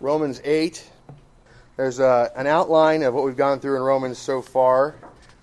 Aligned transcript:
Romans 0.00 0.40
8. 0.44 0.88
There's 1.76 1.98
uh, 1.98 2.28
an 2.36 2.46
outline 2.46 3.02
of 3.02 3.14
what 3.14 3.24
we've 3.24 3.36
gone 3.36 3.58
through 3.58 3.76
in 3.76 3.82
Romans 3.82 4.16
so 4.16 4.40
far. 4.40 4.94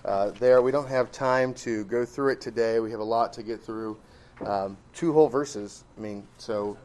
Uh, 0.05 0.29
there, 0.31 0.61
we 0.61 0.71
don't 0.71 0.87
have 0.87 1.11
time 1.11 1.53
to 1.55 1.83
go 1.85 2.05
through 2.05 2.31
it 2.31 2.39
today. 2.39 2.79
We 2.79 2.89
have 2.91 3.01
a 3.01 3.05
lot 3.05 3.33
to 3.33 3.43
get 3.43 3.61
through. 3.61 3.97
Um, 4.45 4.77
two 4.93 5.11
whole 5.11 5.27
verses. 5.27 5.83
I 5.97 6.01
mean, 6.01 6.25
so 6.37 6.77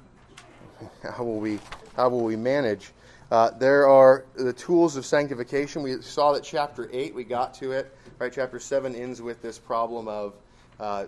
how 1.17 1.23
will 1.23 1.39
we 1.39 1.61
how 1.95 2.09
will 2.09 2.25
we 2.25 2.35
manage? 2.35 2.91
Uh, 3.31 3.51
there 3.51 3.87
are 3.87 4.25
the 4.35 4.53
tools 4.53 4.97
of 4.97 5.07
sanctification. 5.07 5.83
We 5.85 6.03
saw 6.03 6.33
that 6.33 6.43
chapter 6.43 6.89
eight. 6.93 7.15
We 7.15 7.23
got 7.23 7.55
to 7.55 7.71
it. 7.71 7.97
Right, 8.19 8.33
chapter 8.33 8.59
seven 8.59 8.97
ends 8.97 9.23
with 9.23 9.43
this 9.43 9.59
problem 9.59 10.09
of 10.09 10.35
uh, 10.81 11.07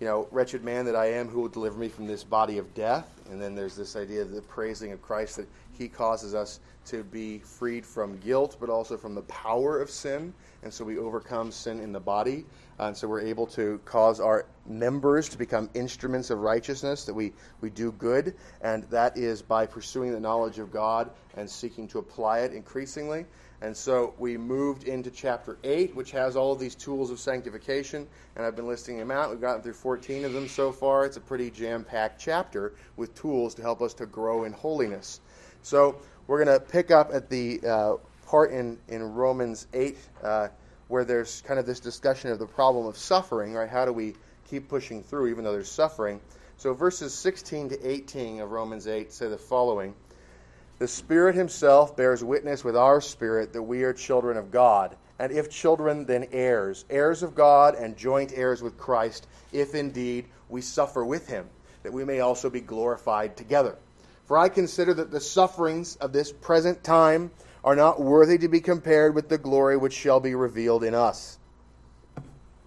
you 0.00 0.06
know, 0.06 0.26
wretched 0.30 0.64
man 0.64 0.86
that 0.86 0.96
I 0.96 1.12
am, 1.12 1.28
who 1.28 1.42
will 1.42 1.48
deliver 1.48 1.78
me 1.78 1.88
from 1.88 2.06
this 2.06 2.24
body 2.24 2.56
of 2.56 2.72
death? 2.74 3.20
And 3.30 3.40
then 3.40 3.54
there's 3.54 3.76
this 3.76 3.96
idea 3.96 4.22
of 4.22 4.30
the 4.30 4.40
praising 4.40 4.92
of 4.92 5.02
Christ 5.02 5.36
that 5.36 5.46
he 5.78 5.88
causes 5.88 6.34
us 6.34 6.60
to 6.86 7.04
be 7.04 7.38
freed 7.38 7.84
from 7.84 8.18
guilt, 8.18 8.56
but 8.58 8.70
also 8.70 8.96
from 8.96 9.14
the 9.14 9.22
power 9.22 9.78
of 9.78 9.90
sin. 9.90 10.32
And 10.62 10.72
so 10.72 10.84
we 10.84 10.98
overcome 10.98 11.52
sin 11.52 11.80
in 11.80 11.92
the 11.92 12.00
body. 12.00 12.46
Uh, 12.78 12.84
and 12.84 12.96
so 12.96 13.06
we're 13.06 13.20
able 13.20 13.46
to 13.48 13.78
cause 13.84 14.20
our 14.20 14.46
members 14.66 15.28
to 15.28 15.38
become 15.38 15.68
instruments 15.74 16.30
of 16.30 16.38
righteousness, 16.40 17.04
that 17.04 17.14
we, 17.14 17.32
we 17.60 17.68
do 17.68 17.92
good. 17.92 18.34
And 18.62 18.84
that 18.84 19.18
is 19.18 19.42
by 19.42 19.66
pursuing 19.66 20.12
the 20.12 20.20
knowledge 20.20 20.58
of 20.58 20.72
God 20.72 21.10
and 21.36 21.48
seeking 21.48 21.86
to 21.88 21.98
apply 21.98 22.40
it 22.40 22.54
increasingly. 22.54 23.26
And 23.62 23.76
so 23.76 24.14
we 24.18 24.38
moved 24.38 24.84
into 24.84 25.10
chapter 25.10 25.58
8, 25.64 25.94
which 25.94 26.12
has 26.12 26.34
all 26.34 26.52
of 26.52 26.58
these 26.58 26.74
tools 26.74 27.10
of 27.10 27.20
sanctification, 27.20 28.06
and 28.34 28.46
I've 28.46 28.56
been 28.56 28.66
listing 28.66 28.96
them 28.96 29.10
out. 29.10 29.30
We've 29.30 29.40
gotten 29.40 29.60
through 29.62 29.74
14 29.74 30.24
of 30.24 30.32
them 30.32 30.48
so 30.48 30.72
far. 30.72 31.04
It's 31.04 31.18
a 31.18 31.20
pretty 31.20 31.50
jam 31.50 31.84
packed 31.84 32.18
chapter 32.20 32.72
with 32.96 33.14
tools 33.14 33.54
to 33.56 33.62
help 33.62 33.82
us 33.82 33.92
to 33.94 34.06
grow 34.06 34.44
in 34.44 34.52
holiness. 34.52 35.20
So 35.62 36.00
we're 36.26 36.42
going 36.42 36.58
to 36.58 36.64
pick 36.64 36.90
up 36.90 37.10
at 37.12 37.28
the 37.28 37.60
uh, 37.66 37.94
part 38.26 38.52
in, 38.52 38.78
in 38.88 39.02
Romans 39.02 39.66
8 39.74 39.98
uh, 40.22 40.48
where 40.88 41.04
there's 41.04 41.42
kind 41.42 41.60
of 41.60 41.66
this 41.66 41.80
discussion 41.80 42.30
of 42.30 42.38
the 42.38 42.46
problem 42.46 42.86
of 42.86 42.96
suffering, 42.96 43.52
right? 43.52 43.68
How 43.68 43.84
do 43.84 43.92
we 43.92 44.14
keep 44.48 44.68
pushing 44.68 45.02
through 45.02 45.28
even 45.28 45.44
though 45.44 45.52
there's 45.52 45.70
suffering? 45.70 46.20
So 46.56 46.74
verses 46.74 47.14
16 47.14 47.70
to 47.70 47.90
18 47.90 48.40
of 48.40 48.50
Romans 48.50 48.86
8 48.86 49.12
say 49.12 49.28
the 49.28 49.38
following. 49.38 49.94
The 50.80 50.88
Spirit 50.88 51.34
Himself 51.34 51.94
bears 51.94 52.24
witness 52.24 52.64
with 52.64 52.74
our 52.74 53.02
spirit 53.02 53.52
that 53.52 53.62
we 53.62 53.82
are 53.82 53.92
children 53.92 54.38
of 54.38 54.50
God. 54.50 54.96
And 55.18 55.30
if 55.30 55.50
children, 55.50 56.06
then 56.06 56.28
heirs, 56.32 56.86
heirs 56.88 57.22
of 57.22 57.34
God 57.34 57.74
and 57.74 57.98
joint 57.98 58.32
heirs 58.34 58.62
with 58.62 58.78
Christ, 58.78 59.26
if 59.52 59.74
indeed 59.74 60.24
we 60.48 60.62
suffer 60.62 61.04
with 61.04 61.28
Him, 61.28 61.50
that 61.82 61.92
we 61.92 62.06
may 62.06 62.20
also 62.20 62.48
be 62.48 62.62
glorified 62.62 63.36
together. 63.36 63.76
For 64.24 64.38
I 64.38 64.48
consider 64.48 64.94
that 64.94 65.10
the 65.10 65.20
sufferings 65.20 65.96
of 65.96 66.14
this 66.14 66.32
present 66.32 66.82
time 66.82 67.30
are 67.62 67.76
not 67.76 68.00
worthy 68.00 68.38
to 68.38 68.48
be 68.48 68.62
compared 68.62 69.14
with 69.14 69.28
the 69.28 69.36
glory 69.36 69.76
which 69.76 69.92
shall 69.92 70.18
be 70.18 70.34
revealed 70.34 70.82
in 70.82 70.94
us. 70.94 71.38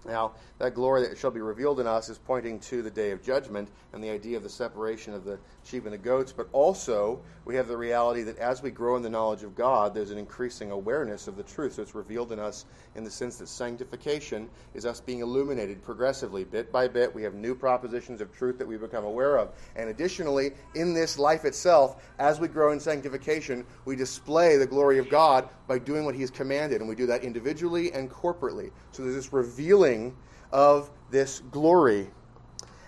Now, 0.06 0.34
that 0.58 0.74
glory 0.74 1.02
that 1.02 1.18
shall 1.18 1.30
be 1.30 1.40
revealed 1.40 1.80
in 1.80 1.86
us 1.86 2.08
is 2.08 2.18
pointing 2.18 2.60
to 2.60 2.80
the 2.80 2.90
day 2.90 3.10
of 3.10 3.22
judgment 3.22 3.68
and 3.92 4.02
the 4.02 4.10
idea 4.10 4.36
of 4.36 4.42
the 4.42 4.48
separation 4.48 5.12
of 5.12 5.24
the 5.24 5.38
sheep 5.64 5.84
and 5.84 5.92
the 5.92 5.98
goats, 5.98 6.32
but 6.32 6.48
also 6.52 7.20
we 7.44 7.56
have 7.56 7.66
the 7.66 7.76
reality 7.76 8.22
that 8.22 8.38
as 8.38 8.62
we 8.62 8.70
grow 8.70 8.96
in 8.96 9.02
the 9.02 9.10
knowledge 9.10 9.42
of 9.42 9.56
God, 9.56 9.94
there's 9.94 10.12
an 10.12 10.18
increasing 10.18 10.70
awareness 10.70 11.26
of 11.26 11.36
the 11.36 11.42
truth. 11.42 11.74
So 11.74 11.82
it's 11.82 11.94
revealed 11.94 12.30
in 12.30 12.38
us 12.38 12.66
in 12.94 13.02
the 13.02 13.10
sense 13.10 13.36
that 13.36 13.48
sanctification 13.48 14.48
is 14.74 14.86
us 14.86 15.00
being 15.00 15.20
illuminated 15.20 15.82
progressively, 15.82 16.44
bit 16.44 16.70
by 16.70 16.86
bit. 16.86 17.12
We 17.12 17.22
have 17.24 17.34
new 17.34 17.54
propositions 17.54 18.20
of 18.20 18.32
truth 18.32 18.56
that 18.58 18.66
we 18.66 18.76
become 18.76 19.04
aware 19.04 19.38
of. 19.38 19.50
And 19.74 19.90
additionally, 19.90 20.52
in 20.76 20.94
this 20.94 21.18
life 21.18 21.44
itself, 21.44 22.02
as 22.20 22.38
we 22.38 22.46
grow 22.46 22.72
in 22.72 22.78
sanctification, 22.78 23.66
we 23.84 23.96
display 23.96 24.56
the 24.56 24.66
glory 24.66 24.98
of 24.98 25.08
God 25.08 25.48
by 25.66 25.78
doing 25.78 26.04
what 26.04 26.14
He 26.14 26.20
has 26.20 26.30
commanded, 26.30 26.80
and 26.80 26.88
we 26.88 26.94
do 26.94 27.06
that 27.06 27.24
individually 27.24 27.92
and 27.92 28.10
corporately. 28.10 28.70
So 28.92 29.02
there's 29.02 29.16
this 29.16 29.32
revealing 29.32 30.14
of 30.54 30.88
this 31.10 31.40
glory. 31.50 32.08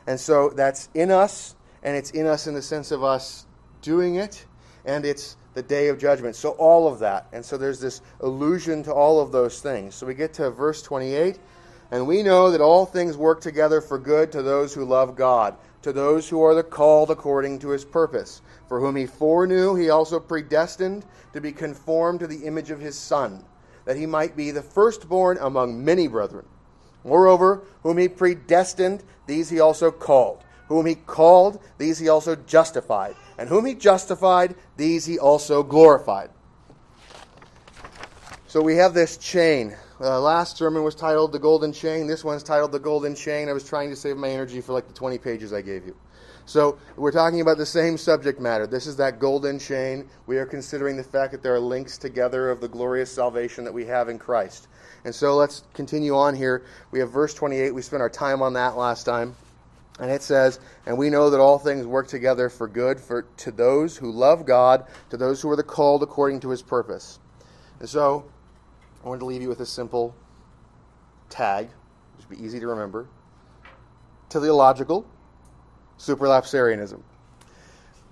And 0.07 0.19
so 0.19 0.51
that's 0.51 0.89
in 0.95 1.11
us, 1.11 1.57
and 1.83 1.97
it's 1.97 2.13
in 2.13 2.27
us 2.27 2.47
in 2.47 2.55
the 2.55 2.63
sense 2.63 2.93
of 2.93 3.05
us 3.05 3.45
doing 3.83 4.15
it, 4.15 4.47
and 4.85 5.05
it's 5.05 5.37
the 5.55 5.63
day 5.63 5.89
of 5.89 5.99
judgment. 5.99 6.37
So 6.37 6.51
all 6.51 6.87
of 6.87 7.01
that. 7.01 7.27
And 7.33 7.45
so 7.45 7.57
there's 7.57 7.81
this 7.81 8.01
allusion 8.21 8.83
to 8.85 8.93
all 8.93 9.21
of 9.21 9.33
those 9.33 9.61
things. 9.61 9.95
So 9.95 10.07
we 10.07 10.15
get 10.15 10.33
to 10.35 10.51
verse 10.51 10.81
28, 10.83 11.39
and 11.91 12.07
we 12.07 12.23
know 12.23 12.51
that 12.51 12.61
all 12.61 12.87
things 12.87 13.17
work 13.17 13.41
together 13.41 13.81
for 13.81 13.99
good 13.99 14.31
to 14.33 14.43
those 14.43 14.73
who 14.73 14.85
love 14.85 15.17
God, 15.17 15.57
to 15.83 15.93
those 15.93 16.29
who 16.29 16.43
are 16.43 16.55
the 16.55 16.63
called 16.63 17.11
according 17.11 17.59
to 17.61 17.71
his 17.71 17.85
purpose. 17.85 18.43
For 18.69 18.81
whom 18.81 18.97
he 18.97 19.07
foreknew, 19.07 19.75
he 19.75 19.91
also 19.91 20.21
predestined 20.21 21.05
to 21.33 21.41
be 21.41 21.53
conformed 21.53 22.21
to 22.21 22.27
the 22.27 22.45
image 22.47 22.71
of 22.71 22.81
his 22.81 22.99
Son, 22.99 23.45
that 23.87 23.97
he 23.97 24.07
might 24.07 24.37
be 24.37 24.53
the 24.53 24.63
firstborn 24.63 25.39
among 25.41 25.85
many 25.85 26.07
brethren. 26.07 26.45
Moreover, 27.07 27.63
whom 27.85 27.99
he 27.99 28.09
predestined, 28.09 29.05
these 29.27 29.49
he 29.49 29.61
also 29.61 29.93
called. 29.93 30.43
Whom 30.69 30.87
he 30.87 30.97
called, 30.97 31.63
these 31.79 31.99
he 32.01 32.09
also 32.09 32.35
justified. 32.35 33.15
And 33.39 33.49
whom 33.49 33.65
he 33.65 33.75
justified, 33.75 34.57
these 34.77 35.07
he 35.07 35.17
also 35.19 35.63
glorified. 35.63 36.31
So 38.49 38.61
we 38.61 38.75
have 38.77 38.93
this 38.93 39.17
chain. 39.19 39.77
Uh, 40.01 40.21
last 40.21 40.57
sermon 40.57 40.83
was 40.83 40.97
titled 40.97 41.31
The 41.31 41.39
Golden 41.39 41.73
Chain. 41.73 42.09
This 42.09 42.25
one's 42.25 42.43
titled 42.43 42.73
The 42.73 42.81
Golden 42.81 43.15
Chain. 43.15 43.49
I 43.49 43.53
was 43.53 43.69
trying 43.69 43.91
to 43.91 43.97
save 43.97 44.17
my 44.17 44.29
energy 44.29 44.61
for 44.61 44.73
like 44.73 44.89
the 44.89 44.95
20 44.95 45.17
pages 45.19 45.53
I 45.53 45.63
gave 45.63 45.87
you. 45.87 45.97
So 46.45 46.79
we're 46.97 47.13
talking 47.13 47.41
about 47.41 47.59
the 47.59 47.67
same 47.67 47.97
subject 47.97 48.41
matter. 48.41 48.69
This 48.69 48.87
is 48.87 48.97
that 48.97 49.19
golden 49.19 49.59
chain. 49.59 50.09
We 50.27 50.39
are 50.39 50.47
considering 50.47 50.97
the 50.97 51.03
fact 51.03 51.33
that 51.33 51.43
there 51.43 51.55
are 51.55 51.61
links 51.61 51.99
together 51.99 52.51
of 52.51 52.61
the 52.61 52.69
glorious 52.69 53.11
salvation 53.11 53.65
that 53.65 53.75
we 53.75 53.85
have 53.87 54.09
in 54.09 54.17
Christ. 54.17 54.69
And 55.07 55.15
so 55.15 55.37
let's 55.37 55.63
continue 55.73 56.17
on 56.17 56.35
here. 56.35 56.65
We 56.91 56.99
have 56.99 57.13
verse 57.13 57.33
28. 57.33 57.73
We 57.73 57.81
spent 57.81 58.03
our 58.03 58.11
time 58.11 58.43
on 58.43 58.55
that 58.55 58.77
last 58.77 59.05
time. 59.05 59.37
And 60.01 60.11
it 60.11 60.21
says, 60.21 60.59
And 60.85 60.99
we 60.99 61.11
know 61.11 61.31
that 61.31 61.39
all 61.39 61.61
things 61.61 61.87
work 61.87 62.09
together 62.09 62.49
for 62.49 62.67
good 62.67 62.99
for 62.99 63.23
to 63.23 63.53
those 63.53 63.97
who 63.97 64.11
love 64.11 64.45
God, 64.45 64.85
to 65.11 65.17
those 65.17 65.41
who 65.41 65.49
are 65.49 65.55
the 65.55 65.63
called 65.63 66.03
according 66.03 66.41
to 66.41 66.51
his 66.51 66.61
purpose. 66.61 67.21
And 67.79 67.89
so 67.89 68.29
I 69.05 69.09
wanted 69.09 69.21
to 69.21 69.27
leave 69.27 69.43
you 69.43 69.49
with 69.49 69.61
a 69.61 69.67
simple 69.67 70.13
tag, 71.31 71.69
which 72.17 72.29
would 72.29 72.39
be 72.39 72.45
easy 72.45 72.59
to 72.59 72.67
remember. 72.67 73.07
Teleological 74.29 75.07
supralapsarianism. 76.01 77.01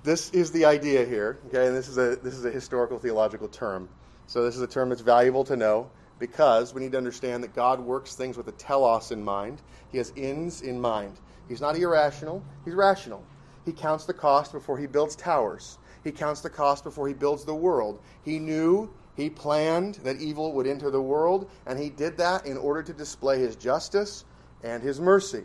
This 0.04 0.30
is 0.30 0.52
the 0.52 0.64
idea 0.64 1.04
here, 1.04 1.40
okay, 1.48 1.66
and 1.66 1.76
this 1.76 1.88
is 1.88 1.98
a 1.98 2.14
this 2.22 2.34
is 2.34 2.44
a 2.44 2.52
historical 2.52 3.00
theological 3.00 3.48
term. 3.48 3.88
So 4.28 4.44
this 4.44 4.54
is 4.54 4.62
a 4.62 4.68
term 4.68 4.90
that's 4.90 5.00
valuable 5.00 5.42
to 5.42 5.56
know 5.56 5.90
because 6.18 6.74
we 6.74 6.80
need 6.80 6.92
to 6.92 6.98
understand 6.98 7.42
that 7.42 7.54
God 7.54 7.80
works 7.80 8.14
things 8.14 8.36
with 8.36 8.48
a 8.48 8.52
telos 8.52 9.10
in 9.10 9.24
mind. 9.24 9.60
He 9.90 9.98
has 9.98 10.12
ends 10.16 10.62
in 10.62 10.80
mind. 10.80 11.18
He's 11.48 11.60
not 11.60 11.76
irrational, 11.76 12.42
he's 12.64 12.74
rational. 12.74 13.24
He 13.64 13.72
counts 13.72 14.04
the 14.04 14.14
cost 14.14 14.52
before 14.52 14.78
he 14.78 14.86
builds 14.86 15.16
towers. 15.16 15.78
He 16.02 16.12
counts 16.12 16.42
the 16.42 16.50
cost 16.50 16.84
before 16.84 17.08
he 17.08 17.14
builds 17.14 17.44
the 17.44 17.54
world. 17.54 17.98
He 18.22 18.38
knew, 18.38 18.92
he 19.16 19.30
planned 19.30 19.96
that 19.96 20.20
evil 20.20 20.52
would 20.52 20.66
enter 20.66 20.90
the 20.90 21.00
world, 21.00 21.48
and 21.66 21.78
he 21.78 21.88
did 21.88 22.18
that 22.18 22.46
in 22.46 22.58
order 22.58 22.82
to 22.82 22.92
display 22.92 23.38
his 23.38 23.56
justice 23.56 24.24
and 24.62 24.82
his 24.82 25.00
mercy. 25.00 25.44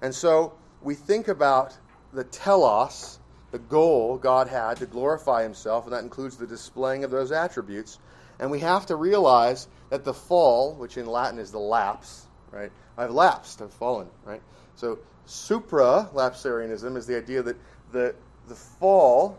And 0.00 0.14
so 0.14 0.54
we 0.80 0.94
think 0.94 1.28
about 1.28 1.76
the 2.12 2.24
telos, 2.24 3.20
the 3.52 3.58
goal 3.58 4.18
God 4.18 4.48
had 4.48 4.78
to 4.78 4.86
glorify 4.86 5.42
himself, 5.42 5.84
and 5.84 5.92
that 5.92 6.02
includes 6.02 6.36
the 6.36 6.46
displaying 6.46 7.04
of 7.04 7.10
those 7.10 7.30
attributes. 7.30 7.98
And 8.40 8.50
we 8.50 8.58
have 8.60 8.86
to 8.86 8.96
realize 8.96 9.68
that 9.92 10.04
the 10.04 10.14
fall, 10.14 10.72
which 10.76 10.96
in 10.96 11.04
Latin 11.04 11.38
is 11.38 11.50
the 11.50 11.58
lapse, 11.58 12.26
right? 12.50 12.72
I've 12.96 13.10
lapsed, 13.10 13.60
I've 13.60 13.74
fallen, 13.74 14.08
right? 14.24 14.40
So 14.74 14.98
supra-lapsarianism 15.26 16.96
is 16.96 17.04
the 17.04 17.14
idea 17.14 17.42
that 17.42 17.58
the 17.92 18.14
the 18.48 18.54
fall, 18.54 19.38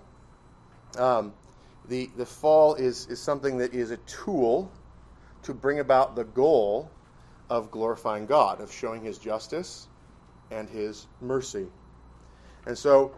um, 1.00 1.34
the 1.90 2.08
the 2.18 2.26
fall 2.28 2.76
is 2.76 3.08
is 3.08 3.20
something 3.20 3.58
that 3.58 3.74
is 3.74 3.90
a 3.90 3.98
tool 3.98 4.72
to 5.42 5.56
bring 5.56 5.80
about 5.80 6.16
the 6.16 6.24
goal 6.24 6.92
of 7.50 7.72
glorifying 7.72 8.28
God, 8.28 8.62
of 8.62 8.72
showing 8.72 9.02
His 9.02 9.18
justice 9.18 9.88
and 10.52 10.70
His 10.70 11.08
mercy. 11.20 11.66
And 12.68 12.78
so, 12.78 13.12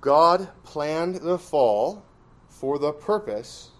God 0.00 0.48
planned 0.62 1.16
the 1.16 1.38
fall 1.38 2.04
for 2.48 2.78
the 2.78 2.92
purpose 2.92 3.72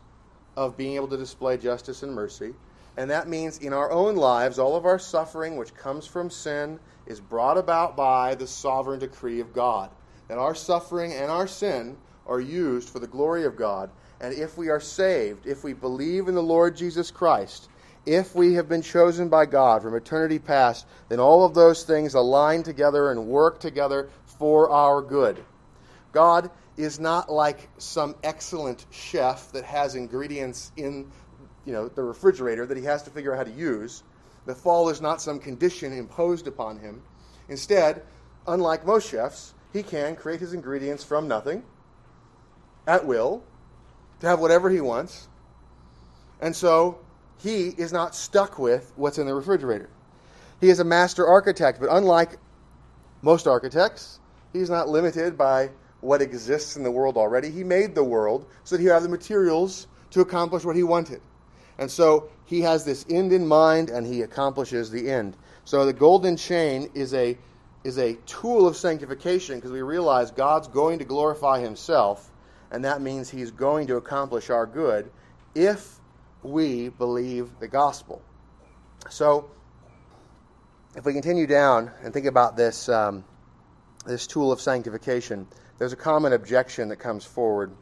of 0.57 0.77
being 0.77 0.97
able 0.97 1.09
to 1.09 1.17
display 1.17 1.57
justice 1.57 2.03
and 2.03 2.13
mercy. 2.13 2.55
And 2.97 3.11
that 3.11 3.29
means 3.29 3.59
in 3.59 3.73
our 3.73 3.91
own 3.91 4.17
lives, 4.17 4.59
all 4.59 4.77
of 4.77 4.85
our 4.85 4.99
suffering, 4.99 5.57
which 5.57 5.75
comes 5.75 6.07
from 6.07 6.29
sin, 6.29 6.79
is 7.07 7.21
brought 7.21 7.57
about 7.57 7.97
by 7.97 8.35
the 8.35 8.47
sovereign 8.47 8.99
decree 8.99 9.41
of 9.41 9.53
God. 9.53 9.91
That 10.29 10.39
our 10.39 10.55
suffering 10.55 11.13
and 11.13 11.31
our 11.31 11.47
sin 11.47 11.97
are 12.27 12.41
used 12.41 12.89
for 12.89 12.99
the 12.99 13.07
glory 13.07 13.45
of 13.45 13.57
God. 13.57 13.91
And 14.21 14.35
if 14.35 14.57
we 14.57 14.69
are 14.69 14.81
saved, 14.81 15.47
if 15.47 15.65
we 15.65 15.73
believe 15.73 16.29
in 16.29 16.35
the 16.35 16.43
Lord 16.43 16.77
Jesus 16.77 17.11
Christ, 17.11 17.69
if 18.05 18.35
we 18.35 18.55
have 18.55 18.69
been 18.69 18.83
chosen 18.83 19.29
by 19.29 19.47
God 19.47 19.83
from 19.83 19.95
eternity 19.95 20.39
past, 20.39 20.87
then 21.09 21.21
all 21.21 21.45
of 21.45 21.55
those 21.55 21.85
things 21.85 22.15
align 22.15 22.63
together 22.63 23.11
and 23.11 23.27
work 23.27 23.59
together 23.59 24.11
for 24.27 24.71
our 24.71 25.01
good. 25.01 25.43
God 26.13 26.51
is 26.77 26.99
not 26.99 27.31
like 27.31 27.69
some 27.79 28.15
excellent 28.23 28.87
chef 28.91 29.53
that 29.53 29.65
has 29.65 29.95
ingredients 29.95 30.73
in 30.77 31.11
you 31.65 31.73
know, 31.73 31.89
the 31.89 32.03
refrigerator 32.03 32.67
that 32.67 32.77
he 32.77 32.85
has 32.85 33.03
to 33.05 33.11
figure 33.11 33.33
out 33.33 33.39
how 33.39 33.45
to 33.45 33.59
use. 33.59 34.03
The 34.47 34.55
fall 34.55 34.89
is 34.89 35.01
not 35.01 35.21
some 35.23 35.39
condition 35.39 35.93
imposed 35.93 36.47
upon 36.47 36.79
him. 36.79 37.03
Instead, 37.49 38.03
unlike 38.47 38.85
most 38.85 39.09
chefs, 39.09 39.55
he 39.73 39.83
can 39.83 40.17
create 40.17 40.41
his 40.41 40.53
ingredients 40.53 41.05
from 41.05 41.29
nothing 41.29 41.63
at 42.87 43.07
will 43.07 43.43
to 44.21 44.27
have 44.27 44.41
whatever 44.41 44.69
he 44.71 44.81
wants. 44.81 45.29
And 46.41 46.55
so 46.55 46.99
he 47.39 47.69
is 47.69 47.93
not 47.93 48.15
stuck 48.15 48.59
with 48.59 48.93
what's 48.97 49.19
in 49.19 49.27
the 49.27 49.35
refrigerator. 49.35 49.89
He 50.61 50.71
is 50.71 50.81
a 50.81 50.85
master 50.85 51.27
architect, 51.27 51.81
but 51.81 51.89
unlike 51.91 52.39
most 53.23 53.47
architects, 53.47 54.21
he's 54.53 54.71
not 54.71 54.89
limited 54.89 55.39
by 55.39 55.71
what 56.01 56.21
exists 56.21 56.77
in 56.77 56.83
the 56.83 56.91
world 56.91 57.17
already. 57.17 57.51
He 57.51 57.65
made 57.65 57.95
the 57.95 58.05
world 58.05 58.47
so 58.65 58.77
that 58.77 58.83
he 58.83 58.89
have 58.89 59.03
the 59.03 59.09
materials 59.09 59.87
to 60.11 60.21
accomplish 60.21 60.65
what 60.65 60.77
he 60.77 60.83
wanted. 60.83 61.21
And 61.83 61.91
so 61.91 62.29
he 62.45 62.61
has 62.61 62.85
this 62.85 63.05
end 63.11 63.33
in 63.33 63.45
mind 63.45 63.91
and 63.91 64.07
he 64.07 64.23
accomplishes 64.23 64.93
the 64.93 65.11
end. 65.11 65.37
So 65.65 65.85
the 65.85 65.93
golden 65.93 66.37
chain 66.37 66.89
is 66.95 67.13
a 67.13 67.37
is 67.83 67.99
a 67.99 68.15
tool 68.25 68.69
of 68.69 68.77
sanctification 68.77 69.57
because 69.57 69.73
we 69.73 69.83
realize 69.83 70.31
God's 70.31 70.69
going 70.69 71.01
to 71.01 71.05
glorify 71.05 71.59
himself 71.59 72.31
and 72.71 72.85
that 72.85 73.03
means 73.03 73.29
he's 73.29 73.51
going 73.51 73.89
to 73.89 73.97
accomplish 73.97 74.49
our 74.49 74.65
good 74.65 75.11
if 75.57 75.99
we 76.45 76.89
believe 76.89 77.51
the 77.59 77.67
gospel. 77.67 78.23
So 79.11 79.51
if 80.95 81.05
we 81.05 81.13
continue 81.13 81.49
down 81.49 81.91
and 82.05 82.15
think 82.15 82.27
about 82.27 82.57
this 82.57 82.89
um, 82.89 83.25
this 84.07 84.29
tool 84.29 84.53
of 84.53 84.61
sanctification, 84.61 85.49
there's 85.79 85.93
a 85.93 85.97
common 85.97 86.33
objection 86.33 86.91
that 86.91 87.01
comes 87.01 87.25
forward, 87.25 87.73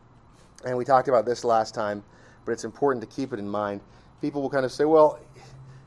and 0.64 0.78
we 0.78 0.86
talked 0.86 1.08
about 1.08 1.26
this 1.26 1.44
last 1.44 1.74
time 1.74 2.02
but 2.44 2.52
it's 2.52 2.64
important 2.64 3.02
to 3.02 3.14
keep 3.14 3.32
it 3.32 3.38
in 3.38 3.48
mind. 3.48 3.80
People 4.20 4.42
will 4.42 4.50
kind 4.50 4.64
of 4.64 4.72
say, 4.72 4.84
well, 4.84 5.18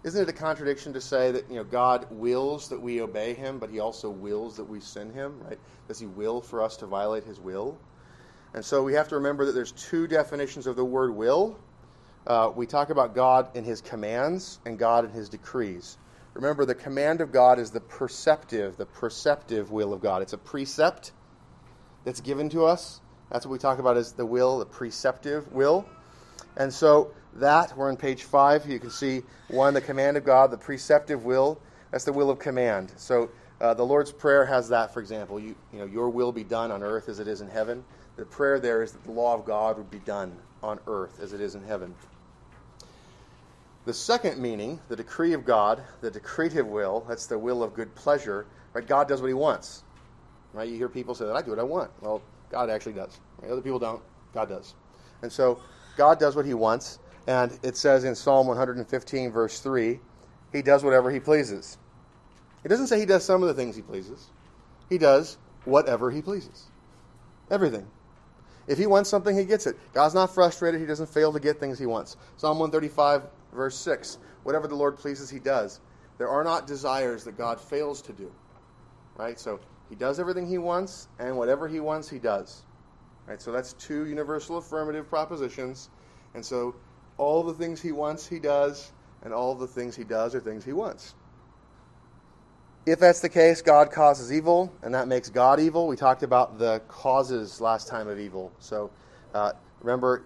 isn't 0.03 0.21
it 0.21 0.27
a 0.27 0.33
contradiction 0.33 0.91
to 0.93 1.01
say 1.01 1.31
that 1.31 1.49
you 1.49 1.55
know 1.55 1.63
God 1.63 2.07
wills 2.11 2.67
that 2.69 2.81
we 2.81 3.01
obey 3.01 3.33
Him, 3.33 3.57
but 3.57 3.69
He 3.69 3.79
also 3.79 4.09
wills 4.09 4.57
that 4.57 4.65
we 4.65 4.79
sin 4.79 5.11
Him? 5.13 5.39
Right? 5.41 5.59
Does 5.87 5.99
He 5.99 6.07
will 6.07 6.41
for 6.41 6.61
us 6.61 6.75
to 6.77 6.85
violate 6.85 7.23
His 7.23 7.39
will? 7.39 7.77
And 8.53 8.63
so 8.63 8.83
we 8.83 8.93
have 8.93 9.07
to 9.09 9.15
remember 9.15 9.45
that 9.45 9.53
there's 9.53 9.71
two 9.71 10.07
definitions 10.07 10.67
of 10.67 10.75
the 10.75 10.85
word 10.85 11.15
will. 11.15 11.57
Uh, 12.27 12.51
we 12.55 12.65
talk 12.65 12.89
about 12.89 13.15
God 13.15 13.55
in 13.55 13.63
His 13.63 13.81
commands 13.81 14.59
and 14.65 14.77
God 14.77 15.05
in 15.05 15.11
His 15.11 15.29
decrees. 15.29 15.97
Remember, 16.33 16.65
the 16.65 16.75
command 16.75 17.21
of 17.21 17.31
God 17.31 17.59
is 17.59 17.71
the 17.71 17.81
preceptive, 17.81 18.75
the 18.75 18.85
preceptive 18.85 19.71
will 19.71 19.93
of 19.93 20.01
God. 20.01 20.21
It's 20.21 20.33
a 20.33 20.37
precept 20.37 21.11
that's 22.03 22.21
given 22.21 22.49
to 22.49 22.65
us. 22.65 23.01
That's 23.31 23.45
what 23.45 23.51
we 23.53 23.59
talk 23.59 23.79
about 23.79 23.97
as 23.97 24.13
the 24.13 24.25
will, 24.25 24.59
the 24.59 24.65
preceptive 24.65 25.51
will. 25.51 25.85
And 26.57 26.73
so 26.73 27.11
that, 27.35 27.75
we're 27.75 27.89
on 27.89 27.97
page 27.97 28.23
five. 28.23 28.69
You 28.69 28.79
can 28.79 28.91
see 28.91 29.23
one, 29.47 29.73
the 29.73 29.81
command 29.81 30.17
of 30.17 30.23
God, 30.23 30.51
the 30.51 30.57
preceptive 30.57 31.25
will. 31.25 31.59
That's 31.91 32.03
the 32.03 32.13
will 32.13 32.29
of 32.29 32.39
command. 32.39 32.91
So 32.97 33.29
uh, 33.61 33.73
the 33.73 33.85
Lord's 33.85 34.11
Prayer 34.11 34.45
has 34.45 34.69
that, 34.69 34.93
for 34.93 34.99
example. 34.99 35.39
You, 35.39 35.55
you 35.71 35.79
know, 35.79 35.85
your 35.85 36.09
will 36.09 36.31
be 36.31 36.43
done 36.43 36.71
on 36.71 36.83
earth 36.83 37.09
as 37.09 37.19
it 37.19 37.27
is 37.27 37.41
in 37.41 37.49
heaven. 37.49 37.83
The 38.15 38.25
prayer 38.25 38.59
there 38.59 38.83
is 38.83 38.91
that 38.91 39.03
the 39.03 39.11
law 39.11 39.33
of 39.35 39.45
God 39.45 39.77
would 39.77 39.89
be 39.89 39.99
done 39.99 40.35
on 40.61 40.79
earth 40.87 41.19
as 41.19 41.33
it 41.33 41.41
is 41.41 41.55
in 41.55 41.63
heaven. 41.63 41.95
The 43.85 43.93
second 43.93 44.39
meaning, 44.39 44.79
the 44.87 44.95
decree 44.95 45.33
of 45.33 45.43
God, 45.43 45.83
the 46.01 46.09
decretive 46.09 46.67
will, 46.67 47.05
that's 47.07 47.25
the 47.25 47.37
will 47.37 47.63
of 47.63 47.73
good 47.73 47.93
pleasure. 47.95 48.45
Right? 48.73 48.87
God 48.87 49.07
does 49.07 49.21
what 49.21 49.27
he 49.27 49.33
wants. 49.33 49.83
Right? 50.53 50.69
You 50.69 50.77
hear 50.77 50.89
people 50.89 51.15
say 51.15 51.25
that 51.25 51.35
I 51.35 51.41
do 51.41 51.49
what 51.49 51.59
I 51.59 51.63
want. 51.63 51.91
Well, 52.01 52.21
God 52.49 52.69
actually 52.69 52.93
does. 52.93 53.19
Right? 53.41 53.51
Other 53.51 53.61
people 53.61 53.79
don't. 53.79 54.01
God 54.33 54.49
does. 54.49 54.73
And 55.21 55.31
so 55.31 55.59
God 55.97 56.19
does 56.19 56.35
what 56.35 56.45
he 56.45 56.53
wants. 56.53 56.99
And 57.27 57.57
it 57.63 57.77
says 57.77 58.03
in 58.03 58.15
Psalm 58.15 58.47
115, 58.47 59.31
verse 59.31 59.59
3, 59.59 59.99
he 60.51 60.61
does 60.61 60.83
whatever 60.83 61.09
he 61.09 61.19
pleases. 61.19 61.77
It 62.63 62.67
doesn't 62.67 62.87
say 62.87 62.99
he 62.99 63.05
does 63.05 63.23
some 63.23 63.41
of 63.41 63.47
the 63.47 63.53
things 63.53 63.75
he 63.75 63.81
pleases, 63.81 64.29
he 64.89 64.97
does 64.97 65.37
whatever 65.65 66.11
he 66.11 66.21
pleases. 66.21 66.65
Everything. 67.49 67.87
If 68.67 68.77
he 68.77 68.85
wants 68.85 69.09
something, 69.09 69.37
he 69.37 69.43
gets 69.43 69.67
it. 69.67 69.77
God's 69.93 70.13
not 70.13 70.33
frustrated. 70.33 70.79
He 70.79 70.87
doesn't 70.87 71.09
fail 71.09 71.33
to 71.33 71.39
get 71.39 71.59
things 71.59 71.77
he 71.77 71.85
wants. 71.85 72.15
Psalm 72.37 72.59
135, 72.59 73.23
verse 73.53 73.75
6 73.75 74.17
Whatever 74.43 74.67
the 74.67 74.75
Lord 74.75 74.97
pleases, 74.97 75.29
he 75.29 75.39
does. 75.39 75.79
There 76.17 76.29
are 76.29 76.43
not 76.43 76.67
desires 76.67 77.23
that 77.25 77.37
God 77.37 77.59
fails 77.59 78.01
to 78.03 78.13
do. 78.13 78.31
Right? 79.17 79.39
So 79.39 79.59
he 79.89 79.95
does 79.95 80.19
everything 80.19 80.47
he 80.47 80.57
wants, 80.57 81.07
and 81.19 81.37
whatever 81.37 81.67
he 81.67 81.79
wants, 81.79 82.09
he 82.09 82.19
does. 82.19 82.63
Right? 83.27 83.41
So 83.41 83.51
that's 83.51 83.73
two 83.73 84.05
universal 84.05 84.57
affirmative 84.57 85.09
propositions. 85.09 85.89
And 86.33 86.45
so 86.45 86.75
all 87.17 87.43
the 87.43 87.53
things 87.53 87.81
he 87.81 87.91
wants, 87.91 88.27
he 88.27 88.39
does, 88.39 88.91
and 89.23 89.33
all 89.33 89.55
the 89.55 89.67
things 89.67 89.95
he 89.95 90.03
does 90.03 90.35
are 90.35 90.39
things 90.39 90.65
he 90.65 90.73
wants. 90.73 91.15
If 92.85 92.99
that's 92.99 93.21
the 93.21 93.29
case, 93.29 93.61
God 93.61 93.91
causes 93.91 94.33
evil, 94.33 94.73
and 94.81 94.93
that 94.93 95.07
makes 95.07 95.29
God 95.29 95.59
evil. 95.59 95.87
We 95.87 95.95
talked 95.95 96.21
about 96.21 96.59
the 96.59 96.81
causes 96.89 97.61
last 97.61 97.87
time 97.87 98.09
of 98.09 98.19
evil. 98.19 98.51
So 98.59 98.91
uh, 99.33 99.53
remember, 99.79 100.23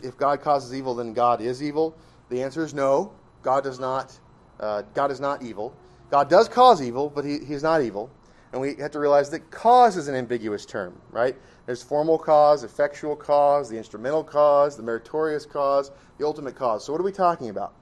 if 0.00 0.16
God 0.16 0.40
causes 0.40 0.72
evil, 0.74 0.94
then 0.94 1.12
God 1.12 1.40
is 1.40 1.60
evil. 1.60 1.96
The 2.28 2.40
answer 2.40 2.62
is 2.62 2.72
no. 2.72 3.12
God 3.42 3.64
does 3.64 3.80
not. 3.80 4.16
Uh, 4.60 4.82
God 4.94 5.10
is 5.10 5.18
not 5.18 5.42
evil. 5.42 5.74
God 6.10 6.30
does 6.30 6.48
cause 6.48 6.80
evil, 6.80 7.10
but 7.10 7.24
he, 7.24 7.38
he's 7.44 7.64
not 7.64 7.82
evil. 7.82 8.10
And 8.52 8.60
we 8.60 8.76
have 8.76 8.92
to 8.92 9.00
realize 9.00 9.30
that 9.30 9.50
cause 9.50 9.96
is 9.96 10.06
an 10.08 10.14
ambiguous 10.14 10.64
term, 10.64 10.94
right? 11.10 11.36
There's 11.66 11.82
formal 11.82 12.18
cause, 12.18 12.64
effectual 12.64 13.14
cause, 13.14 13.68
the 13.68 13.76
instrumental 13.76 14.24
cause, 14.24 14.76
the 14.76 14.82
meritorious 14.82 15.46
cause, 15.46 15.90
the 16.18 16.26
ultimate 16.26 16.56
cause. 16.56 16.84
So 16.84 16.92
what 16.92 17.00
are 17.00 17.04
we 17.04 17.12
talking 17.12 17.50
about? 17.50 17.72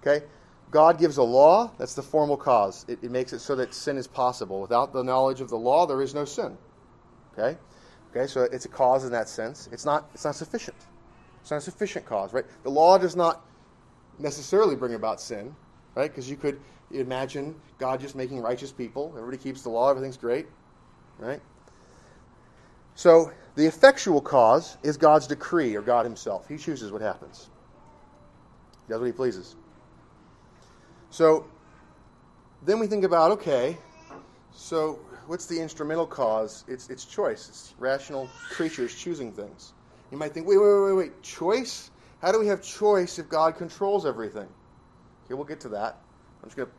Okay? 0.00 0.24
God 0.70 0.98
gives 0.98 1.16
a 1.16 1.22
law, 1.22 1.72
that's 1.78 1.94
the 1.94 2.02
formal 2.02 2.36
cause. 2.36 2.84
It, 2.88 2.98
it 3.02 3.10
makes 3.10 3.32
it 3.32 3.40
so 3.40 3.56
that 3.56 3.74
sin 3.74 3.96
is 3.96 4.06
possible. 4.06 4.60
Without 4.60 4.92
the 4.92 5.02
knowledge 5.02 5.40
of 5.40 5.48
the 5.48 5.56
law, 5.56 5.86
there 5.86 6.02
is 6.02 6.14
no 6.14 6.24
sin. 6.24 6.56
Okay? 7.32 7.58
Okay, 8.10 8.26
so 8.26 8.42
it's 8.42 8.64
a 8.64 8.68
cause 8.68 9.04
in 9.04 9.12
that 9.12 9.28
sense. 9.28 9.68
It's 9.72 9.84
not 9.84 10.08
it's 10.14 10.24
not 10.24 10.34
sufficient. 10.34 10.76
It's 11.40 11.50
not 11.50 11.58
a 11.58 11.60
sufficient 11.60 12.06
cause, 12.06 12.32
right? 12.32 12.44
The 12.62 12.70
law 12.70 12.98
does 12.98 13.16
not 13.16 13.44
necessarily 14.18 14.76
bring 14.76 14.94
about 14.94 15.20
sin, 15.20 15.54
right? 15.94 16.10
Because 16.10 16.28
you 16.28 16.36
could 16.36 16.60
imagine 16.90 17.54
God 17.78 18.00
just 18.00 18.16
making 18.16 18.40
righteous 18.40 18.72
people. 18.72 19.12
Everybody 19.16 19.42
keeps 19.42 19.62
the 19.62 19.68
law, 19.68 19.90
everything's 19.90 20.16
great, 20.16 20.46
right? 21.18 21.40
So 22.98 23.30
the 23.54 23.64
effectual 23.64 24.20
cause 24.20 24.76
is 24.82 24.96
God's 24.96 25.28
decree 25.28 25.76
or 25.76 25.82
God 25.82 26.04
Himself. 26.04 26.48
He 26.48 26.58
chooses 26.58 26.90
what 26.90 27.00
happens, 27.00 27.48
He 28.88 28.92
does 28.92 28.98
what 28.98 29.06
He 29.06 29.12
pleases. 29.12 29.54
So 31.10 31.46
then 32.64 32.80
we 32.80 32.88
think 32.88 33.04
about 33.04 33.30
okay, 33.30 33.78
so 34.50 34.98
what's 35.28 35.46
the 35.46 35.60
instrumental 35.60 36.08
cause? 36.08 36.64
It's, 36.66 36.90
it's 36.90 37.04
choice. 37.04 37.48
It's 37.48 37.72
rational 37.78 38.28
creatures 38.50 38.96
choosing 38.96 39.30
things. 39.30 39.74
You 40.10 40.18
might 40.18 40.34
think, 40.34 40.48
wait, 40.48 40.58
wait, 40.58 40.82
wait, 40.86 40.92
wait, 40.92 41.22
choice? 41.22 41.92
How 42.20 42.32
do 42.32 42.40
we 42.40 42.48
have 42.48 42.62
choice 42.62 43.20
if 43.20 43.28
God 43.28 43.56
controls 43.56 44.06
everything? 44.06 44.48
Okay, 45.24 45.34
we'll 45.34 45.44
get 45.44 45.60
to 45.60 45.68
that. 45.68 46.00
I'm 46.42 46.48
just 46.48 46.56
going 46.56 46.68
to 46.68 46.74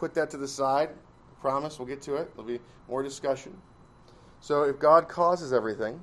put 0.00 0.14
that 0.14 0.30
to 0.30 0.36
the 0.36 0.48
side. 0.48 0.88
I 0.88 1.40
promise 1.40 1.78
we'll 1.78 1.86
get 1.86 2.02
to 2.02 2.16
it. 2.16 2.34
There'll 2.34 2.48
be 2.48 2.58
more 2.88 3.04
discussion. 3.04 3.56
So 4.40 4.62
if 4.62 4.78
God 4.78 5.08
causes 5.08 5.52
everything, 5.52 6.02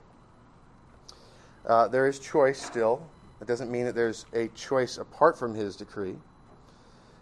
uh, 1.65 1.87
there 1.87 2.07
is 2.07 2.19
choice 2.19 2.61
still. 2.61 3.07
It 3.41 3.47
doesn't 3.47 3.71
mean 3.71 3.85
that 3.85 3.95
there's 3.95 4.25
a 4.33 4.47
choice 4.49 4.97
apart 4.97 5.37
from 5.37 5.53
His 5.53 5.75
decree. 5.75 6.15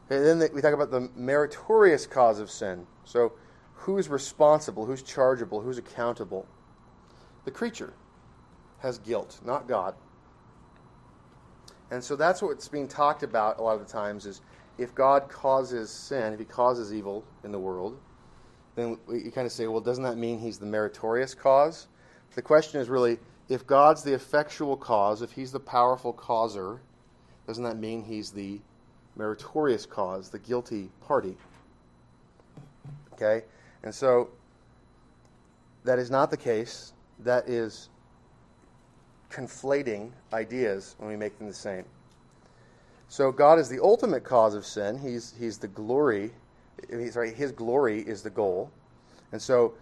And 0.10 0.42
then 0.42 0.50
we 0.54 0.62
talk 0.62 0.74
about 0.74 0.92
the 0.92 1.10
meritorious 1.16 2.06
cause 2.06 2.40
of 2.40 2.52
sin. 2.52 2.86
So 3.06 3.34
who's 3.74 4.08
responsible? 4.08 4.86
Who's 4.86 5.02
chargeable? 5.02 5.62
Who's 5.62 5.78
accountable? 5.78 6.46
The 7.46 7.52
creature 7.52 7.94
has 8.80 9.00
guilt, 9.00 9.40
not 9.44 9.68
God. 9.68 9.96
And 11.92 12.04
so 12.04 12.16
that's 12.16 12.42
what's 12.42 12.68
being 12.68 12.88
talked 12.88 13.24
about 13.24 13.58
a 13.58 13.62
lot 13.62 13.74
of 13.74 13.86
the 13.86 13.92
times 13.92 14.26
is 14.26 14.42
if 14.78 14.94
God 14.94 15.30
causes 15.30 15.90
sin, 15.90 16.34
if 16.34 16.40
he 16.40 16.46
causes 16.46 16.94
evil 16.94 17.24
in 17.44 17.52
the 17.52 17.60
world, 17.60 17.98
then 18.76 18.98
you 19.10 19.32
kind 19.32 19.46
of 19.46 19.52
say, 19.52 19.68
well, 19.68 19.82
doesn't 19.82 20.04
that 20.04 20.18
mean 20.18 20.40
he's 20.40 20.58
the 20.58 20.66
meritorious 20.66 21.34
cause? 21.34 21.88
The 22.36 22.42
question 22.42 22.82
is 22.82 22.90
really, 22.90 23.18
if 23.48 23.66
God's 23.66 24.04
the 24.04 24.14
effectual 24.14 24.76
cause, 24.76 25.22
if 25.22 25.32
he's 25.32 25.52
the 25.52 25.60
powerful 25.60 26.12
causer, 26.12 26.82
doesn't 27.48 27.64
that 27.64 27.78
mean 27.78 28.04
he's 28.04 28.32
the 28.32 28.60
meritorious 29.16 29.86
cause, 29.86 30.30
the 30.30 30.40
guilty 30.40 30.90
party? 31.02 31.38
Okay? 33.14 33.46
And 33.84 33.94
so 33.94 34.30
that 35.86 36.00
is 36.00 36.12
not 36.12 36.30
the 36.30 36.38
case. 36.38 36.92
That 37.20 37.48
is 37.48 37.90
conflating 39.32 40.12
ideas 40.34 40.96
when 40.98 41.10
we 41.10 41.16
make 41.16 41.38
them 41.38 41.48
the 41.48 41.54
same. 41.54 41.86
So 43.08 43.32
God 43.32 43.60
is 43.60 43.70
the 43.70 43.82
ultimate 43.82 44.24
cause 44.24 44.56
of 44.56 44.66
sin. 44.66 44.98
He's, 44.98 45.34
he's 45.40 45.58
the 45.58 45.68
glory. 45.68 46.32
Right, 46.92 47.36
his 47.36 47.52
glory 47.52 48.02
is 48.02 48.22
the 48.22 48.30
goal. 48.30 48.72
And 49.32 49.42
so 49.42 49.74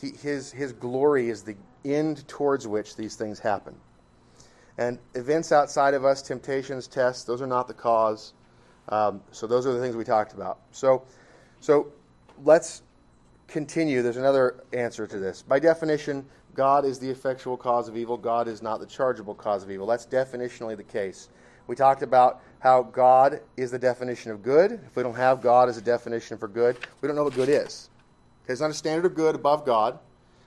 he, 0.00 0.10
his, 0.10 0.52
his 0.52 0.72
glory 0.72 1.28
is 1.28 1.42
the 1.42 1.56
end 1.84 2.26
towards 2.28 2.66
which 2.66 2.96
these 2.96 3.16
things 3.16 3.38
happen. 3.38 3.74
And 4.78 4.98
events 5.14 5.52
outside 5.52 5.94
of 5.94 6.04
us, 6.04 6.22
temptations, 6.22 6.86
tests, 6.86 7.24
those 7.24 7.42
are 7.42 7.46
not 7.46 7.68
the 7.68 7.74
cause. 7.74 8.32
Um, 8.88 9.20
so 9.30 9.46
those 9.46 9.66
are 9.66 9.72
the 9.72 9.80
things 9.80 9.96
we 9.96 10.04
talked 10.04 10.32
about. 10.32 10.58
So, 10.70 11.02
so 11.60 11.92
let's 12.44 12.82
continue. 13.48 14.02
There's 14.02 14.16
another 14.16 14.64
answer 14.72 15.06
to 15.06 15.18
this. 15.18 15.42
By 15.42 15.58
definition, 15.58 16.24
God 16.54 16.84
is 16.84 16.98
the 16.98 17.08
effectual 17.08 17.56
cause 17.56 17.88
of 17.88 17.96
evil. 17.96 18.16
God 18.16 18.48
is 18.48 18.62
not 18.62 18.80
the 18.80 18.86
chargeable 18.86 19.34
cause 19.34 19.62
of 19.62 19.70
evil. 19.70 19.86
That's 19.86 20.06
definitionally 20.06 20.76
the 20.76 20.82
case. 20.82 21.28
We 21.66 21.76
talked 21.76 22.02
about 22.02 22.42
how 22.58 22.82
God 22.82 23.40
is 23.56 23.70
the 23.70 23.78
definition 23.78 24.30
of 24.30 24.42
good. 24.42 24.72
If 24.72 24.96
we 24.96 25.02
don't 25.02 25.16
have 25.16 25.40
God 25.40 25.68
as 25.68 25.76
a 25.76 25.82
definition 25.82 26.38
for 26.38 26.48
good, 26.48 26.76
we 27.00 27.06
don't 27.06 27.16
know 27.16 27.24
what 27.24 27.34
good 27.34 27.48
is. 27.48 27.90
Okay, 28.42 28.48
there's 28.48 28.60
not 28.60 28.70
a 28.70 28.74
standard 28.74 29.06
of 29.06 29.14
good 29.14 29.34
above 29.34 29.64
God, 29.64 29.98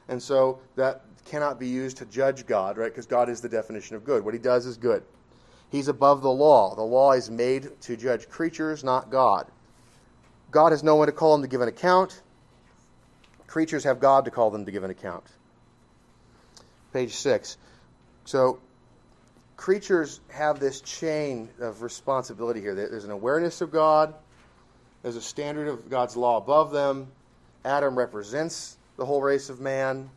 and 0.07 0.21
so 0.21 0.59
that 0.75 1.05
cannot 1.25 1.59
be 1.59 1.67
used 1.67 1.97
to 1.97 2.05
judge 2.05 2.45
God, 2.45 2.77
right? 2.77 2.91
Because 2.91 3.05
God 3.05 3.29
is 3.29 3.41
the 3.41 3.49
definition 3.49 3.95
of 3.95 4.03
good. 4.03 4.23
What 4.23 4.33
he 4.33 4.39
does 4.39 4.65
is 4.65 4.77
good. 4.77 5.03
He's 5.69 5.87
above 5.87 6.21
the 6.21 6.31
law. 6.31 6.75
The 6.75 6.83
law 6.83 7.13
is 7.13 7.29
made 7.29 7.69
to 7.81 7.97
judge 7.97 8.29
creatures, 8.29 8.83
not 8.83 9.09
God. 9.09 9.47
God 10.51 10.71
has 10.71 10.83
no 10.83 10.95
one 10.95 11.07
to 11.07 11.11
call 11.11 11.33
them 11.33 11.41
to 11.41 11.47
give 11.47 11.61
an 11.61 11.67
account. 11.67 12.21
Creatures 13.47 13.83
have 13.83 13.99
God 13.99 14.25
to 14.25 14.31
call 14.31 14.51
them 14.51 14.65
to 14.65 14.71
give 14.71 14.83
an 14.83 14.91
account. 14.91 15.25
Page 16.93 17.13
6. 17.15 17.57
So, 18.25 18.59
creatures 19.57 20.21
have 20.29 20.59
this 20.59 20.81
chain 20.81 21.49
of 21.59 21.81
responsibility 21.81 22.61
here. 22.61 22.75
There's 22.75 23.05
an 23.05 23.11
awareness 23.11 23.61
of 23.61 23.71
God, 23.71 24.13
there's 25.01 25.15
a 25.15 25.21
standard 25.21 25.67
of 25.67 25.89
God's 25.89 26.17
law 26.17 26.37
above 26.37 26.71
them. 26.71 27.07
Adam 27.63 27.97
represents 27.97 28.77
the 28.97 29.05
whole 29.05 29.21
race 29.21 29.49
of 29.49 29.59
man. 29.59 30.09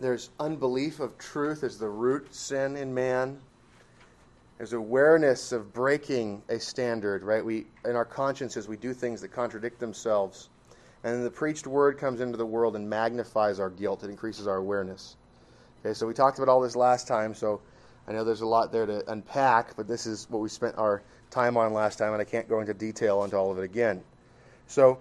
There's 0.00 0.30
unbelief 0.40 1.00
of 1.00 1.16
truth 1.18 1.62
as 1.64 1.78
the 1.78 1.88
root 1.88 2.34
sin 2.34 2.76
in 2.76 2.92
man. 2.94 3.38
There's 4.58 4.72
awareness 4.72 5.52
of 5.52 5.72
breaking 5.72 6.42
a 6.48 6.58
standard, 6.58 7.22
right? 7.22 7.44
We 7.44 7.66
in 7.84 7.96
our 7.96 8.04
consciences 8.04 8.68
we 8.68 8.76
do 8.76 8.94
things 8.94 9.20
that 9.20 9.28
contradict 9.28 9.78
themselves. 9.78 10.48
And 11.04 11.14
then 11.14 11.24
the 11.24 11.30
preached 11.30 11.66
word 11.66 11.98
comes 11.98 12.20
into 12.20 12.36
the 12.38 12.46
world 12.46 12.76
and 12.76 12.88
magnifies 12.88 13.60
our 13.60 13.70
guilt. 13.70 14.02
It 14.02 14.10
increases 14.10 14.46
our 14.46 14.56
awareness. 14.56 15.16
Okay, 15.84 15.94
so 15.94 16.06
we 16.06 16.14
talked 16.14 16.38
about 16.38 16.48
all 16.48 16.60
this 16.60 16.76
last 16.76 17.06
time, 17.06 17.34
so 17.34 17.60
I 18.08 18.12
know 18.12 18.24
there's 18.24 18.40
a 18.40 18.46
lot 18.46 18.72
there 18.72 18.86
to 18.86 19.08
unpack, 19.10 19.76
but 19.76 19.86
this 19.86 20.06
is 20.06 20.26
what 20.30 20.40
we 20.40 20.48
spent 20.48 20.76
our 20.78 21.02
time 21.30 21.56
on 21.56 21.72
last 21.72 21.98
time, 21.98 22.12
and 22.12 22.20
I 22.20 22.24
can't 22.24 22.48
go 22.48 22.60
into 22.60 22.74
detail 22.74 23.24
into 23.24 23.36
all 23.36 23.50
of 23.50 23.58
it 23.58 23.64
again. 23.64 24.02
So 24.66 24.98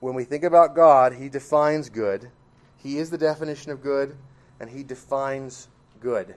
when 0.00 0.14
we 0.14 0.24
think 0.24 0.44
about 0.44 0.74
God, 0.74 1.14
He 1.14 1.28
defines 1.28 1.88
good. 1.88 2.30
He 2.76 2.98
is 2.98 3.10
the 3.10 3.18
definition 3.18 3.72
of 3.72 3.82
good, 3.82 4.16
and 4.60 4.68
He 4.68 4.82
defines 4.82 5.68
good. 6.00 6.34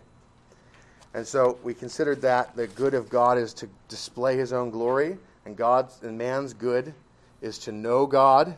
And 1.13 1.25
so 1.25 1.57
we 1.63 1.73
considered 1.73 2.21
that 2.21 2.55
the 2.55 2.67
good 2.67 2.93
of 2.93 3.09
God 3.09 3.37
is 3.37 3.53
to 3.55 3.69
display 3.87 4.37
His 4.37 4.53
own 4.53 4.69
glory, 4.69 5.17
and 5.45 5.57
God's 5.57 6.01
and 6.01 6.17
man's 6.17 6.53
good 6.53 6.93
is 7.41 7.57
to 7.59 7.71
know 7.71 8.05
God. 8.05 8.55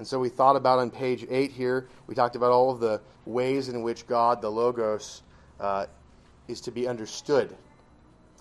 And 0.00 0.06
so 0.06 0.18
we 0.18 0.30
thought 0.30 0.56
about 0.56 0.78
on 0.78 0.90
page 0.90 1.26
eight 1.28 1.52
here. 1.52 1.86
We 2.06 2.14
talked 2.14 2.34
about 2.34 2.52
all 2.52 2.70
of 2.70 2.80
the 2.80 3.02
ways 3.26 3.68
in 3.68 3.82
which 3.82 4.06
God, 4.06 4.40
the 4.40 4.50
Logos, 4.50 5.20
uh, 5.60 5.84
is 6.48 6.62
to 6.62 6.70
be 6.70 6.88
understood. 6.88 7.54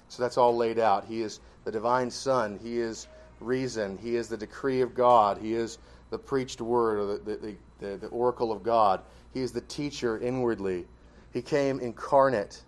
So 0.07 0.23
that's 0.23 0.37
all 0.37 0.55
laid 0.55 0.79
out. 0.79 1.03
He 1.03 1.21
is 1.21 1.41
the 1.65 1.71
divine 1.73 2.11
Son. 2.11 2.57
He 2.63 2.79
is 2.79 3.09
reason. 3.41 3.97
He 3.97 4.15
is 4.15 4.29
the 4.29 4.37
decree 4.37 4.79
of 4.79 4.95
God. 4.95 5.37
He 5.37 5.53
is 5.53 5.79
the 6.11 6.17
preached 6.17 6.61
word 6.61 6.97
or 6.97 7.17
the, 7.17 7.35
the, 7.35 7.55
the, 7.81 7.97
the 7.97 8.07
oracle 8.07 8.53
of 8.53 8.63
God. 8.63 9.01
He 9.33 9.41
is 9.41 9.51
the 9.51 9.59
teacher 9.59 10.17
inwardly. 10.17 10.87
He 11.33 11.41
came 11.41 11.81
incarnate, 11.81 12.63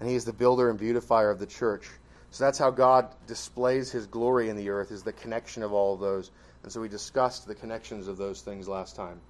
and 0.00 0.06
He 0.06 0.16
is 0.16 0.26
the 0.26 0.34
builder 0.34 0.68
and 0.68 0.78
beautifier 0.78 1.30
of 1.30 1.38
the 1.38 1.46
church. 1.46 1.88
So 2.30 2.44
that's 2.44 2.58
how 2.58 2.70
God 2.70 3.08
displays 3.26 3.90
His 3.90 4.06
glory 4.06 4.50
in 4.50 4.56
the 4.58 4.68
earth, 4.68 4.90
is 4.90 5.02
the 5.02 5.14
connection 5.14 5.62
of 5.62 5.72
all 5.72 5.94
of 5.94 6.00
those. 6.00 6.30
And 6.64 6.72
so 6.72 6.80
we 6.80 6.88
discussed 6.88 7.46
the 7.46 7.54
connections 7.54 8.08
of 8.08 8.16
those 8.16 8.40
things 8.40 8.66
last 8.66 8.96
time. 8.96 9.20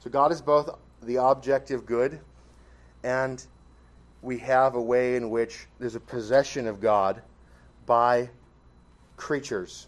So 0.00 0.10
God 0.10 0.32
is 0.32 0.42
both 0.42 0.76
the 1.02 1.22
objective 1.22 1.86
good, 1.86 2.20
and 3.04 3.42
we 4.22 4.38
have 4.38 4.74
a 4.74 4.82
way 4.82 5.14
in 5.14 5.30
which 5.30 5.66
there's 5.78 5.94
a 5.94 6.00
possession 6.00 6.66
of 6.66 6.80
God 6.80 7.22
by 7.86 8.28
creatures. 9.16 9.86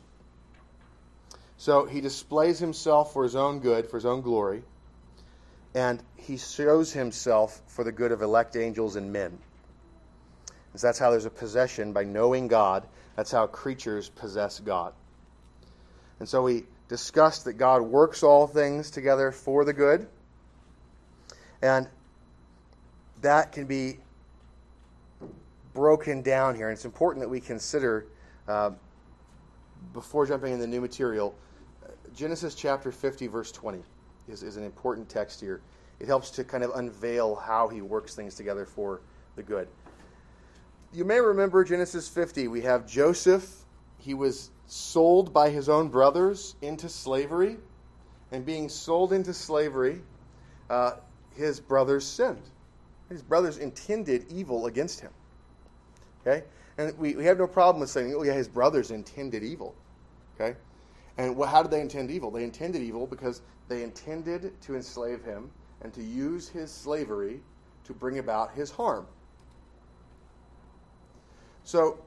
So 1.57 1.87
he 1.87 2.01
displays 2.01 2.61
himself 2.61 3.13
for 3.13 3.25
his 3.25 3.35
own 3.35 3.59
good, 3.59 3.91
for 3.91 3.97
his 3.97 4.07
own 4.07 4.21
glory, 4.21 4.63
and 5.75 6.01
he 6.15 6.37
shows 6.37 6.93
himself 6.93 7.63
for 7.67 7.83
the 7.83 7.91
good 7.91 8.13
of 8.13 8.23
elect 8.23 8.55
angels 8.55 8.95
and 8.95 9.13
men. 9.13 9.37
And 10.73 10.81
so 10.81 10.87
that's 10.87 11.01
how 11.01 11.11
there's 11.11 11.25
a 11.25 11.31
possession 11.31 11.93
by 11.93 12.05
knowing 12.05 12.47
God. 12.47 12.87
That's 13.17 13.33
how 13.33 13.49
creatures 13.49 14.09
possess 14.09 14.61
God. 14.61 14.93
And 16.21 16.29
so 16.29 16.43
we 16.43 16.65
discussed 16.89 17.45
that 17.45 17.55
God 17.55 17.83
works 17.83 18.23
all 18.23 18.47
things 18.47 18.91
together 18.91 19.33
for 19.33 19.65
the 19.65 19.73
good. 19.73 20.07
And 21.63 21.89
that 23.23 23.53
can 23.53 23.67
be 23.67 23.99
broken 25.75 26.23
down 26.23 26.55
here. 26.55 26.69
And 26.69 26.77
it's 26.77 26.85
important 26.85 27.23
that 27.23 27.29
we 27.29 27.41
consider, 27.41 28.07
uh, 28.47 28.71
before 29.93 30.27
jumping 30.27 30.53
in 30.53 30.61
the 30.61 30.67
new 30.67 30.81
material, 30.81 31.35
Genesis 32.15 32.55
chapter 32.55 32.93
50, 32.93 33.27
verse 33.27 33.53
20 33.53 33.83
is, 34.29 34.43
is 34.43 34.57
an 34.57 34.65
important 34.65 35.09
text 35.09 35.41
here. 35.41 35.61
It 36.01 36.07
helps 36.07 36.31
to 36.33 36.45
kind 36.45 36.63
of 36.63 36.71
unveil 36.75 37.35
how 37.35 37.69
he 37.69 37.81
works 37.81 38.15
things 38.15 38.35
together 38.35 38.65
for 38.65 39.01
the 39.35 39.43
good. 39.43 39.69
You 40.93 41.05
may 41.05 41.21
remember 41.21 41.65
Genesis 41.65 42.09
50. 42.09 42.49
We 42.49 42.63
have 42.63 42.87
Joseph. 42.87 43.65
He 43.99 44.15
was 44.15 44.51
sold 44.67 45.33
by 45.33 45.51
his 45.51 45.69
own 45.69 45.89
brothers 45.89 46.55
into 46.63 46.89
slavery. 46.89 47.57
And 48.33 48.45
being 48.45 48.69
sold 48.69 49.13
into 49.13 49.33
slavery, 49.33 50.01
uh, 50.69 50.93
his 51.37 51.61
brothers 51.61 52.05
sinned. 52.05 52.43
His 53.09 53.23
brothers 53.23 53.59
intended 53.59 54.27
evil 54.31 54.67
against 54.67 55.01
him. 55.01 55.13
Okay? 56.27 56.45
And 56.77 56.97
we, 56.99 57.15
we 57.15 57.25
have 57.25 57.39
no 57.39 57.47
problem 57.47 57.81
with 57.81 57.91
saying, 57.91 58.15
oh, 58.17 58.23
yeah, 58.23 58.33
his 58.33 58.49
brothers 58.49 58.91
intended 58.91 59.45
evil. 59.45 59.75
Okay? 60.35 60.57
And 61.19 61.43
how 61.45 61.63
did 61.63 61.71
they 61.71 61.81
intend 61.81 62.11
evil? 62.11 62.31
They 62.31 62.45
intended 62.45 62.83
evil 62.83 63.07
because 63.07 63.43
they 63.69 63.83
intended 63.83 64.61
to 64.63 64.75
enslave 64.75 65.25
him 65.25 65.51
and 65.83 65.93
to 65.95 66.03
use 66.03 66.49
his 66.49 66.71
slavery 66.71 67.41
to 67.85 67.93
bring 67.95 68.19
about 68.19 68.53
his 68.55 68.71
harm. 68.71 69.07
So 71.63 71.99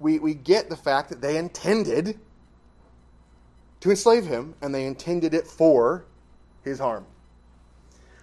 we, 0.00 0.18
we 0.18 0.34
get 0.34 0.68
the 0.68 0.76
fact 0.76 1.10
that 1.10 1.20
they 1.20 1.36
intended 1.36 2.18
to 3.80 3.90
enslave 3.90 4.26
him 4.26 4.54
and 4.60 4.74
they 4.74 4.86
intended 4.86 5.34
it 5.34 5.46
for 5.46 6.04
his 6.62 6.78
harm. 6.78 7.06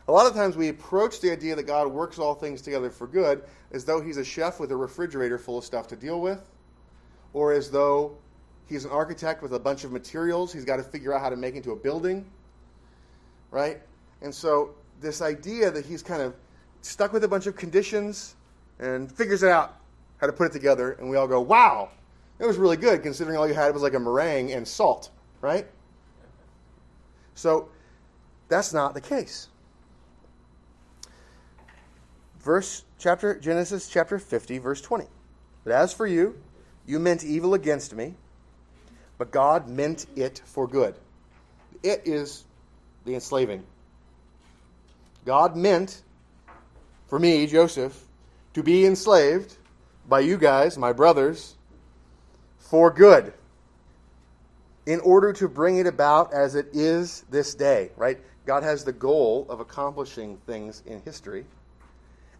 A 0.08 0.12
lot 0.12 0.28
of 0.28 0.34
times 0.34 0.56
we 0.56 0.70
approach 0.70 1.22
the 1.22 1.32
idea 1.32 1.56
that 1.56 1.64
God 1.64 1.88
works 1.88 2.20
all 2.20 2.36
things 2.36 2.62
together 2.62 2.92
for 2.92 3.08
good 3.08 3.44
as 3.72 3.86
though 3.86 4.02
he's 4.02 4.18
a 4.18 4.24
chef 4.24 4.60
with 4.60 4.72
a 4.72 4.76
refrigerator 4.76 5.38
full 5.38 5.58
of 5.58 5.64
stuff 5.64 5.88
to 5.88 5.96
deal 5.96 6.22
with, 6.22 6.42
or 7.34 7.54
as 7.54 7.72
though 7.72 8.18
He's 8.68 8.84
an 8.84 8.92
architect 8.92 9.44
with 9.44 9.54
a 9.54 9.60
bunch 9.60 9.84
of 9.84 9.92
materials. 9.92 10.52
He's 10.52 10.66
got 10.66 10.78
to 10.78 10.84
figure 10.84 11.14
out 11.14 11.22
how 11.22 11.30
to 11.30 11.36
make 11.36 11.56
into 11.56 11.72
a 11.72 11.76
building, 11.76 12.26
right? 13.52 13.80
And 14.22 14.34
so 14.34 14.74
this 15.02 15.22
idea 15.22 15.70
that 15.70 15.86
he's 15.86 16.02
kind 16.02 16.22
of 16.22 16.34
stuck 16.82 17.14
with 17.14 17.24
a 17.24 17.28
bunch 17.28 17.46
of 17.46 17.56
conditions 17.56 18.36
and 18.80 19.12
figures 19.12 19.44
it 19.44 19.50
out 19.50 19.78
how 20.18 20.28
to 20.28 20.34
put 20.34 20.48
it 20.48 20.54
together, 20.54 20.94
and 20.94 21.10
we 21.10 21.18
all 21.18 21.28
go, 21.28 21.42
"Wow, 21.42 21.90
it 22.40 22.46
was 22.46 22.58
really 22.58 22.78
good," 22.78 23.04
considering 23.04 23.38
all 23.38 23.48
you 23.48 23.54
had 23.54 23.74
was 23.74 23.84
like 23.84 23.94
a 23.94 24.00
meringue 24.00 24.52
and 24.52 24.68
salt, 24.68 25.10
right? 25.42 25.68
So 27.36 27.70
that's 28.48 28.74
not 28.74 28.94
the 28.94 29.02
case. 29.02 29.50
Verse 32.40 32.84
chapter 33.00 33.40
Genesis 33.40 33.88
chapter 33.90 34.20
50 34.20 34.60
verse 34.60 34.82
20. 34.82 35.08
But 35.64 35.74
as 35.74 35.92
for 35.92 36.06
you, 36.06 36.40
you 36.86 37.00
meant 37.00 37.24
evil 37.24 37.56
against 37.56 37.96
me, 37.96 38.14
but 39.18 39.32
God 39.32 39.68
meant 39.68 40.06
it 40.16 40.42
for 40.46 40.68
good. 40.68 40.96
It 41.82 42.04
is 42.06 42.46
the 43.04 43.16
enslaving. 43.16 43.64
God 45.26 45.56
meant 45.58 46.02
for 47.08 47.18
me, 47.20 47.48
Joseph, 47.48 48.00
to 48.54 48.64
be 48.64 48.86
enslaved 48.86 49.58
by 50.08 50.20
you 50.20 50.38
guys, 50.38 50.78
my 50.78 50.94
brothers, 50.94 51.56
for 52.58 52.92
good, 52.92 53.34
in 54.86 55.00
order 55.00 55.34
to 55.34 55.48
bring 55.48 55.78
it 55.78 55.88
about 55.88 56.34
as 56.34 56.56
it 56.56 56.68
is 56.74 57.26
this 57.30 57.56
day, 57.56 57.92
right? 57.98 58.20
God 58.46 58.64
has 58.64 58.84
the 58.84 58.94
goal 58.94 59.48
of 59.50 59.60
accomplishing 59.60 60.38
things 60.46 60.84
in 60.86 61.02
history. 61.02 61.46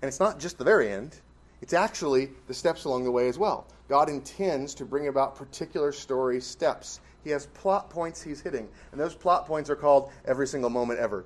And 0.02 0.08
it's 0.08 0.20
not 0.20 0.40
just 0.40 0.58
the 0.58 0.64
very 0.64 0.92
end, 0.92 1.20
it's 1.62 1.74
actually 1.74 2.30
the 2.48 2.54
steps 2.54 2.86
along 2.86 3.06
the 3.06 3.12
way 3.12 3.28
as 3.28 3.40
well. 3.40 3.66
God 3.90 4.10
intends 4.10 4.76
to 4.76 4.86
bring 4.86 5.08
about 5.08 5.36
particular 5.36 5.92
story 5.92 6.40
steps. 6.42 7.00
He 7.24 7.32
has 7.32 7.48
plot 7.48 7.90
points 7.90 8.22
he's 8.22 8.42
hitting, 8.42 8.68
and 8.92 9.02
those 9.02 9.16
plot 9.16 9.48
points 9.48 9.70
are 9.70 9.76
called 9.76 10.12
every 10.26 10.46
single 10.46 10.70
moment 10.70 11.00
ever. 11.00 11.26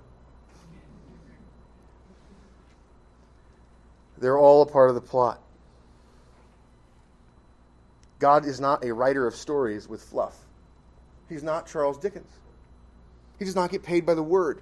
They're 4.17 4.38
all 4.38 4.62
a 4.62 4.65
part 4.65 4.89
of 4.89 4.96
the 4.96 5.01
plot. 5.01 5.41
God 8.19 8.45
is 8.45 8.59
not 8.59 8.83
a 8.83 8.93
writer 8.93 9.25
of 9.25 9.35
stories 9.35 9.88
with 9.88 10.01
fluff. 10.01 10.38
He's 11.29 11.43
not 11.43 11.67
Charles 11.67 11.97
Dickens. 11.97 12.31
He 13.38 13.45
does 13.45 13.55
not 13.55 13.71
get 13.71 13.83
paid 13.83 14.05
by 14.05 14.13
the 14.13 14.23
word. 14.23 14.61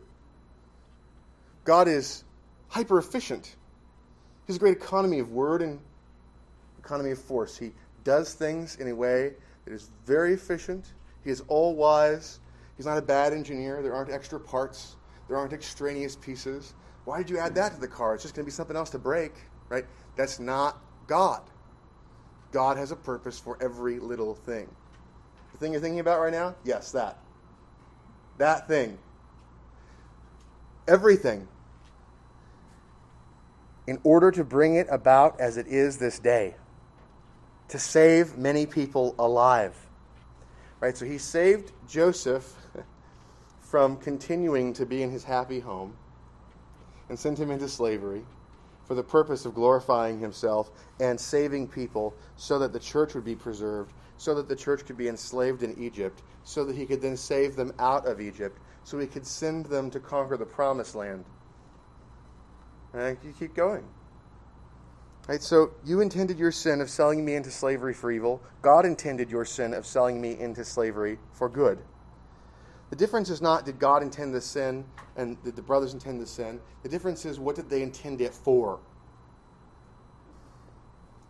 God 1.64 1.88
is 1.88 2.24
hyper 2.70 3.00
efficient. 3.00 3.46
He 4.46 4.54
has 4.54 4.58
a 4.58 4.60
great 4.60 4.78
economy 4.78 5.20
of 5.20 5.32
word 5.32 5.62
and 5.62 5.80
economy 6.78 7.12
of 7.12 7.20
force. 7.20 7.58
He 7.58 7.72
does 8.04 8.34
things 8.34 8.76
in 8.78 8.88
a 8.88 8.96
way 8.96 9.34
that 9.66 9.74
is 9.74 9.90
very 10.06 10.34
efficient. 10.34 10.94
He 11.24 11.32
is 11.32 11.44
all 11.48 11.76
wise. 11.76 12.40
He's 12.78 12.86
not 12.86 12.98
a 12.98 13.02
bad 13.02 13.34
engineer. 13.34 13.82
There 13.82 13.94
aren't 13.94 14.12
extra 14.12 14.40
parts, 14.40 14.96
there 15.28 15.36
aren't 15.36 15.54
extraneous 15.54 16.16
pieces. 16.16 16.76
Why 17.06 17.18
did 17.18 17.30
you 17.30 17.38
add 17.40 17.56
that 17.56 17.74
to 17.74 17.80
the 17.80 17.88
car? 17.88 18.14
It's 18.14 18.24
just 18.24 18.36
going 18.36 18.46
to 18.46 18.48
be 18.48 18.54
something 18.54 18.76
else 18.76 18.92
to 18.92 19.00
break, 19.00 19.34
right? 19.70 19.86
That's 20.16 20.40
not 20.40 20.82
God. 21.08 21.42
God 22.58 22.78
has 22.78 22.90
a 22.90 22.96
purpose 22.96 23.38
for 23.38 23.56
every 23.62 24.00
little 24.00 24.34
thing. 24.34 24.68
The 25.52 25.60
thing 25.60 25.74
you're 25.74 25.80
thinking 25.80 26.00
about 26.00 26.20
right 26.20 26.34
now? 26.34 26.56
Yes, 26.64 26.92
that. 26.92 27.20
That 28.40 28.68
thing. 28.68 28.98
Everything. 30.88 31.48
In 33.86 34.00
order 34.04 34.32
to 34.32 34.44
bring 34.44 34.74
it 34.74 34.88
about 34.90 35.40
as 35.40 35.58
it 35.58 35.68
is 35.68 36.00
this 36.00 36.18
day, 36.18 36.56
to 37.68 37.78
save 37.78 38.40
many 38.40 38.66
people 38.66 39.14
alive. 39.20 39.76
Right? 40.80 40.98
So 40.98 41.06
he 41.06 41.20
saved 41.20 41.74
Joseph 41.88 42.56
from 43.62 43.98
continuing 43.98 44.74
to 44.74 44.86
be 44.88 45.04
in 45.04 45.12
his 45.12 45.24
happy 45.24 45.60
home 45.60 45.94
and 47.08 47.20
sent 47.20 47.38
him 47.38 47.52
into 47.52 47.70
slavery 47.70 48.26
for 48.88 48.96
the 48.96 49.04
purpose 49.04 49.46
of 49.46 49.54
glorifying 49.54 50.18
himself 50.20 50.72
and 51.02 51.20
saving 51.20 51.68
people 51.68 52.16
so 52.38 52.58
that 52.58 52.72
the 52.72 52.80
church 52.80 53.14
would 53.14 53.26
be 53.26 53.36
preserved, 53.36 53.92
so 54.18 54.34
that 54.34 54.48
the 54.48 54.56
church 54.56 54.86
could 54.86 54.98
be 54.98 55.10
enslaved 55.10 55.62
in 55.62 55.78
Egypt, 55.78 56.24
so 56.44 56.64
that 56.64 56.76
he 56.76 56.86
could 56.86 57.02
then 57.02 57.18
save 57.18 57.56
them 57.58 57.74
out 57.80 58.08
of 58.08 58.22
Egypt, 58.22 58.58
so 58.86 58.98
he 58.98 59.06
could 59.06 59.28
send 59.28 59.66
them 59.66 59.92
to 59.92 60.00
conquer 60.00 60.38
the 60.38 60.46
promised 60.46 60.96
land. 60.96 61.26
And 62.94 63.18
you 63.24 63.34
keep 63.38 63.54
going. 63.54 63.84
Right, 65.28 65.44
so 65.44 65.72
you 65.84 66.00
intended 66.00 66.40
your 66.40 66.54
sin 66.54 66.80
of 66.80 66.90
selling 66.90 67.26
me 67.26 67.36
into 67.36 67.52
slavery 67.52 67.94
for 67.94 68.10
evil. 68.10 68.42
God 68.62 68.86
intended 68.86 69.30
your 69.30 69.44
sin 69.44 69.74
of 69.74 69.86
selling 69.86 70.22
me 70.22 70.40
into 70.40 70.64
slavery 70.64 71.20
for 71.34 71.50
good. 71.50 71.80
The 72.90 72.96
difference 72.96 73.30
is 73.30 73.42
not 73.42 73.66
did 73.66 73.80
God 73.80 74.02
intend 74.02 74.34
the 74.34 74.42
sin 74.42 74.86
and 75.16 75.42
did 75.44 75.56
the 75.56 75.62
brothers 75.62 75.94
intend 75.94 76.22
the 76.22 76.28
sin. 76.28 76.60
The 76.84 76.90
difference 76.90 77.26
is 77.26 77.40
what 77.40 77.56
did 77.56 77.70
they 77.70 77.82
intend 77.82 78.22
it 78.22 78.34
for? 78.34 78.80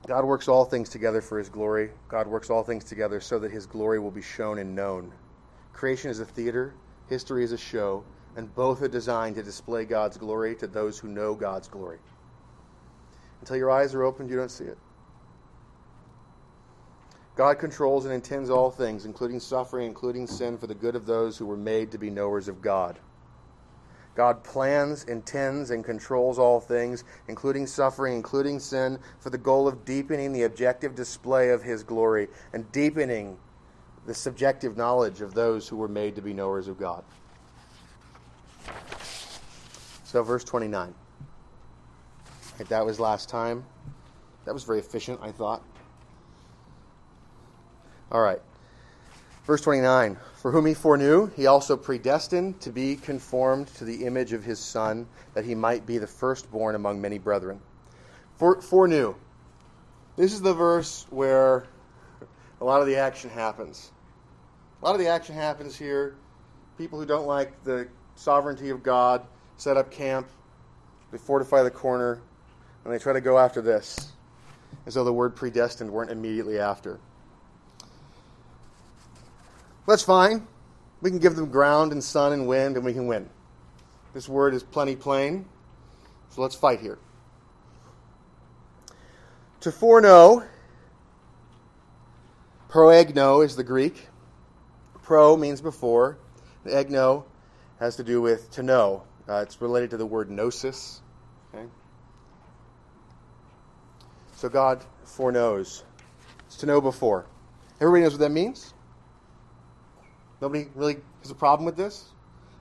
God 0.07 0.23
works 0.23 0.47
all 0.47 0.63
things 0.63 0.87
together 0.87 1.21
for 1.21 1.37
his 1.37 1.49
glory. 1.49 1.89
God 2.07 2.27
works 2.27 2.49
all 2.49 2.63
things 2.63 2.83
together 2.83 3.19
so 3.19 3.39
that 3.39 3.51
his 3.51 3.65
glory 3.65 3.99
will 3.99 4.11
be 4.11 4.21
shown 4.21 4.59
and 4.59 4.75
known. 4.75 5.11
Creation 5.73 6.09
is 6.09 6.19
a 6.19 6.25
theater, 6.25 6.73
history 7.09 7.43
is 7.43 7.51
a 7.51 7.57
show, 7.57 8.03
and 8.35 8.53
both 8.55 8.81
are 8.81 8.87
designed 8.87 9.35
to 9.35 9.43
display 9.43 9.83
God's 9.83 10.17
glory 10.17 10.55
to 10.55 10.67
those 10.67 10.97
who 10.97 11.07
know 11.07 11.35
God's 11.35 11.67
glory. 11.67 11.99
Until 13.41 13.57
your 13.57 13.71
eyes 13.71 13.93
are 13.93 14.03
opened, 14.03 14.29
you 14.29 14.37
don't 14.37 14.51
see 14.51 14.65
it. 14.65 14.77
God 17.37 17.59
controls 17.59 18.05
and 18.05 18.13
intends 18.15 18.49
all 18.49 18.71
things, 18.71 19.05
including 19.05 19.39
suffering, 19.39 19.85
including 19.85 20.25
sin, 20.25 20.57
for 20.57 20.65
the 20.65 20.73
good 20.73 20.95
of 20.95 21.05
those 21.05 21.37
who 21.37 21.45
were 21.45 21.55
made 21.55 21.91
to 21.91 21.99
be 21.99 22.09
knowers 22.09 22.47
of 22.47 22.63
God. 22.63 22.97
God 24.15 24.43
plans, 24.43 25.03
intends, 25.03 25.69
and 25.69 25.85
controls 25.85 26.39
all 26.39 26.59
things, 26.59 27.03
including 27.27 27.67
suffering, 27.67 28.15
including 28.15 28.59
sin, 28.59 28.97
for 29.19 29.29
the 29.29 29.37
goal 29.37 29.67
of 29.67 29.85
deepening 29.85 30.33
the 30.33 30.43
objective 30.43 30.95
display 30.95 31.51
of 31.51 31.61
His 31.61 31.83
glory 31.83 32.27
and 32.53 32.69
deepening 32.71 33.37
the 34.07 34.15
subjective 34.15 34.75
knowledge 34.75 35.21
of 35.21 35.35
those 35.35 35.67
who 35.67 35.77
were 35.77 35.87
made 35.87 36.15
to 36.15 36.23
be 36.23 36.33
knowers 36.33 36.67
of 36.67 36.79
God. 36.79 37.03
So, 40.05 40.23
verse 40.23 40.43
29. 40.43 40.95
that 42.69 42.83
was 42.83 42.99
last 42.99 43.29
time. 43.29 43.63
That 44.45 44.55
was 44.55 44.63
very 44.63 44.79
efficient, 44.79 45.19
I 45.21 45.31
thought. 45.31 45.61
All 48.11 48.21
right. 48.21 48.39
Verse 49.45 49.61
29 49.61 50.17
For 50.35 50.51
whom 50.51 50.65
he 50.65 50.73
foreknew, 50.73 51.27
he 51.35 51.47
also 51.47 51.75
predestined 51.75 52.59
to 52.61 52.71
be 52.71 52.95
conformed 52.95 53.67
to 53.75 53.85
the 53.85 54.05
image 54.05 54.33
of 54.33 54.43
his 54.43 54.59
Son, 54.59 55.07
that 55.33 55.45
he 55.45 55.55
might 55.55 55.85
be 55.85 55.97
the 55.97 56.07
firstborn 56.07 56.75
among 56.75 57.01
many 57.01 57.17
brethren. 57.17 57.59
For, 58.37 58.61
foreknew. 58.61 59.15
This 60.15 60.33
is 60.33 60.41
the 60.41 60.53
verse 60.53 61.05
where 61.09 61.67
a 62.59 62.65
lot 62.65 62.81
of 62.81 62.87
the 62.87 62.95
action 62.95 63.29
happens. 63.29 63.91
A 64.81 64.85
lot 64.85 64.93
of 64.93 64.99
the 64.99 65.07
action 65.07 65.35
happens 65.35 65.75
here. 65.75 66.15
People 66.77 66.99
who 66.99 67.05
don't 67.05 67.27
like 67.27 67.63
the 67.63 67.87
sovereignty 68.15 68.69
of 68.69 68.83
God 68.83 69.25
set 69.57 69.77
up 69.77 69.91
camp, 69.91 70.27
they 71.11 71.17
fortify 71.17 71.63
the 71.63 71.71
corner, 71.71 72.21
and 72.83 72.93
they 72.93 72.99
try 72.99 73.13
to 73.13 73.21
go 73.21 73.37
after 73.37 73.61
this, 73.61 74.11
as 74.85 74.93
though 74.93 75.03
the 75.03 75.13
word 75.13 75.35
predestined 75.35 75.91
weren't 75.91 76.11
immediately 76.11 76.59
after. 76.59 76.99
That's 79.87 80.03
fine. 80.03 80.45
We 81.01 81.09
can 81.09 81.19
give 81.19 81.35
them 81.35 81.49
ground 81.49 81.93
and 81.93 82.03
sun 82.03 82.33
and 82.33 82.47
wind, 82.47 82.75
and 82.75 82.85
we 82.85 82.93
can 82.93 83.07
win. 83.07 83.29
This 84.13 84.27
word 84.27 84.53
is 84.53 84.63
plenty 84.63 84.95
plain, 84.95 85.45
so 86.29 86.41
let's 86.41 86.55
fight 86.55 86.81
here. 86.81 86.97
To 89.61 89.71
foreknow, 89.71 90.43
proegno 92.69 93.45
is 93.45 93.55
the 93.55 93.63
Greek. 93.63 94.07
Pro 95.03 95.37
means 95.37 95.61
before. 95.61 96.17
The 96.63 96.71
egno 96.71 97.23
has 97.79 97.95
to 97.95 98.03
do 98.03 98.21
with 98.21 98.51
to 98.51 98.63
know. 98.63 99.03
Uh, 99.27 99.37
it's 99.37 99.61
related 99.61 99.91
to 99.91 99.97
the 99.97 100.05
word 100.05 100.29
gnosis. 100.29 101.01
Okay? 101.53 101.65
So 104.35 104.49
God 104.49 104.83
foreknows. 105.05 105.83
It's 106.47 106.57
to 106.57 106.65
know 106.65 106.81
before. 106.81 107.25
Everybody 107.79 108.03
knows 108.03 108.13
what 108.13 108.21
that 108.21 108.31
means? 108.31 108.73
Nobody 110.41 110.67
really 110.75 110.97
has 111.21 111.31
a 111.31 111.35
problem 111.35 111.65
with 111.65 111.77
this. 111.77 112.09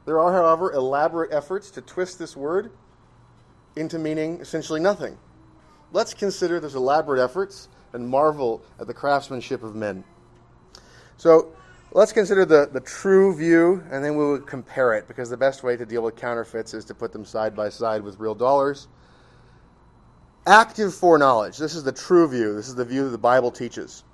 There 0.06 0.18
are, 0.20 0.32
however, 0.32 0.72
elaborate 0.72 1.32
efforts 1.32 1.70
to 1.72 1.80
twist 1.80 2.18
this 2.18 2.36
word 2.36 2.70
into 3.74 3.98
meaning 3.98 4.40
essentially 4.40 4.80
nothing. 4.80 5.18
Let's 5.92 6.14
consider 6.14 6.60
those 6.60 6.74
elaborate 6.74 7.22
efforts 7.22 7.68
and 7.92 8.08
marvel 8.08 8.62
at 8.80 8.86
the 8.86 8.94
craftsmanship 8.94 9.62
of 9.62 9.74
men. 9.74 10.04
So 11.16 11.52
let's 11.92 12.12
consider 12.12 12.44
the, 12.44 12.68
the 12.72 12.80
true 12.80 13.34
view 13.36 13.82
and 13.90 14.04
then 14.04 14.16
we 14.16 14.24
will 14.24 14.40
compare 14.40 14.94
it 14.94 15.08
because 15.08 15.30
the 15.30 15.36
best 15.36 15.62
way 15.62 15.76
to 15.76 15.86
deal 15.86 16.02
with 16.02 16.16
counterfeits 16.16 16.74
is 16.74 16.84
to 16.86 16.94
put 16.94 17.12
them 17.12 17.24
side 17.24 17.54
by 17.54 17.68
side 17.68 18.02
with 18.02 18.18
real 18.18 18.34
dollars. 18.34 18.88
Active 20.46 20.94
foreknowledge. 20.94 21.58
This 21.58 21.74
is 21.74 21.82
the 21.82 21.92
true 21.92 22.28
view. 22.28 22.54
This 22.54 22.68
is 22.68 22.74
the 22.74 22.84
view 22.84 23.04
that 23.04 23.10
the 23.10 23.18
Bible 23.18 23.50
teaches. 23.50 24.04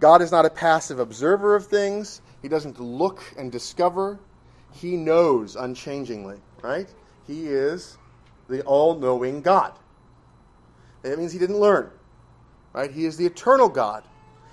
God 0.00 0.20
is 0.20 0.32
not 0.32 0.44
a 0.44 0.50
passive 0.50 0.98
observer 0.98 1.54
of 1.54 1.66
things, 1.66 2.20
he 2.42 2.48
doesn't 2.48 2.80
look 2.80 3.22
and 3.38 3.50
discover. 3.50 4.18
He 4.72 4.96
knows 4.96 5.56
unchangingly, 5.56 6.38
right? 6.62 6.92
He 7.26 7.46
is 7.46 7.96
the 8.48 8.62
all 8.62 8.96
knowing 8.96 9.40
God. 9.40 9.72
That 11.02 11.18
means 11.18 11.32
he 11.32 11.38
didn't 11.38 11.58
learn, 11.58 11.90
right? 12.72 12.90
He 12.90 13.06
is 13.06 13.16
the 13.16 13.26
eternal 13.26 13.68
God. 13.68 14.04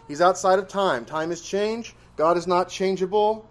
He's 0.08 0.22
outside 0.22 0.60
of 0.60 0.68
time. 0.68 1.06
Time 1.06 1.32
is 1.32 1.42
change. 1.42 1.96
God 2.16 2.38
is 2.38 2.48
not 2.48 2.70
changeable. 2.70 3.48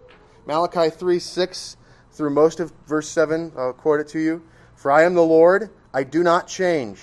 Malachi 0.47 0.91
3 0.91 1.19
6 1.19 1.77
through 2.11 2.31
most 2.31 2.59
of 2.59 2.73
verse 2.87 3.09
7, 3.09 3.53
I'll 3.57 3.73
quote 3.73 4.01
it 4.01 4.09
to 4.09 4.19
you. 4.19 4.43
For 4.75 4.91
I 4.91 5.05
am 5.05 5.15
the 5.15 5.23
Lord, 5.23 5.71
I 5.95 6.03
do 6.03 6.23
not 6.23 6.49
change. 6.49 7.01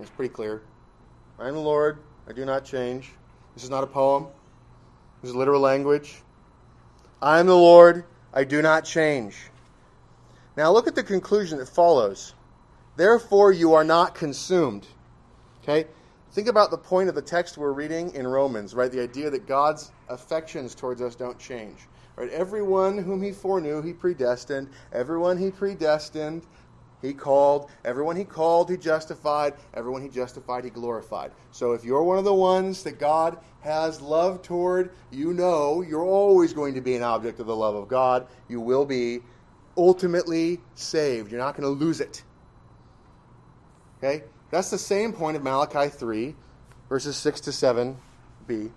It's 0.00 0.10
pretty 0.10 0.32
clear. 0.32 0.62
I 1.38 1.48
am 1.48 1.54
the 1.54 1.60
Lord, 1.60 1.98
I 2.28 2.32
do 2.32 2.44
not 2.44 2.64
change. 2.64 3.12
This 3.54 3.64
is 3.64 3.70
not 3.70 3.84
a 3.84 3.86
poem. 3.86 4.26
This 5.22 5.30
is 5.30 5.36
literal 5.36 5.60
language. 5.60 6.22
I 7.20 7.40
am 7.40 7.46
the 7.46 7.56
Lord, 7.56 8.04
I 8.32 8.44
do 8.44 8.62
not 8.62 8.84
change. 8.84 9.36
Now 10.56 10.72
look 10.72 10.86
at 10.86 10.94
the 10.94 11.02
conclusion 11.02 11.58
that 11.58 11.68
follows. 11.68 12.34
Therefore, 12.96 13.52
you 13.52 13.74
are 13.74 13.84
not 13.84 14.14
consumed. 14.14 14.86
Okay? 15.62 15.88
Think 16.32 16.48
about 16.48 16.70
the 16.70 16.78
point 16.78 17.08
of 17.08 17.14
the 17.14 17.22
text 17.22 17.58
we're 17.58 17.72
reading 17.72 18.14
in 18.14 18.26
Romans, 18.26 18.74
right? 18.74 18.90
The 18.90 19.02
idea 19.02 19.30
that 19.30 19.46
God's 19.46 19.90
affections 20.08 20.74
towards 20.74 21.02
us 21.02 21.14
don't 21.14 21.38
change. 21.38 21.88
Right? 22.16 22.30
Everyone 22.30 22.98
whom 22.98 23.22
he 23.22 23.32
foreknew, 23.32 23.82
he 23.82 23.92
predestined. 23.92 24.68
Everyone 24.92 25.36
he 25.36 25.50
predestined, 25.50 26.46
he 27.02 27.12
called. 27.14 27.70
Everyone 27.84 28.16
he 28.16 28.24
called, 28.24 28.70
he 28.70 28.76
justified. 28.76 29.54
Everyone 29.74 30.02
he 30.02 30.08
justified, 30.08 30.64
he 30.64 30.70
glorified. 30.70 31.32
So 31.50 31.72
if 31.72 31.84
you're 31.84 32.02
one 32.02 32.18
of 32.18 32.24
the 32.24 32.34
ones 32.34 32.82
that 32.82 32.98
God 32.98 33.38
has 33.60 34.00
love 34.00 34.42
toward, 34.42 34.90
you 35.10 35.32
know 35.32 35.82
you're 35.82 36.04
always 36.04 36.52
going 36.52 36.74
to 36.74 36.80
be 36.80 36.96
an 36.96 37.02
object 37.02 37.40
of 37.40 37.46
the 37.46 37.56
love 37.56 37.74
of 37.74 37.88
God. 37.88 38.26
You 38.48 38.60
will 38.60 38.84
be 38.84 39.20
ultimately 39.76 40.60
saved. 40.74 41.30
You're 41.30 41.40
not 41.40 41.56
going 41.56 41.64
to 41.64 41.84
lose 41.84 42.00
it. 42.00 42.22
Okay? 43.98 44.24
That's 44.50 44.70
the 44.70 44.78
same 44.78 45.12
point 45.12 45.36
of 45.36 45.42
Malachi 45.42 45.88
3, 45.88 46.34
verses 46.88 47.16
6 47.16 47.40
to 47.42 47.50
7b. 47.50 48.70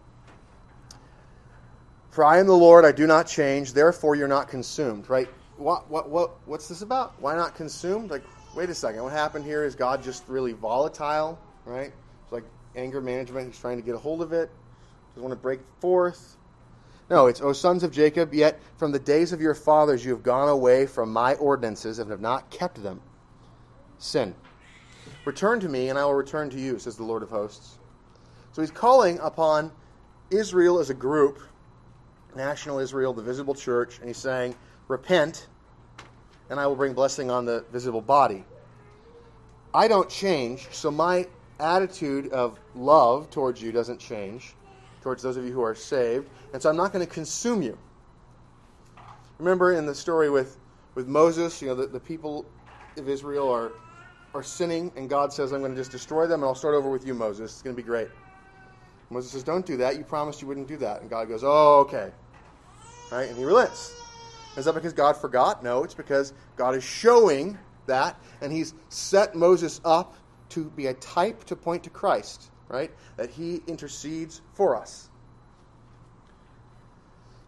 For 2.11 2.23
I 2.23 2.37
am 2.37 2.45
the 2.45 2.53
Lord, 2.53 2.85
I 2.85 2.91
do 2.91 3.07
not 3.07 3.25
change, 3.25 3.73
therefore 3.73 4.15
you're 4.15 4.27
not 4.27 4.47
consumed, 4.47 5.09
right? 5.09 5.27
What, 5.63 5.89
what, 5.89 6.09
what, 6.09 6.31
what's 6.45 6.67
this 6.67 6.81
about? 6.81 7.13
Why 7.21 7.35
not 7.35 7.55
consumed? 7.55 8.11
Like, 8.11 8.23
wait 8.53 8.69
a 8.69 8.75
second. 8.75 9.01
What 9.01 9.13
happened 9.13 9.45
here 9.45 9.63
is 9.63 9.75
God 9.75 10.03
just 10.03 10.27
really 10.27 10.51
volatile, 10.51 11.39
right? 11.63 11.93
It's 12.23 12.31
like 12.33 12.43
anger 12.75 12.99
management. 12.99 13.47
He's 13.47 13.59
trying 13.59 13.77
to 13.77 13.81
get 13.81 13.95
a 13.95 13.97
hold 13.97 14.21
of 14.21 14.33
it, 14.33 14.51
doesn't 15.11 15.23
want 15.23 15.31
to 15.31 15.41
break 15.41 15.61
forth. 15.79 16.35
No, 17.09 17.27
it's, 17.27 17.39
O 17.39 17.53
sons 17.53 17.83
of 17.83 17.91
Jacob, 17.91 18.33
yet 18.33 18.59
from 18.75 18.91
the 18.91 18.99
days 18.99 19.31
of 19.31 19.39
your 19.39 19.55
fathers 19.55 20.03
you 20.03 20.11
have 20.11 20.21
gone 20.21 20.49
away 20.49 20.85
from 20.85 21.13
my 21.13 21.35
ordinances 21.35 21.99
and 21.99 22.11
have 22.11 22.19
not 22.19 22.49
kept 22.49 22.83
them. 22.83 23.01
Sin. 23.99 24.35
Return 25.23 25.61
to 25.61 25.69
me, 25.69 25.87
and 25.87 25.97
I 25.97 26.03
will 26.03 26.13
return 26.13 26.49
to 26.49 26.59
you, 26.59 26.77
says 26.77 26.97
the 26.97 27.03
Lord 27.03 27.23
of 27.23 27.29
hosts. 27.29 27.77
So 28.51 28.61
he's 28.61 28.71
calling 28.71 29.17
upon 29.19 29.71
Israel 30.29 30.79
as 30.79 30.89
a 30.89 30.93
group 30.93 31.39
national 32.35 32.79
Israel, 32.79 33.13
the 33.13 33.21
visible 33.21 33.55
church, 33.55 33.99
and 33.99 34.07
he's 34.07 34.17
saying, 34.17 34.55
Repent, 34.87 35.47
and 36.49 36.59
I 36.59 36.67
will 36.67 36.75
bring 36.75 36.93
blessing 36.93 37.31
on 37.31 37.45
the 37.45 37.65
visible 37.71 38.01
body. 38.01 38.43
I 39.73 39.87
don't 39.87 40.09
change, 40.09 40.67
so 40.71 40.91
my 40.91 41.27
attitude 41.59 42.31
of 42.31 42.59
love 42.75 43.29
towards 43.29 43.61
you 43.61 43.71
doesn't 43.71 43.99
change, 43.99 44.53
towards 45.01 45.23
those 45.23 45.37
of 45.37 45.45
you 45.45 45.51
who 45.51 45.61
are 45.61 45.75
saved, 45.75 46.27
and 46.53 46.61
so 46.61 46.69
I'm 46.69 46.77
not 46.77 46.93
going 46.93 47.05
to 47.05 47.11
consume 47.11 47.61
you. 47.61 47.77
Remember 49.39 49.73
in 49.73 49.85
the 49.85 49.95
story 49.95 50.29
with, 50.29 50.57
with 50.95 51.07
Moses, 51.07 51.61
you 51.61 51.67
know, 51.67 51.75
the, 51.75 51.87
the 51.87 51.99
people 51.99 52.45
of 52.97 53.09
Israel 53.09 53.49
are, 53.49 53.71
are 54.33 54.43
sinning, 54.43 54.91
and 54.95 55.09
God 55.09 55.33
says, 55.33 55.51
I'm 55.51 55.61
going 55.61 55.71
to 55.71 55.77
just 55.77 55.91
destroy 55.91 56.27
them, 56.27 56.41
and 56.41 56.47
I'll 56.47 56.55
start 56.55 56.75
over 56.75 56.89
with 56.89 57.05
you, 57.05 57.13
Moses. 57.13 57.51
It's 57.51 57.61
going 57.61 57.75
to 57.75 57.81
be 57.81 57.85
great. 57.85 58.09
Moses 59.09 59.31
says, 59.31 59.43
Don't 59.43 59.65
do 59.65 59.77
that. 59.77 59.97
You 59.97 60.03
promised 60.03 60.41
you 60.41 60.47
wouldn't 60.47 60.67
do 60.67 60.77
that. 60.77 61.01
And 61.01 61.09
God 61.09 61.27
goes, 61.27 61.43
Oh, 61.43 61.79
okay. 61.81 62.11
Right? 63.11 63.29
And 63.29 63.37
he 63.37 63.43
relents. 63.43 64.02
Is 64.55 64.65
that 64.65 64.73
because 64.73 64.93
God 64.93 65.17
forgot? 65.17 65.63
No, 65.63 65.83
it's 65.83 65.93
because 65.93 66.33
God 66.55 66.75
is 66.75 66.83
showing 66.83 67.57
that, 67.87 68.19
and 68.41 68.51
he's 68.51 68.73
set 68.89 69.35
Moses 69.35 69.81
up 69.83 70.15
to 70.49 70.65
be 70.71 70.87
a 70.87 70.93
type 70.93 71.43
to 71.45 71.55
point 71.55 71.83
to 71.83 71.89
Christ, 71.89 72.51
right? 72.67 72.91
That 73.17 73.31
he 73.31 73.61
intercedes 73.67 74.41
for 74.53 74.75
us. 74.75 75.09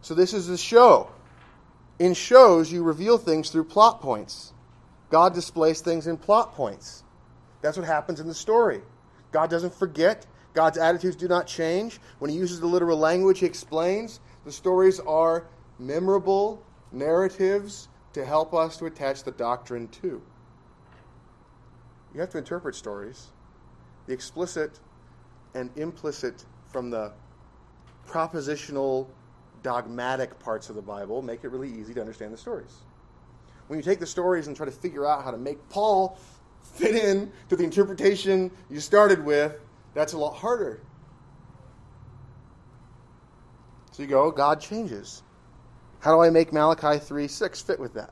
So 0.00 0.14
this 0.14 0.34
is 0.34 0.48
a 0.48 0.58
show. 0.58 1.10
In 1.98 2.14
shows, 2.14 2.70
you 2.70 2.82
reveal 2.82 3.18
things 3.18 3.50
through 3.50 3.64
plot 3.64 4.00
points. 4.00 4.52
God 5.10 5.34
displays 5.34 5.80
things 5.80 6.06
in 6.06 6.16
plot 6.16 6.54
points. 6.54 7.04
That's 7.62 7.76
what 7.76 7.86
happens 7.86 8.20
in 8.20 8.26
the 8.26 8.34
story. 8.34 8.82
God 9.32 9.50
doesn't 9.50 9.74
forget. 9.74 10.26
God's 10.52 10.78
attitudes 10.78 11.16
do 11.16 11.28
not 11.28 11.46
change. 11.46 12.00
When 12.18 12.30
he 12.30 12.36
uses 12.36 12.60
the 12.60 12.66
literal 12.66 12.98
language, 12.98 13.38
he 13.40 13.46
explains. 13.46 14.20
The 14.44 14.52
stories 14.52 15.00
are 15.00 15.46
memorable 15.78 16.62
narratives 16.96 17.88
to 18.12 18.24
help 18.24 18.54
us 18.54 18.76
to 18.78 18.86
attach 18.86 19.24
the 19.24 19.32
doctrine 19.32 19.88
to. 19.88 20.22
You 22.14 22.20
have 22.20 22.30
to 22.30 22.38
interpret 22.38 22.74
stories. 22.74 23.28
The 24.06 24.14
explicit 24.14 24.80
and 25.54 25.70
implicit 25.76 26.44
from 26.68 26.90
the 26.90 27.12
propositional, 28.08 29.08
dogmatic 29.62 30.38
parts 30.38 30.70
of 30.70 30.76
the 30.76 30.82
Bible 30.82 31.22
make 31.22 31.44
it 31.44 31.48
really 31.48 31.68
easy 31.68 31.92
to 31.94 32.00
understand 32.00 32.32
the 32.32 32.38
stories. 32.38 32.74
When 33.66 33.78
you 33.78 33.82
take 33.82 33.98
the 33.98 34.06
stories 34.06 34.46
and 34.46 34.56
try 34.56 34.66
to 34.66 34.72
figure 34.72 35.06
out 35.06 35.24
how 35.24 35.30
to 35.30 35.38
make 35.38 35.68
Paul 35.68 36.18
fit 36.74 36.94
in 36.94 37.32
to 37.48 37.56
the 37.56 37.64
interpretation 37.64 38.50
you 38.70 38.80
started 38.80 39.24
with, 39.24 39.58
that's 39.92 40.12
a 40.12 40.18
lot 40.18 40.34
harder. 40.34 40.80
So 43.92 44.02
you 44.02 44.08
go, 44.08 44.30
God 44.30 44.60
changes. 44.60 45.22
How 46.00 46.14
do 46.14 46.20
I 46.20 46.30
make 46.30 46.52
Malachi 46.52 46.98
3 46.98 47.28
6 47.28 47.62
fit 47.62 47.80
with 47.80 47.94
that? 47.94 48.10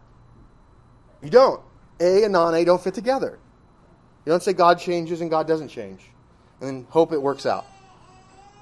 You 1.22 1.30
don't. 1.30 1.60
A 2.00 2.24
and 2.24 2.32
non 2.32 2.54
A 2.54 2.64
don't 2.64 2.82
fit 2.82 2.94
together. 2.94 3.38
You 4.24 4.30
don't 4.30 4.42
say 4.42 4.52
God 4.52 4.78
changes 4.78 5.20
and 5.20 5.30
God 5.30 5.46
doesn't 5.46 5.68
change 5.68 6.02
and 6.60 6.68
then 6.68 6.86
hope 6.90 7.12
it 7.12 7.20
works 7.20 7.46
out. 7.46 7.66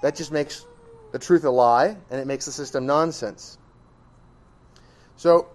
That 0.02 0.16
just 0.16 0.32
makes 0.32 0.66
the 1.12 1.18
truth 1.18 1.44
a 1.44 1.50
lie 1.50 1.96
and 2.10 2.20
it 2.20 2.26
makes 2.26 2.46
the 2.46 2.52
system 2.52 2.86
nonsense. 2.86 3.58
So, 5.16 5.48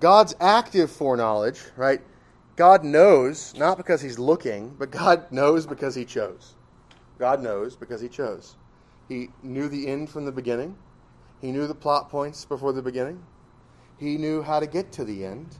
God's 0.00 0.34
active 0.40 0.90
foreknowledge, 0.90 1.60
right? 1.76 2.00
God 2.56 2.84
knows, 2.84 3.54
not 3.56 3.76
because 3.76 4.00
he's 4.00 4.18
looking, 4.18 4.74
but 4.78 4.90
God 4.90 5.30
knows 5.30 5.66
because 5.66 5.94
he 5.94 6.04
chose. 6.04 6.54
God 7.18 7.42
knows 7.42 7.76
because 7.76 8.00
he 8.00 8.08
chose. 8.08 8.56
He 9.08 9.28
knew 9.42 9.68
the 9.68 9.86
end 9.86 10.10
from 10.10 10.24
the 10.24 10.32
beginning. 10.32 10.76
He 11.44 11.52
knew 11.52 11.66
the 11.66 11.74
plot 11.74 12.08
points 12.08 12.46
before 12.46 12.72
the 12.72 12.80
beginning. 12.80 13.22
He 13.98 14.16
knew 14.16 14.40
how 14.40 14.60
to 14.60 14.66
get 14.66 14.92
to 14.92 15.04
the 15.04 15.26
end. 15.26 15.58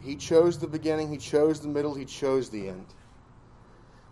He 0.00 0.16
chose 0.16 0.58
the 0.58 0.66
beginning, 0.66 1.08
he 1.08 1.18
chose 1.18 1.60
the 1.60 1.68
middle, 1.68 1.94
he 1.94 2.04
chose 2.04 2.50
the 2.50 2.68
end. 2.68 2.86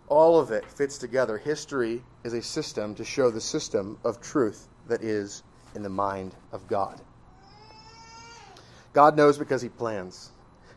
All 0.07 0.39
of 0.39 0.51
it 0.51 0.63
fits 0.63 0.97
together. 0.97 1.37
History 1.37 2.05
is 2.23 2.31
a 2.31 2.41
system 2.41 2.95
to 2.95 3.03
show 3.03 3.29
the 3.29 3.41
system 3.41 3.97
of 4.05 4.21
truth 4.21 4.69
that 4.87 5.03
is 5.03 5.43
in 5.75 5.83
the 5.83 5.89
mind 5.89 6.35
of 6.53 6.65
God. 6.69 7.01
God 8.93 9.17
knows 9.17 9.37
because 9.37 9.61
he 9.61 9.67
plans. 9.67 10.31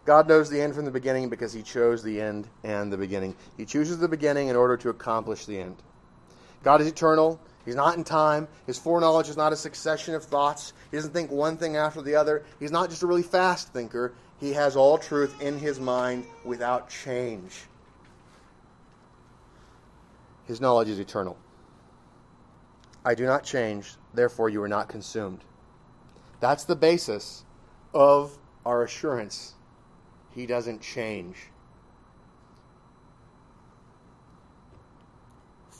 God 0.04 0.26
knows 0.26 0.50
the 0.50 0.60
end 0.60 0.74
from 0.74 0.86
the 0.86 0.90
beginning 0.90 1.28
because 1.28 1.52
he 1.52 1.62
chose 1.62 2.02
the 2.02 2.20
end 2.20 2.48
and 2.64 2.92
the 2.92 2.98
beginning. 2.98 3.36
He 3.56 3.64
chooses 3.64 3.98
the 3.98 4.08
beginning 4.08 4.48
in 4.48 4.56
order 4.56 4.76
to 4.78 4.88
accomplish 4.88 5.46
the 5.46 5.60
end. 5.60 5.76
God 6.62 6.80
is 6.80 6.86
eternal. 6.86 7.40
He's 7.64 7.74
not 7.74 7.96
in 7.96 8.04
time. 8.04 8.48
His 8.66 8.78
foreknowledge 8.78 9.28
is 9.28 9.36
not 9.36 9.52
a 9.52 9.56
succession 9.56 10.14
of 10.14 10.24
thoughts. 10.24 10.72
He 10.90 10.96
doesn't 10.96 11.12
think 11.12 11.30
one 11.30 11.56
thing 11.56 11.76
after 11.76 12.02
the 12.02 12.16
other. 12.16 12.44
He's 12.58 12.72
not 12.72 12.90
just 12.90 13.02
a 13.02 13.06
really 13.06 13.22
fast 13.22 13.72
thinker. 13.72 14.12
He 14.40 14.52
has 14.52 14.74
all 14.74 14.98
truth 14.98 15.40
in 15.40 15.58
his 15.58 15.78
mind 15.78 16.24
without 16.44 16.90
change. 16.90 17.52
His 20.46 20.60
knowledge 20.60 20.88
is 20.88 20.98
eternal. 20.98 21.36
I 23.04 23.14
do 23.14 23.24
not 23.24 23.44
change, 23.44 23.94
therefore 24.14 24.48
you 24.48 24.62
are 24.62 24.68
not 24.68 24.88
consumed. 24.88 25.40
That's 26.40 26.64
the 26.64 26.76
basis 26.76 27.44
of 27.94 28.36
our 28.66 28.82
assurance. 28.82 29.54
He 30.34 30.46
doesn't 30.46 30.80
change. 30.80 31.36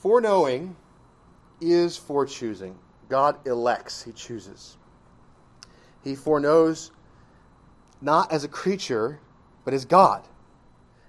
Foreknowing 0.03 0.75
is 1.61 1.97
for 1.97 2.27
choosing. 2.27 2.77
God 3.09 3.47
elects, 3.47 4.03
He 4.03 4.11
chooses. 4.11 4.77
He 6.03 6.17
foreknows 6.17 6.91
not 8.01 8.33
as 8.33 8.43
a 8.43 8.49
creature, 8.49 9.21
but 9.65 9.73
as 9.73 9.85
God. 9.85 10.27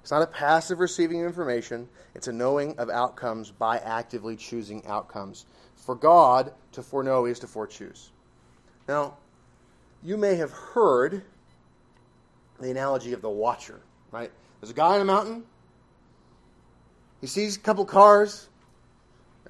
It's 0.03 0.11
not 0.11 0.21
a 0.21 0.27
passive 0.27 0.79
receiving 0.79 1.21
of 1.21 1.25
information, 1.25 1.89
it's 2.13 2.27
a 2.27 2.31
knowing 2.31 2.77
of 2.77 2.91
outcomes 2.91 3.49
by 3.49 3.79
actively 3.79 4.35
choosing 4.35 4.85
outcomes. 4.85 5.47
For 5.75 5.95
God 5.95 6.53
to 6.73 6.83
foreknow 6.83 7.25
is 7.25 7.39
to 7.39 7.47
forechoose. 7.47 8.09
Now, 8.87 9.17
you 10.03 10.17
may 10.17 10.35
have 10.35 10.51
heard 10.51 11.23
the 12.59 12.69
analogy 12.69 13.13
of 13.13 13.23
the 13.23 13.29
watcher, 13.29 13.81
right? 14.11 14.31
There's 14.61 14.69
a 14.69 14.75
guy 14.75 14.93
on 14.93 15.01
a 15.01 15.05
mountain. 15.05 15.45
He 17.21 17.25
sees 17.25 17.57
a 17.57 17.59
couple 17.59 17.85
cars. 17.85 18.49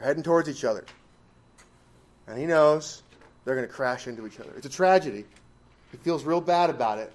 Heading 0.03 0.23
towards 0.23 0.49
each 0.49 0.63
other 0.63 0.85
and 2.27 2.37
he 2.37 2.45
knows 2.45 3.03
they're 3.43 3.55
going 3.55 3.67
to 3.67 3.73
crash 3.73 4.07
into 4.07 4.25
each 4.25 4.39
other. 4.39 4.51
It's 4.55 4.65
a 4.65 4.69
tragedy. 4.69 5.25
He 5.91 5.97
feels 5.97 6.23
real 6.23 6.41
bad 6.41 6.69
about 6.69 6.99
it. 6.99 7.11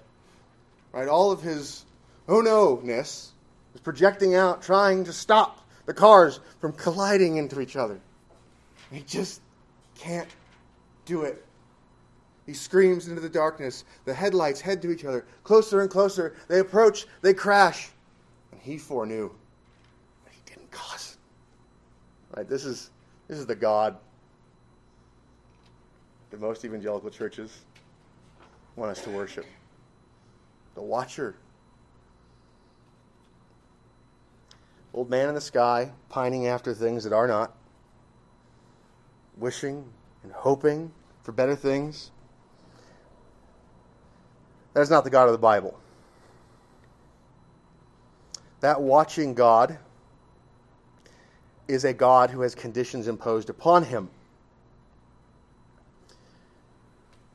Right? 0.91 1.07
All 1.07 1.31
of 1.31 1.41
his 1.41 1.85
oh 2.27 2.41
no 2.41 2.79
ness 2.83 3.31
is 3.73 3.81
projecting 3.81 4.35
out, 4.35 4.61
trying 4.61 5.03
to 5.05 5.13
stop 5.13 5.67
the 5.85 5.93
cars 5.93 6.39
from 6.59 6.73
colliding 6.73 7.37
into 7.37 7.59
each 7.61 7.75
other. 7.75 7.99
He 8.91 9.01
just 9.01 9.41
can't 9.95 10.29
do 11.05 11.23
it. 11.23 11.45
He 12.45 12.53
screams 12.53 13.07
into 13.07 13.21
the 13.21 13.29
darkness. 13.29 13.83
The 14.05 14.13
headlights 14.13 14.61
head 14.61 14.81
to 14.81 14.91
each 14.91 15.05
other, 15.05 15.25
closer 15.43 15.81
and 15.81 15.89
closer. 15.89 16.35
They 16.47 16.59
approach, 16.59 17.05
they 17.21 17.33
crash. 17.33 17.89
And 18.51 18.59
he 18.61 18.77
foreknew 18.77 19.29
that 20.25 20.33
he 20.33 20.39
didn't 20.45 20.71
cause. 20.71 21.08
Right? 22.39 22.47
This 22.47 22.63
is 22.63 22.91
this 23.27 23.37
is 23.37 23.45
the 23.45 23.55
God 23.55 23.97
that 26.31 26.39
most 26.39 26.63
evangelical 26.63 27.09
churches 27.09 27.65
want 28.77 28.91
us 28.91 29.03
to 29.03 29.09
worship. 29.09 29.45
The 30.73 30.81
watcher. 30.81 31.35
Old 34.93 35.09
man 35.09 35.27
in 35.27 35.35
the 35.35 35.41
sky, 35.41 35.91
pining 36.07 36.47
after 36.47 36.73
things 36.73 37.03
that 37.03 37.11
are 37.11 37.27
not, 37.27 37.53
wishing 39.37 39.83
and 40.23 40.31
hoping 40.31 40.93
for 41.23 41.33
better 41.33 41.57
things. 41.57 42.09
That 44.75 44.79
is 44.79 44.89
not 44.89 45.03
the 45.03 45.09
God 45.09 45.25
of 45.25 45.33
the 45.33 45.39
Bible. 45.39 45.77
That 48.61 48.81
watching 48.81 49.33
God 49.33 49.77
is 51.69 51.85
a 51.85 51.93
God 51.93 52.31
who 52.31 52.41
has 52.41 52.55
conditions 52.55 53.07
imposed 53.07 53.49
upon 53.49 53.83
him. 53.83 54.09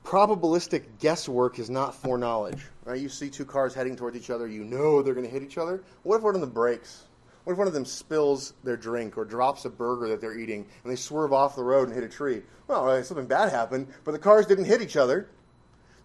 Probabilistic 0.04 0.84
guesswork 0.98 1.58
is 1.58 1.70
not 1.70 1.94
foreknowledge. 1.94 2.66
Right? 2.84 3.00
You 3.00 3.08
see 3.08 3.30
two 3.30 3.44
cars 3.44 3.72
heading 3.72 3.96
towards 3.96 4.16
each 4.16 4.30
other, 4.30 4.46
you 4.46 4.64
know 4.64 5.00
they're 5.02 5.14
going 5.14 5.26
to 5.26 5.32
hit 5.32 5.42
each 5.42 5.56
other. 5.56 5.82
What 6.02 6.16
if 6.16 6.22
one 6.22 6.34
of 6.34 6.40
them 6.40 6.50
breaks? 6.50 7.04
What 7.44 7.52
if 7.52 7.58
one 7.58 7.68
of 7.68 7.74
them 7.74 7.84
spills 7.84 8.54
their 8.64 8.76
drink 8.76 9.16
or 9.16 9.24
drops 9.24 9.64
a 9.66 9.70
burger 9.70 10.08
that 10.08 10.20
they're 10.20 10.36
eating 10.36 10.66
and 10.82 10.92
they 10.92 10.96
swerve 10.96 11.32
off 11.32 11.56
the 11.56 11.62
road 11.62 11.88
and 11.88 11.94
hit 11.94 12.04
a 12.04 12.08
tree? 12.08 12.42
Well, 12.66 12.88
uh, 12.88 13.02
something 13.02 13.26
bad 13.26 13.50
happened, 13.50 13.86
but 14.02 14.12
the 14.12 14.18
cars 14.18 14.46
didn't 14.46 14.64
hit 14.64 14.82
each 14.82 14.96
other. 14.96 15.28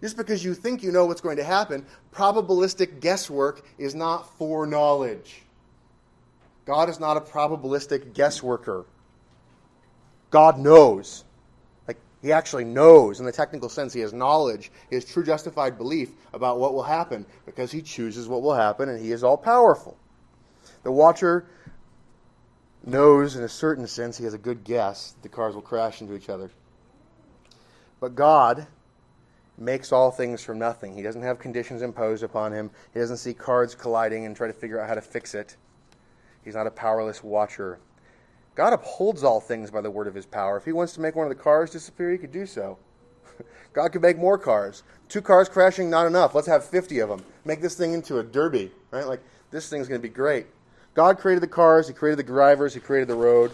Just 0.00 0.16
because 0.16 0.44
you 0.44 0.54
think 0.54 0.82
you 0.82 0.92
know 0.92 1.04
what's 1.04 1.20
going 1.20 1.36
to 1.36 1.44
happen, 1.44 1.84
probabilistic 2.12 3.00
guesswork 3.00 3.66
is 3.76 3.94
not 3.94 4.38
foreknowledge. 4.38 5.42
God 6.70 6.88
is 6.88 7.00
not 7.00 7.16
a 7.16 7.20
probabilistic 7.20 8.12
guessworker. 8.12 8.84
God 10.30 10.56
knows. 10.56 11.24
Like, 11.88 11.98
he 12.22 12.30
actually 12.30 12.62
knows. 12.62 13.18
In 13.18 13.26
the 13.26 13.32
technical 13.32 13.68
sense, 13.68 13.92
he 13.92 13.98
has 14.02 14.12
knowledge, 14.12 14.70
he 14.88 14.94
has 14.94 15.04
true 15.04 15.24
justified 15.24 15.76
belief 15.76 16.10
about 16.32 16.60
what 16.60 16.72
will 16.72 16.84
happen 16.84 17.26
because 17.44 17.72
he 17.72 17.82
chooses 17.82 18.28
what 18.28 18.42
will 18.42 18.54
happen 18.54 18.88
and 18.88 19.04
he 19.04 19.10
is 19.10 19.24
all 19.24 19.36
powerful. 19.36 19.98
The 20.84 20.92
watcher 20.92 21.44
knows, 22.86 23.34
in 23.34 23.42
a 23.42 23.48
certain 23.48 23.88
sense, 23.88 24.16
he 24.16 24.22
has 24.22 24.34
a 24.34 24.38
good 24.38 24.62
guess 24.62 25.16
the 25.22 25.28
cars 25.28 25.56
will 25.56 25.62
crash 25.62 26.00
into 26.00 26.14
each 26.14 26.28
other. 26.28 26.52
But 27.98 28.14
God 28.14 28.68
makes 29.58 29.90
all 29.90 30.12
things 30.12 30.40
from 30.40 30.60
nothing. 30.60 30.94
He 30.94 31.02
doesn't 31.02 31.22
have 31.22 31.40
conditions 31.40 31.82
imposed 31.82 32.22
upon 32.22 32.52
him. 32.52 32.70
He 32.94 33.00
doesn't 33.00 33.16
see 33.16 33.34
cards 33.34 33.74
colliding 33.74 34.24
and 34.24 34.36
try 34.36 34.46
to 34.46 34.52
figure 34.52 34.80
out 34.80 34.88
how 34.88 34.94
to 34.94 35.02
fix 35.02 35.34
it. 35.34 35.56
He's 36.44 36.54
not 36.54 36.66
a 36.66 36.70
powerless 36.70 37.22
watcher. 37.22 37.78
God 38.54 38.72
upholds 38.72 39.24
all 39.24 39.40
things 39.40 39.70
by 39.70 39.80
the 39.80 39.90
word 39.90 40.06
of 40.06 40.14
his 40.14 40.26
power. 40.26 40.56
If 40.56 40.64
he 40.64 40.72
wants 40.72 40.92
to 40.94 41.00
make 41.00 41.16
one 41.16 41.30
of 41.30 41.36
the 41.36 41.42
cars 41.42 41.70
disappear, 41.70 42.10
he 42.10 42.18
could 42.18 42.32
do 42.32 42.46
so. 42.46 42.78
God 43.72 43.92
could 43.92 44.02
make 44.02 44.18
more 44.18 44.38
cars. 44.38 44.82
Two 45.08 45.22
cars 45.22 45.48
crashing, 45.48 45.88
not 45.88 46.06
enough. 46.06 46.34
Let's 46.34 46.46
have 46.46 46.64
50 46.64 46.98
of 46.98 47.08
them. 47.08 47.24
Make 47.44 47.60
this 47.60 47.74
thing 47.74 47.92
into 47.92 48.18
a 48.18 48.22
derby, 48.22 48.70
right? 48.90 49.06
Like, 49.06 49.22
this 49.50 49.68
thing's 49.68 49.88
going 49.88 50.00
to 50.00 50.06
be 50.06 50.12
great. 50.12 50.46
God 50.94 51.18
created 51.18 51.42
the 51.42 51.48
cars, 51.48 51.88
He 51.88 51.94
created 51.94 52.18
the 52.18 52.24
drivers, 52.24 52.74
He 52.74 52.80
created 52.80 53.08
the 53.08 53.14
road. 53.14 53.52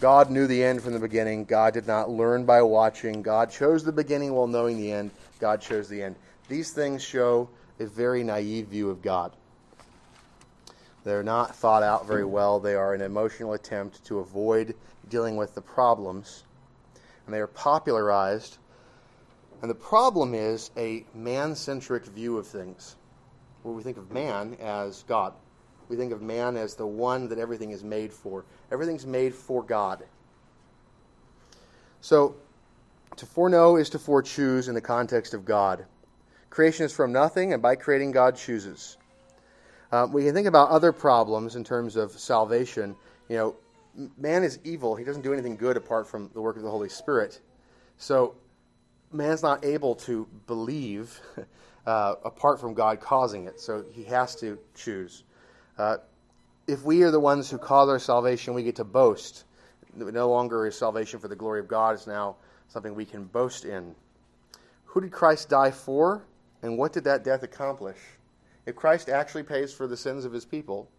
God 0.00 0.30
knew 0.30 0.46
the 0.46 0.62
end 0.62 0.82
from 0.82 0.92
the 0.92 1.00
beginning. 1.00 1.44
God 1.44 1.74
did 1.74 1.86
not 1.86 2.08
learn 2.08 2.44
by 2.44 2.62
watching. 2.62 3.20
God 3.20 3.50
chose 3.50 3.82
the 3.82 3.90
beginning 3.90 4.32
while 4.32 4.46
knowing 4.46 4.76
the 4.76 4.92
end. 4.92 5.10
God 5.40 5.60
chose 5.60 5.88
the 5.88 6.02
end. 6.02 6.14
These 6.48 6.70
things 6.70 7.02
show 7.02 7.48
a 7.80 7.86
very 7.86 8.22
naive 8.22 8.68
view 8.68 8.90
of 8.90 9.02
God. 9.02 9.32
They're 11.04 11.22
not 11.22 11.54
thought 11.54 11.82
out 11.82 12.06
very 12.06 12.24
well. 12.24 12.60
They 12.60 12.74
are 12.74 12.94
an 12.94 13.00
emotional 13.00 13.54
attempt 13.54 14.04
to 14.06 14.18
avoid 14.18 14.74
dealing 15.08 15.36
with 15.36 15.54
the 15.54 15.62
problems. 15.62 16.44
And 17.24 17.34
they 17.34 17.40
are 17.40 17.46
popularized. 17.46 18.58
And 19.62 19.70
the 19.70 19.74
problem 19.74 20.34
is 20.34 20.70
a 20.76 21.04
man 21.14 21.54
centric 21.54 22.04
view 22.04 22.36
of 22.36 22.46
things, 22.46 22.96
where 23.62 23.74
we 23.74 23.82
think 23.82 23.96
of 23.96 24.12
man 24.12 24.56
as 24.60 25.04
God. 25.08 25.32
We 25.88 25.96
think 25.96 26.12
of 26.12 26.20
man 26.20 26.56
as 26.56 26.74
the 26.74 26.86
one 26.86 27.28
that 27.28 27.38
everything 27.38 27.70
is 27.70 27.82
made 27.82 28.12
for. 28.12 28.44
Everything's 28.70 29.06
made 29.06 29.34
for 29.34 29.62
God. 29.62 30.04
So, 32.00 32.36
to 33.16 33.26
foreknow 33.26 33.76
is 33.76 33.90
to 33.90 33.98
forechoose 33.98 34.68
in 34.68 34.74
the 34.74 34.80
context 34.80 35.34
of 35.34 35.44
God. 35.44 35.86
Creation 36.50 36.84
is 36.84 36.92
from 36.92 37.12
nothing, 37.12 37.52
and 37.52 37.62
by 37.62 37.74
creating, 37.74 38.12
God 38.12 38.36
chooses. 38.36 38.97
Um, 39.90 40.12
we 40.12 40.24
can 40.24 40.34
think 40.34 40.46
about 40.46 40.68
other 40.68 40.92
problems 40.92 41.56
in 41.56 41.64
terms 41.64 41.96
of 41.96 42.12
salvation. 42.12 42.94
You 43.28 43.36
know, 43.36 43.56
man 44.18 44.44
is 44.44 44.58
evil. 44.64 44.94
He 44.94 45.04
doesn't 45.04 45.22
do 45.22 45.32
anything 45.32 45.56
good 45.56 45.76
apart 45.76 46.06
from 46.06 46.30
the 46.34 46.40
work 46.40 46.56
of 46.56 46.62
the 46.62 46.70
Holy 46.70 46.88
Spirit. 46.88 47.40
So, 47.96 48.34
man's 49.12 49.42
not 49.42 49.64
able 49.64 49.94
to 49.94 50.28
believe 50.46 51.20
uh, 51.86 52.14
apart 52.24 52.60
from 52.60 52.74
God 52.74 53.00
causing 53.00 53.46
it. 53.46 53.60
So, 53.60 53.84
he 53.92 54.04
has 54.04 54.36
to 54.36 54.58
choose. 54.74 55.24
Uh, 55.78 55.98
if 56.66 56.82
we 56.84 57.02
are 57.02 57.10
the 57.10 57.20
ones 57.20 57.50
who 57.50 57.56
cause 57.56 57.88
our 57.88 57.98
salvation, 57.98 58.52
we 58.52 58.62
get 58.62 58.76
to 58.76 58.84
boast. 58.84 59.44
No 59.94 60.28
longer 60.28 60.66
is 60.66 60.76
salvation 60.76 61.18
for 61.18 61.28
the 61.28 61.34
glory 61.34 61.60
of 61.60 61.66
God, 61.66 61.94
it's 61.94 62.06
now 62.06 62.36
something 62.68 62.94
we 62.94 63.06
can 63.06 63.24
boast 63.24 63.64
in. 63.64 63.94
Who 64.84 65.00
did 65.00 65.10
Christ 65.10 65.48
die 65.48 65.70
for, 65.70 66.24
and 66.62 66.76
what 66.76 66.92
did 66.92 67.04
that 67.04 67.24
death 67.24 67.42
accomplish? 67.42 67.96
If 68.68 68.76
Christ 68.76 69.08
actually 69.08 69.44
pays 69.44 69.72
for 69.72 69.86
the 69.86 69.96
sins 69.96 70.26
of 70.26 70.32
his 70.32 70.44
people, 70.44 70.90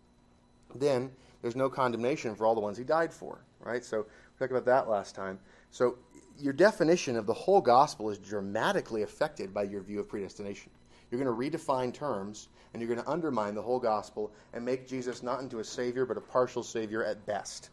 then 0.73 1.11
there's 1.43 1.55
no 1.55 1.69
condemnation 1.69 2.33
for 2.33 2.47
all 2.47 2.55
the 2.55 2.61
ones 2.61 2.79
he 2.79 2.83
died 2.83 3.13
for, 3.13 3.45
right? 3.59 3.85
So 3.85 3.99
we 3.99 4.39
talked 4.39 4.51
about 4.51 4.65
that 4.65 4.89
last 4.89 5.13
time. 5.13 5.37
So 5.69 5.99
your 6.39 6.51
definition 6.51 7.15
of 7.15 7.27
the 7.27 7.33
whole 7.33 7.61
gospel 7.61 8.09
is 8.09 8.17
dramatically 8.17 9.03
affected 9.03 9.53
by 9.53 9.63
your 9.63 9.81
view 9.81 9.99
of 9.99 10.09
predestination. 10.09 10.71
You're 11.11 11.23
going 11.23 11.51
to 11.51 11.59
redefine 11.59 11.93
terms, 11.93 12.49
and 12.73 12.81
you're 12.81 12.89
going 12.89 13.05
to 13.05 13.11
undermine 13.11 13.53
the 13.53 13.61
whole 13.61 13.79
gospel 13.79 14.31
and 14.53 14.65
make 14.65 14.87
Jesus 14.87 15.21
not 15.21 15.41
into 15.41 15.59
a 15.59 15.63
savior, 15.63 16.07
but 16.07 16.17
a 16.17 16.21
partial 16.21 16.63
savior 16.63 17.05
at 17.05 17.23
best. 17.27 17.69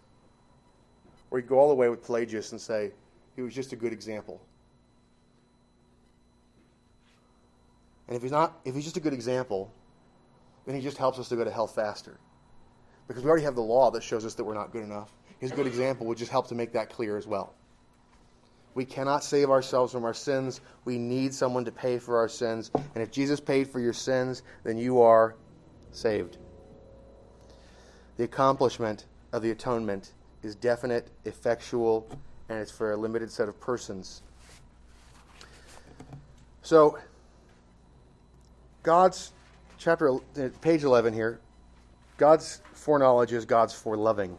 Or 1.31 1.39
you 1.39 1.47
go 1.47 1.59
all 1.59 1.71
the 1.71 1.75
way 1.75 1.89
with 1.89 2.05
Pelagius 2.05 2.53
and 2.53 2.61
say, 2.61 2.93
he 3.35 3.41
was 3.41 3.55
just 3.55 3.73
a 3.73 3.77
good 3.77 3.95
example. 3.95 4.43
And 8.09 8.15
if 8.15 8.23
he's 8.23 8.31
not, 8.31 8.61
if 8.67 8.75
he's 8.75 8.85
just 8.85 8.99
a 8.99 9.01
good 9.01 9.15
example, 9.15 9.73
then 10.67 10.75
he 10.75 10.83
just 10.83 10.99
helps 10.99 11.19
us 11.19 11.29
to 11.29 11.37
go 11.37 11.45
to 11.45 11.51
hell 11.51 11.67
faster. 11.67 12.19
Because 13.09 13.23
we 13.23 13.31
already 13.31 13.45
have 13.45 13.55
the 13.55 13.63
law 13.63 13.91
that 13.93 14.03
shows 14.03 14.25
us 14.25 14.35
that 14.35 14.45
we're 14.45 14.55
not 14.55 14.73
good 14.73 14.83
enough. 14.83 15.13
His 15.39 15.53
good 15.53 15.67
example 15.67 16.07
would 16.07 16.19
just 16.19 16.31
help 16.31 16.49
to 16.49 16.55
make 16.55 16.73
that 16.73 16.91
clear 16.91 17.17
as 17.17 17.27
well. 17.27 17.55
We 18.75 18.85
cannot 18.85 19.25
save 19.25 19.49
ourselves 19.49 19.93
from 19.93 20.05
our 20.05 20.13
sins. 20.13 20.61
We 20.85 20.99
need 20.99 21.33
someone 21.33 21.65
to 21.65 21.73
pay 21.73 21.99
for 21.99 22.19
our 22.19 22.29
sins. 22.29 22.71
And 22.75 23.03
if 23.03 23.11
Jesus 23.11 23.41
paid 23.41 23.71
for 23.71 23.81
your 23.81 23.93
sins, 23.93 24.43
then 24.65 24.77
you 24.77 25.01
are 25.01 25.37
saved. 25.93 26.37
The 28.19 28.25
accomplishment 28.25 29.07
of 29.33 29.43
the 29.43 29.51
atonement 29.51 30.13
is 30.43 30.55
definite, 30.55 31.09
effectual, 31.25 32.07
and 32.49 32.59
it's 32.59 32.71
for 32.71 32.93
a 32.93 32.97
limited 32.97 33.31
set 33.31 33.49
of 33.49 33.59
persons. 33.61 34.23
So, 36.63 36.99
God's 38.83 39.33
chapter, 39.87 40.11
uh, 40.11 40.49
page 40.63 40.83
11 40.83 41.15
here, 41.15 41.39
God's 42.17 42.61
foreknowledge 42.73 43.33
is 43.33 43.45
God's 43.45 43.73
foreloving. 43.73 44.37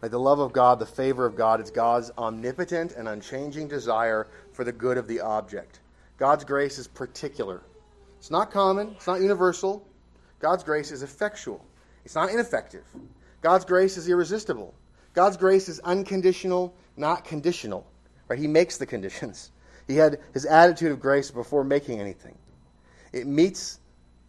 Like 0.00 0.10
the 0.10 0.18
love 0.18 0.38
of 0.38 0.54
God, 0.54 0.78
the 0.78 0.86
favor 0.86 1.26
of 1.26 1.36
God, 1.36 1.60
it's 1.60 1.70
God's 1.70 2.10
omnipotent 2.16 2.92
and 2.92 3.06
unchanging 3.06 3.68
desire 3.68 4.26
for 4.54 4.64
the 4.64 4.72
good 4.72 4.96
of 4.96 5.08
the 5.08 5.20
object. 5.20 5.80
God's 6.16 6.42
grace 6.42 6.78
is 6.78 6.88
particular. 6.88 7.60
It's 8.16 8.30
not 8.30 8.50
common, 8.50 8.92
it's 8.96 9.06
not 9.06 9.20
universal. 9.20 9.86
God's 10.40 10.64
grace 10.64 10.90
is 10.90 11.02
effectual, 11.02 11.62
it's 12.06 12.14
not 12.14 12.30
ineffective. 12.30 12.84
God's 13.42 13.66
grace 13.66 13.98
is 13.98 14.08
irresistible. 14.08 14.74
God's 15.12 15.36
grace 15.36 15.68
is 15.68 15.80
unconditional, 15.80 16.74
not 16.96 17.26
conditional. 17.26 17.86
Right? 18.26 18.38
He 18.38 18.46
makes 18.46 18.78
the 18.78 18.86
conditions. 18.86 19.50
He 19.86 19.96
had 19.96 20.20
his 20.34 20.44
attitude 20.44 20.92
of 20.92 21.00
grace 21.00 21.30
before 21.30 21.64
making 21.64 21.98
anything. 21.98 22.36
It 23.14 23.26
meets 23.26 23.80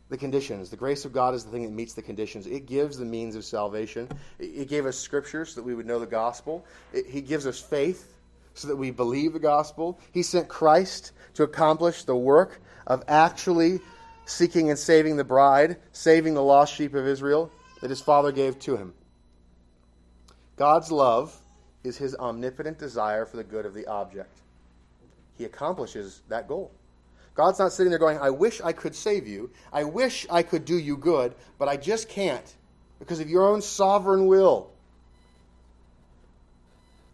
the 0.10 0.18
conditions. 0.18 0.70
The 0.70 0.78
grace 0.78 1.06
of 1.06 1.14
God 1.14 1.36
is 1.36 1.46
the 1.46 1.52
thing 1.52 1.64
that 1.64 1.72
meets 1.72 1.94
the 1.94 2.02
conditions. 2.02 2.48
It 2.48 2.66
gives 2.66 2.98
the 2.98 3.06
means 3.06 3.36
of 3.36 3.46
salvation. 3.46 4.10
It 4.40 4.68
gave 4.68 4.86
us 4.86 4.98
scripture 4.98 5.46
so 5.46 5.62
that 5.62 5.66
we 5.66 5.76
would 5.76 5.86
know 5.86 6.00
the 6.00 6.08
gospel. 6.08 6.66
It, 6.92 7.06
he 7.06 7.22
gives 7.22 7.46
us 7.46 7.60
faith 7.60 8.14
so 8.56 8.68
that 8.68 8.76
we 8.76 8.92
believe 8.92 9.34
the 9.34 9.40
gospel. 9.40 10.00
He 10.12 10.24
sent 10.24 10.48
Christ 10.48 11.12
to 11.36 11.44
accomplish 11.44 12.04
the 12.04 12.16
work 12.16 12.60
of 12.88 13.04
actually 13.08 13.80
seeking 14.26 14.70
and 14.70 14.78
saving 14.78 15.18
the 15.18 15.24
bride, 15.24 15.78
saving 15.92 16.34
the 16.34 16.44
lost 16.44 16.74
sheep 16.74 16.94
of 16.96 17.08
Israel 17.08 17.52
that 17.82 17.90
his 17.90 18.02
Father 18.02 18.32
gave 18.32 18.60
to 18.60 18.76
him. 18.76 18.94
God's 20.56 20.92
love 20.92 21.36
is 21.84 21.98
his 21.98 22.16
omnipotent 22.16 22.78
desire 22.78 23.26
for 23.26 23.38
the 23.38 23.44
good 23.44 23.66
of 23.66 23.74
the 23.74 23.88
object. 23.88 24.40
He 25.38 25.46
accomplishes 25.46 26.22
that 26.28 26.48
goal. 26.48 26.72
God's 27.36 27.60
not 27.60 27.72
sitting 27.72 27.90
there 27.90 28.00
going, 28.00 28.18
I 28.18 28.30
wish 28.30 28.60
I 28.62 28.74
could 28.74 28.96
save 28.96 29.28
you. 29.28 29.50
I 29.72 29.84
wish 29.84 30.26
I 30.30 30.44
could 30.44 30.66
do 30.66 30.78
you 30.78 30.98
good, 30.98 31.36
but 31.58 31.68
I 31.68 31.78
just 31.78 32.10
can't 32.10 32.56
because 33.00 33.20
of 33.20 33.30
your 33.30 33.48
own 33.48 33.62
sovereign 33.62 34.28
will. 34.28 34.72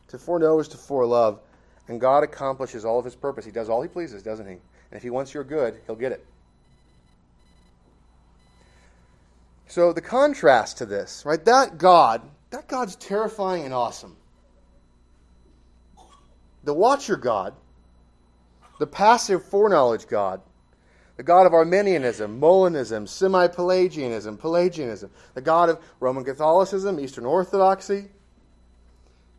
To 0.09 0.17
foreknow 0.17 0.59
is 0.59 0.67
to 0.69 0.77
forelove, 0.77 1.39
and 1.87 2.01
God 2.01 2.23
accomplishes 2.23 2.85
all 2.85 2.97
of 2.97 3.05
his 3.05 3.15
purpose. 3.15 3.45
He 3.45 3.51
does 3.51 3.69
all 3.69 3.81
he 3.81 3.87
pleases, 3.87 4.23
doesn't 4.23 4.47
he? 4.47 4.53
And 4.53 4.97
if 4.97 5.03
he 5.03 5.09
wants 5.09 5.33
your 5.33 5.43
good, 5.43 5.79
he'll 5.85 5.95
get 5.95 6.11
it. 6.11 6.25
So 9.67 9.93
the 9.93 10.01
contrast 10.01 10.77
to 10.77 10.85
this, 10.85 11.23
right? 11.25 11.43
That 11.45 11.77
God, 11.77 12.21
that 12.51 12.67
God's 12.67 12.95
terrifying 12.95 13.65
and 13.65 13.73
awesome. 13.73 14.15
The 16.63 16.73
watcher 16.73 17.15
God 17.15 17.53
the 18.79 18.87
passive 18.87 19.43
foreknowledge 19.43 20.07
God, 20.07 20.41
the 21.17 21.23
God 21.23 21.45
of 21.45 21.53
Arminianism, 21.53 22.39
Molinism, 22.39 23.07
semi 23.07 23.47
Pelagianism, 23.47 24.37
Pelagianism, 24.37 25.09
the 25.33 25.41
God 25.41 25.69
of 25.69 25.79
Roman 25.99 26.23
Catholicism, 26.23 26.99
Eastern 26.99 27.25
Orthodoxy. 27.25 28.09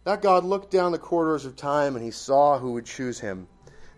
That 0.05 0.23
God 0.23 0.45
looked 0.45 0.71
down 0.71 0.93
the 0.93 0.99
corridors 0.99 1.45
of 1.45 1.57
time 1.57 1.97
and 1.97 2.05
he 2.05 2.13
saw 2.13 2.59
who 2.59 2.73
would 2.73 2.87
choose 2.87 3.19
him. 3.19 3.49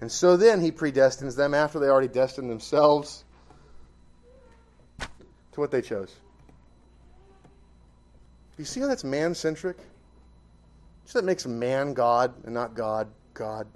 And 0.01 0.11
so 0.11 0.37
then 0.37 0.61
he 0.61 0.73
predestines 0.73 1.37
them 1.37 1.55
after 1.55 1.79
they 1.79 1.89
already 1.89 2.09
destined 2.09 2.51
themselves 2.51 3.25
to 4.99 5.61
what 5.61 5.71
they 5.71 5.83
chose. 5.83 6.15
You 8.57 8.65
see 8.65 8.81
how 8.81 8.89
that's 8.89 9.05
man 9.05 9.35
centric? 9.35 9.77
So 11.05 11.19
that 11.19 11.25
makes 11.25 11.47
man 11.47 11.95
God 11.95 12.35
and 12.45 12.55
not 12.55 12.75
God 12.75 13.09
God. 13.35 13.67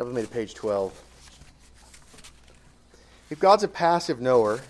That 0.00 0.06
was 0.06 0.14
made 0.14 0.24
to 0.24 0.28
page 0.28 0.54
12. 0.54 0.98
If 3.28 3.38
God's 3.38 3.64
a 3.64 3.68
passive 3.68 4.18
knower, 4.18 4.60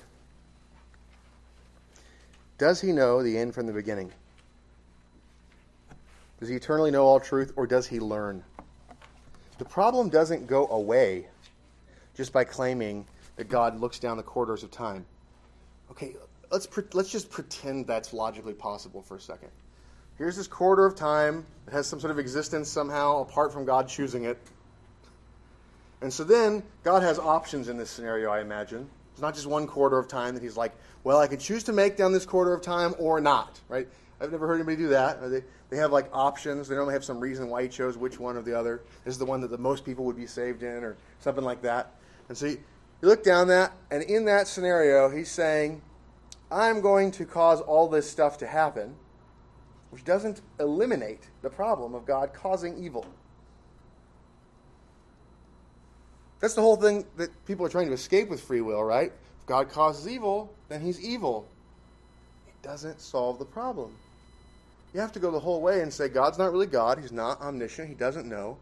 does 2.58 2.80
he 2.80 2.90
know 2.90 3.22
the 3.22 3.38
end 3.38 3.54
from 3.54 3.68
the 3.68 3.72
beginning? 3.72 4.10
Does 6.40 6.48
he 6.48 6.56
eternally 6.56 6.90
know 6.90 7.04
all 7.04 7.20
truth, 7.20 7.52
or 7.54 7.68
does 7.68 7.86
he 7.86 8.00
learn? 8.00 8.42
The 9.58 9.64
problem 9.64 10.08
doesn't 10.08 10.48
go 10.48 10.66
away 10.66 11.28
just 12.16 12.32
by 12.32 12.42
claiming 12.42 13.06
that 13.36 13.48
God 13.48 13.78
looks 13.80 14.00
down 14.00 14.16
the 14.16 14.24
corridors 14.24 14.64
of 14.64 14.72
time. 14.72 15.06
Okay, 15.92 16.16
let's, 16.50 16.66
pre- 16.66 16.82
let's 16.92 17.12
just 17.12 17.30
pretend 17.30 17.86
that's 17.86 18.12
logically 18.12 18.54
possible 18.54 19.00
for 19.00 19.16
a 19.16 19.20
second. 19.20 19.50
Here's 20.18 20.36
this 20.36 20.48
corridor 20.48 20.86
of 20.86 20.96
time 20.96 21.46
that 21.66 21.72
has 21.74 21.86
some 21.86 22.00
sort 22.00 22.10
of 22.10 22.18
existence 22.18 22.68
somehow 22.68 23.20
apart 23.20 23.52
from 23.52 23.64
God 23.64 23.88
choosing 23.88 24.24
it. 24.24 24.36
And 26.02 26.12
so 26.12 26.24
then 26.24 26.62
God 26.82 27.02
has 27.02 27.18
options 27.18 27.68
in 27.68 27.76
this 27.76 27.90
scenario, 27.90 28.30
I 28.30 28.40
imagine. 28.40 28.88
It's 29.12 29.20
not 29.20 29.34
just 29.34 29.46
one 29.46 29.66
quarter 29.66 29.98
of 29.98 30.08
time 30.08 30.34
that 30.34 30.42
he's 30.42 30.56
like, 30.56 30.72
well, 31.04 31.18
I 31.18 31.26
could 31.26 31.40
choose 31.40 31.62
to 31.64 31.72
make 31.72 31.96
down 31.96 32.12
this 32.12 32.24
quarter 32.24 32.54
of 32.54 32.62
time 32.62 32.94
or 32.98 33.20
not, 33.20 33.60
right? 33.68 33.86
I've 34.20 34.32
never 34.32 34.46
heard 34.46 34.56
anybody 34.56 34.76
do 34.76 34.88
that. 34.88 35.20
They, 35.30 35.42
they 35.70 35.76
have 35.76 35.92
like 35.92 36.08
options. 36.12 36.68
They 36.68 36.74
normally 36.74 36.94
have 36.94 37.04
some 37.04 37.20
reason 37.20 37.48
why 37.48 37.62
he 37.62 37.68
chose 37.68 37.96
which 37.96 38.18
one 38.18 38.36
or 38.36 38.42
the 38.42 38.58
other. 38.58 38.82
This 39.04 39.12
is 39.12 39.18
the 39.18 39.24
one 39.24 39.40
that 39.40 39.50
the 39.50 39.58
most 39.58 39.84
people 39.84 40.04
would 40.04 40.16
be 40.16 40.26
saved 40.26 40.62
in 40.62 40.84
or 40.84 40.96
something 41.20 41.44
like 41.44 41.62
that. 41.62 41.94
And 42.28 42.36
so 42.36 42.46
you 42.46 42.58
look 43.02 43.24
down 43.24 43.48
that, 43.48 43.72
and 43.90 44.02
in 44.02 44.26
that 44.26 44.46
scenario, 44.46 45.08
he's 45.08 45.30
saying, 45.30 45.80
I'm 46.50 46.80
going 46.80 47.12
to 47.12 47.24
cause 47.24 47.60
all 47.60 47.88
this 47.88 48.10
stuff 48.10 48.36
to 48.38 48.46
happen, 48.46 48.94
which 49.90 50.04
doesn't 50.04 50.42
eliminate 50.58 51.28
the 51.42 51.50
problem 51.50 51.94
of 51.94 52.04
God 52.04 52.32
causing 52.34 52.82
evil. 52.82 53.06
That's 56.40 56.54
the 56.54 56.62
whole 56.62 56.76
thing 56.76 57.04
that 57.16 57.30
people 57.46 57.66
are 57.66 57.68
trying 57.68 57.86
to 57.88 57.92
escape 57.92 58.28
with 58.28 58.40
free 58.40 58.62
will, 58.62 58.82
right? 58.82 59.12
If 59.40 59.46
God 59.46 59.68
causes 59.70 60.08
evil, 60.08 60.52
then 60.68 60.80
he's 60.80 61.00
evil. 61.00 61.46
It 62.46 62.66
doesn't 62.66 63.00
solve 63.00 63.38
the 63.38 63.44
problem. 63.44 63.94
You 64.94 65.00
have 65.00 65.12
to 65.12 65.20
go 65.20 65.30
the 65.30 65.38
whole 65.38 65.60
way 65.60 65.82
and 65.82 65.92
say 65.92 66.08
God's 66.08 66.38
not 66.38 66.50
really 66.50 66.66
God. 66.66 66.98
He's 66.98 67.12
not 67.12 67.40
omniscient. 67.40 67.88
He 67.88 67.94
doesn't 67.94 68.26
know. 68.26 68.56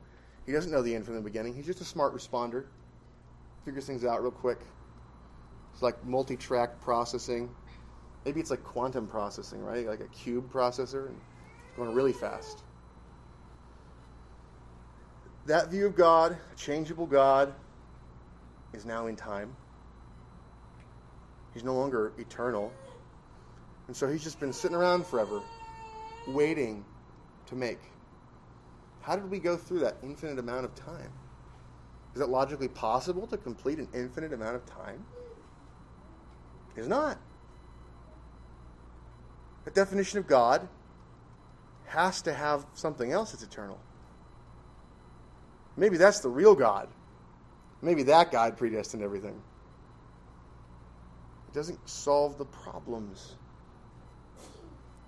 He 0.44 0.52
doesn't 0.52 0.70
know 0.70 0.82
the 0.82 0.94
end 0.94 1.04
from 1.04 1.14
the 1.14 1.20
beginning. 1.20 1.54
He's 1.54 1.66
just 1.66 1.80
a 1.80 1.84
smart 1.84 2.14
responder. 2.14 2.64
Figures 3.64 3.86
things 3.86 4.04
out 4.04 4.22
real 4.22 4.30
quick. 4.30 4.58
It's 5.72 5.82
like 5.82 6.04
multi 6.04 6.36
track 6.36 6.80
processing. 6.80 7.48
Maybe 8.24 8.40
it's 8.40 8.50
like 8.50 8.64
quantum 8.64 9.06
processing, 9.06 9.62
right? 9.62 9.86
Like 9.86 10.00
a 10.00 10.08
cube 10.08 10.52
processor 10.52 11.06
and 11.08 11.20
going 11.76 11.94
really 11.94 12.12
fast. 12.12 12.62
That 15.46 15.70
view 15.70 15.86
of 15.86 15.96
God, 15.96 16.32
a 16.32 16.56
changeable 16.56 17.06
God, 17.06 17.54
is 18.72 18.84
now 18.84 19.06
in 19.06 19.16
time. 19.16 19.54
He's 21.54 21.64
no 21.64 21.74
longer 21.74 22.12
eternal. 22.18 22.72
And 23.86 23.96
so 23.96 24.06
he's 24.06 24.22
just 24.22 24.38
been 24.38 24.52
sitting 24.52 24.76
around 24.76 25.06
forever, 25.06 25.40
waiting 26.26 26.84
to 27.46 27.54
make. 27.54 27.80
How 29.00 29.16
did 29.16 29.30
we 29.30 29.38
go 29.38 29.56
through 29.56 29.80
that 29.80 29.96
infinite 30.02 30.38
amount 30.38 30.66
of 30.66 30.74
time? 30.74 31.10
Is 32.14 32.20
it 32.20 32.28
logically 32.28 32.68
possible 32.68 33.26
to 33.28 33.36
complete 33.36 33.78
an 33.78 33.88
infinite 33.94 34.32
amount 34.32 34.56
of 34.56 34.66
time? 34.66 35.04
It 36.76 36.80
is 36.80 36.88
not. 36.88 37.18
The 39.64 39.70
definition 39.70 40.18
of 40.18 40.26
God 40.26 40.68
has 41.86 42.22
to 42.22 42.34
have 42.34 42.66
something 42.74 43.12
else 43.12 43.32
that's 43.32 43.42
eternal. 43.42 43.78
Maybe 45.76 45.96
that's 45.96 46.20
the 46.20 46.28
real 46.28 46.54
God. 46.54 46.88
Maybe 47.80 48.02
that 48.04 48.32
God 48.32 48.56
predestined 48.56 49.02
everything. 49.02 49.40
It 51.48 51.54
doesn't 51.54 51.88
solve 51.88 52.36
the 52.38 52.44
problems. 52.44 53.36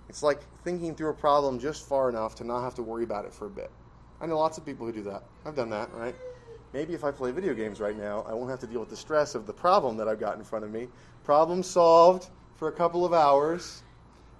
It's 0.09 0.23
like 0.23 0.41
thinking 0.63 0.95
through 0.95 1.09
a 1.09 1.13
problem 1.13 1.59
just 1.59 1.87
far 1.87 2.09
enough 2.09 2.35
to 2.35 2.43
not 2.43 2.63
have 2.63 2.75
to 2.75 2.83
worry 2.83 3.03
about 3.03 3.25
it 3.25 3.33
for 3.33 3.47
a 3.47 3.49
bit. 3.49 3.71
I 4.19 4.25
know 4.25 4.37
lots 4.37 4.57
of 4.57 4.65
people 4.65 4.85
who 4.85 4.91
do 4.91 5.03
that. 5.03 5.23
I've 5.45 5.55
done 5.55 5.69
that, 5.69 5.93
right? 5.93 6.15
Maybe 6.73 6.93
if 6.93 7.03
I 7.03 7.11
play 7.11 7.31
video 7.31 7.53
games 7.53 7.79
right 7.79 7.97
now, 7.97 8.25
I 8.27 8.33
won't 8.33 8.49
have 8.49 8.59
to 8.61 8.67
deal 8.67 8.79
with 8.79 8.89
the 8.89 8.97
stress 8.97 9.35
of 9.35 9.45
the 9.45 9.53
problem 9.53 9.97
that 9.97 10.07
I've 10.07 10.19
got 10.19 10.37
in 10.37 10.43
front 10.43 10.63
of 10.63 10.71
me. 10.71 10.87
Problem 11.23 11.63
solved 11.63 12.29
for 12.55 12.67
a 12.67 12.71
couple 12.71 13.05
of 13.05 13.13
hours. 13.13 13.83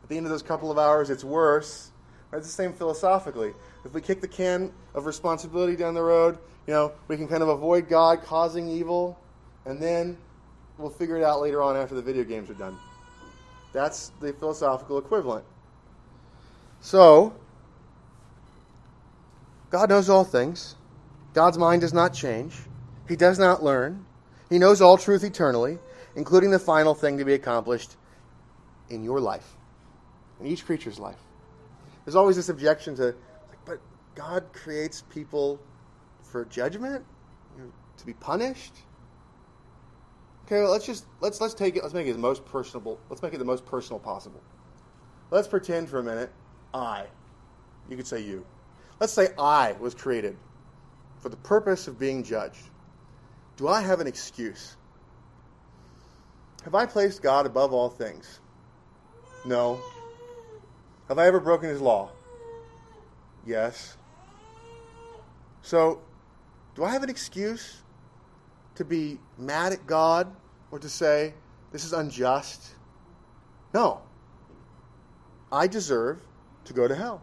At 0.03 0.09
the 0.09 0.17
end 0.17 0.25
of 0.25 0.31
those 0.31 0.43
couple 0.43 0.71
of 0.71 0.77
hours, 0.77 1.09
it's 1.09 1.23
worse. 1.23 1.91
It's 2.33 2.47
the 2.47 2.53
same 2.53 2.73
philosophically. 2.73 3.53
If 3.83 3.93
we 3.93 4.01
kick 4.01 4.21
the 4.21 4.27
can 4.27 4.71
of 4.93 5.05
responsibility 5.05 5.75
down 5.75 5.93
the 5.93 6.03
road, 6.03 6.37
you 6.67 6.73
know, 6.73 6.91
we 7.07 7.17
can 7.17 7.27
kind 7.27 7.41
of 7.41 7.49
avoid 7.49 7.89
God 7.89 8.23
causing 8.23 8.69
evil, 8.69 9.17
and 9.65 9.81
then 9.81 10.17
we'll 10.77 10.89
figure 10.89 11.17
it 11.17 11.23
out 11.23 11.41
later 11.41 11.61
on 11.61 11.75
after 11.75 11.95
the 11.95 12.01
video 12.01 12.23
games 12.23 12.49
are 12.49 12.55
done. 12.55 12.77
That's 13.73 14.11
the 14.19 14.33
philosophical 14.33 14.97
equivalent. 14.97 15.45
So, 16.81 17.33
God 19.69 19.89
knows 19.89 20.09
all 20.09 20.23
things. 20.23 20.75
God's 21.33 21.57
mind 21.57 21.81
does 21.81 21.93
not 21.93 22.13
change. 22.13 22.55
He 23.07 23.15
does 23.15 23.39
not 23.39 23.63
learn. 23.63 24.05
He 24.49 24.59
knows 24.59 24.81
all 24.81 24.97
truth 24.97 25.23
eternally, 25.23 25.79
including 26.15 26.51
the 26.51 26.59
final 26.59 26.93
thing 26.93 27.17
to 27.17 27.25
be 27.25 27.33
accomplished 27.33 27.95
in 28.89 29.03
your 29.03 29.19
life, 29.19 29.55
in 30.39 30.47
each 30.47 30.65
creature's 30.65 30.99
life. 30.99 31.19
There's 32.03 32.15
always 32.15 32.35
this 32.35 32.49
objection 32.49 32.95
to, 32.95 33.05
like, 33.05 33.65
but 33.65 33.79
God 34.15 34.43
creates 34.51 35.03
people 35.13 35.59
for 36.31 36.45
judgment, 36.45 37.05
to 37.97 38.05
be 38.05 38.13
punished. 38.13 38.73
Okay, 40.45 40.61
let's 40.63 40.85
just 40.85 41.05
let's 41.19 41.39
let's 41.39 41.53
take 41.53 41.75
it. 41.75 41.83
Let's 41.83 41.93
make 41.93 42.07
it 42.07 42.11
as 42.11 42.17
most 42.17 42.45
personable. 42.45 42.99
Let's 43.09 43.21
make 43.21 43.33
it 43.33 43.37
the 43.37 43.45
most 43.45 43.65
personal 43.65 43.99
possible. 43.99 44.41
Let's 45.29 45.47
pretend 45.47 45.89
for 45.89 45.99
a 45.99 46.03
minute. 46.03 46.31
I, 46.73 47.05
you 47.89 47.95
could 47.95 48.07
say 48.07 48.21
you. 48.21 48.45
Let's 48.99 49.13
say 49.13 49.29
I 49.37 49.73
was 49.73 49.93
created 49.93 50.37
for 51.19 51.29
the 51.29 51.37
purpose 51.37 51.87
of 51.87 51.99
being 51.99 52.23
judged. 52.23 52.69
Do 53.57 53.67
I 53.67 53.81
have 53.81 53.99
an 53.99 54.07
excuse? 54.07 54.75
Have 56.63 56.75
I 56.75 56.85
placed 56.85 57.21
God 57.21 57.45
above 57.45 57.73
all 57.73 57.89
things? 57.89 58.39
No. 59.45 59.79
Have 61.07 61.17
I 61.17 61.27
ever 61.27 61.39
broken 61.39 61.69
his 61.69 61.81
law? 61.81 62.11
Yes. 63.45 63.97
So, 65.61 66.01
do 66.75 66.83
I 66.83 66.91
have 66.91 67.03
an 67.03 67.09
excuse 67.09 67.81
to 68.75 68.85
be 68.85 69.19
mad 69.37 69.73
at 69.73 69.85
God 69.85 70.33
or 70.71 70.79
to 70.79 70.89
say, 70.89 71.33
this 71.71 71.83
is 71.83 71.93
unjust? 71.93 72.75
No. 73.73 74.01
I 75.51 75.67
deserve 75.67 76.21
to 76.65 76.73
go 76.73 76.87
to 76.87 76.95
hell. 76.95 77.21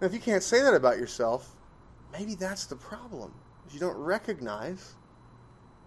Now, 0.00 0.06
if 0.06 0.14
you 0.14 0.20
can't 0.20 0.42
say 0.42 0.62
that 0.62 0.74
about 0.74 0.98
yourself, 0.98 1.54
maybe 2.12 2.34
that's 2.34 2.66
the 2.66 2.76
problem. 2.76 3.32
You 3.70 3.80
don't 3.80 3.96
recognize 3.96 4.94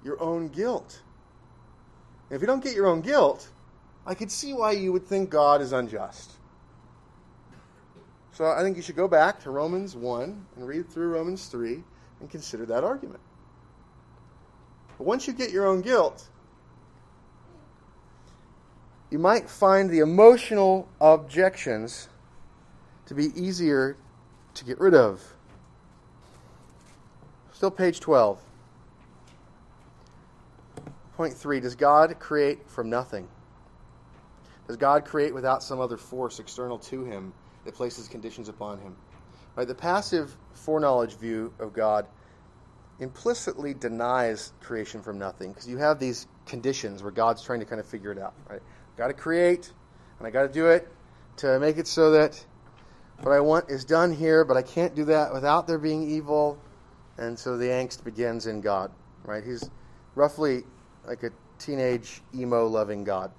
your 0.03 0.21
own 0.21 0.49
guilt. 0.49 1.01
And 2.29 2.35
if 2.35 2.41
you 2.41 2.47
don't 2.47 2.63
get 2.63 2.75
your 2.75 2.87
own 2.87 3.01
guilt, 3.01 3.49
I 4.05 4.13
could 4.13 4.31
see 4.31 4.53
why 4.53 4.73
you 4.73 4.91
would 4.91 5.05
think 5.05 5.29
God 5.29 5.61
is 5.61 5.73
unjust. 5.73 6.33
So 8.33 8.45
I 8.45 8.61
think 8.61 8.77
you 8.77 8.83
should 8.83 8.95
go 8.95 9.07
back 9.07 9.41
to 9.41 9.51
Romans 9.51 9.95
1 9.95 10.45
and 10.55 10.67
read 10.67 10.89
through 10.89 11.09
Romans 11.09 11.47
3 11.47 11.83
and 12.21 12.29
consider 12.29 12.65
that 12.67 12.83
argument. 12.83 13.19
But 14.97 15.05
once 15.05 15.27
you 15.27 15.33
get 15.33 15.51
your 15.51 15.67
own 15.67 15.81
guilt, 15.81 16.29
you 19.09 19.19
might 19.19 19.49
find 19.49 19.89
the 19.89 19.99
emotional 19.99 20.87
objections 21.01 22.07
to 23.07 23.13
be 23.13 23.27
easier 23.35 23.97
to 24.53 24.65
get 24.65 24.79
rid 24.79 24.93
of. 24.93 25.21
Still, 27.51 27.71
page 27.71 27.99
12. 27.99 28.41
Point 31.17 31.33
3 31.33 31.59
Does 31.59 31.75
God 31.75 32.17
create 32.19 32.69
from 32.69 32.89
nothing? 32.89 33.27
Does 34.67 34.77
God 34.77 35.03
create 35.03 35.33
without 35.33 35.61
some 35.61 35.81
other 35.81 35.97
force 35.97 36.39
external 36.39 36.79
to 36.79 37.03
him 37.03 37.33
that 37.65 37.75
places 37.75 38.07
conditions 38.07 38.49
upon 38.49 38.79
him? 38.79 38.95
Right? 39.55 39.67
The 39.67 39.75
passive 39.75 40.35
foreknowledge 40.53 41.17
view 41.17 41.53
of 41.59 41.73
God 41.73 42.05
implicitly 42.99 43.73
denies 43.73 44.53
creation 44.61 45.01
from 45.01 45.17
nothing 45.17 45.51
because 45.51 45.67
you 45.67 45.77
have 45.77 45.99
these 45.99 46.27
conditions 46.45 47.01
where 47.01 47.11
God's 47.11 47.43
trying 47.43 47.59
to 47.59 47.65
kind 47.65 47.79
of 47.79 47.85
figure 47.85 48.11
it 48.11 48.19
out. 48.19 48.33
Right? 48.49 48.61
Got 48.97 49.07
to 49.07 49.13
create, 49.13 49.71
and 50.19 50.27
I 50.27 50.31
got 50.31 50.43
to 50.43 50.53
do 50.53 50.67
it 50.67 50.87
to 51.37 51.59
make 51.59 51.77
it 51.77 51.87
so 51.87 52.11
that 52.11 52.43
what 53.21 53.33
I 53.33 53.39
want 53.39 53.69
is 53.69 53.85
done 53.85 54.13
here, 54.13 54.45
but 54.45 54.57
I 54.57 54.61
can't 54.61 54.95
do 54.95 55.05
that 55.05 55.33
without 55.33 55.67
there 55.67 55.77
being 55.77 56.09
evil, 56.09 56.57
and 57.17 57.37
so 57.37 57.57
the 57.57 57.65
angst 57.65 58.03
begins 58.03 58.47
in 58.47 58.61
God. 58.61 58.91
Right? 59.23 59.43
He's 59.43 59.69
roughly 60.15 60.63
like 61.05 61.23
a 61.23 61.31
teenage 61.59 62.21
emo 62.35 62.67
loving 62.67 63.03
God. 63.03 63.31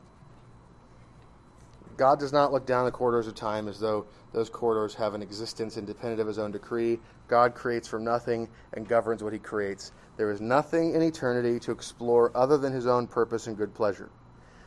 God 1.97 2.19
does 2.19 2.33
not 2.33 2.53
look 2.53 2.67
down 2.67 2.85
the 2.85 2.91
corridors 2.91 3.27
of 3.27 3.35
time 3.35 3.69
as 3.69 3.79
though 3.79 4.07
those 4.33 4.49
corridors 4.49 4.95
have 4.95 5.15
an 5.15 5.23
existence 5.23 5.77
independent 5.77 6.21
of 6.21 6.27
his 6.27 6.39
own 6.39 6.51
decree. 6.51 6.99
God 7.29 7.55
creates 7.55 7.89
from 7.89 8.05
nothing 8.05 8.49
and 8.73 8.89
governs 8.89 9.23
what 9.23 9.33
he 9.33 9.39
creates. 9.39 9.93
There 10.17 10.31
is 10.31 10.41
nothing 10.41 10.95
in 10.95 11.03
eternity 11.03 11.59
to 11.61 11.73
explore 11.73 12.31
other 12.37 12.59
than 12.59 12.73
his 12.73 12.87
own 12.87 13.07
purpose 13.07 13.47
and 13.47 13.57
good 13.57 13.75
pleasure. 13.75 14.11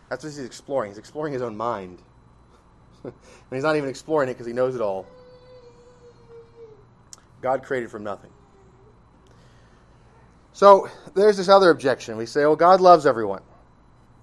That's 0.09 0.23
what 0.23 0.29
he's 0.29 0.39
exploring. 0.39 0.91
He's 0.91 0.97
exploring 0.97 1.33
his 1.33 1.41
own 1.41 1.57
mind. 1.57 2.01
and 3.03 3.13
he's 3.51 3.63
not 3.63 3.75
even 3.75 3.89
exploring 3.89 4.29
it 4.29 4.33
because 4.33 4.47
he 4.47 4.53
knows 4.53 4.75
it 4.75 4.81
all. 4.81 5.05
God 7.41 7.63
created 7.63 7.91
from 7.91 8.03
nothing. 8.03 8.31
So 10.53 10.89
there's 11.13 11.37
this 11.37 11.49
other 11.49 11.69
objection. 11.69 12.17
We 12.17 12.25
say, 12.25 12.43
oh, 12.43 12.55
God 12.55 12.81
loves 12.81 13.05
everyone. 13.05 13.41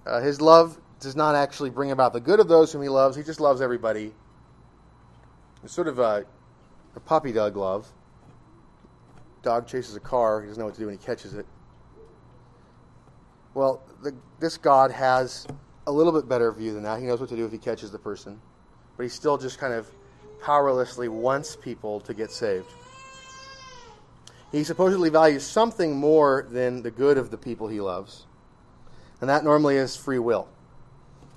Uh, 0.05 0.19
his 0.19 0.41
love 0.41 0.77
does 1.03 1.15
not 1.15 1.35
actually 1.35 1.69
bring 1.69 1.91
about 1.91 2.13
the 2.13 2.19
good 2.19 2.39
of 2.39 2.47
those 2.47 2.71
whom 2.71 2.81
he 2.81 2.89
loves. 2.89 3.15
He 3.15 3.23
just 3.23 3.39
loves 3.39 3.61
everybody. 3.61 4.13
It's 5.63 5.73
sort 5.73 5.87
of 5.87 5.99
a, 5.99 6.25
a 6.95 6.99
puppy 6.99 7.31
dog 7.31 7.55
love. 7.55 7.87
Dog 9.41 9.67
chases 9.67 9.95
a 9.95 9.99
car. 9.99 10.41
He 10.41 10.47
doesn't 10.47 10.59
know 10.59 10.65
what 10.65 10.75
to 10.75 10.79
do 10.79 10.87
when 10.87 10.97
he 10.97 11.03
catches 11.03 11.33
it. 11.33 11.45
Well, 13.53 13.81
the, 14.01 14.15
this 14.39 14.57
God 14.57 14.91
has 14.91 15.47
a 15.85 15.91
little 15.91 16.11
bit 16.11 16.27
better 16.27 16.51
view 16.51 16.73
than 16.73 16.83
that. 16.83 16.99
He 16.99 17.05
knows 17.05 17.19
what 17.19 17.29
to 17.29 17.35
do 17.35 17.45
if 17.45 17.51
he 17.51 17.57
catches 17.57 17.91
the 17.91 17.99
person. 17.99 18.39
But 18.97 19.03
he 19.03 19.09
still 19.09 19.37
just 19.37 19.59
kind 19.59 19.73
of 19.73 19.89
powerlessly 20.41 21.07
wants 21.07 21.55
people 21.55 21.99
to 22.01 22.13
get 22.13 22.31
saved. 22.31 22.67
He 24.51 24.63
supposedly 24.63 25.09
values 25.09 25.43
something 25.43 25.95
more 25.95 26.47
than 26.51 26.83
the 26.83 26.91
good 26.91 27.17
of 27.17 27.31
the 27.31 27.37
people 27.37 27.67
he 27.67 27.81
loves. 27.81 28.25
And 29.19 29.29
that 29.29 29.43
normally 29.43 29.77
is 29.77 29.95
free 29.95 30.19
will. 30.19 30.47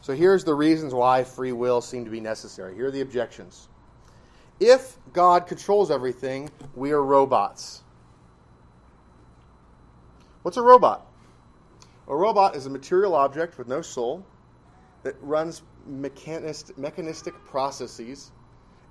So 0.07 0.15
here's 0.15 0.45
the 0.45 0.55
reasons 0.55 0.95
why 0.95 1.25
free 1.25 1.51
will 1.51 1.81
seem 1.81 2.05
to 2.05 2.13
be 2.13 2.21
necessary. 2.21 2.77
Here 2.77 2.87
are 2.87 2.91
the 2.93 3.01
objections. 3.01 3.67
If 4.61 4.99
God 5.13 5.49
controls 5.49 5.91
everything, 5.91 6.49
we 6.77 6.93
are 6.93 7.03
robots. 7.03 7.83
What's 10.43 10.59
a 10.59 10.63
robot? 10.63 11.05
A 12.07 12.15
robot 12.15 12.55
is 12.55 12.67
a 12.67 12.71
material 12.71 13.17
object 13.17 13.59
with 13.59 13.67
no 13.67 13.83
soul 13.83 14.25
that 15.03 15.17
runs 15.21 15.63
mechanistic 15.89 17.35
processes, 17.45 18.31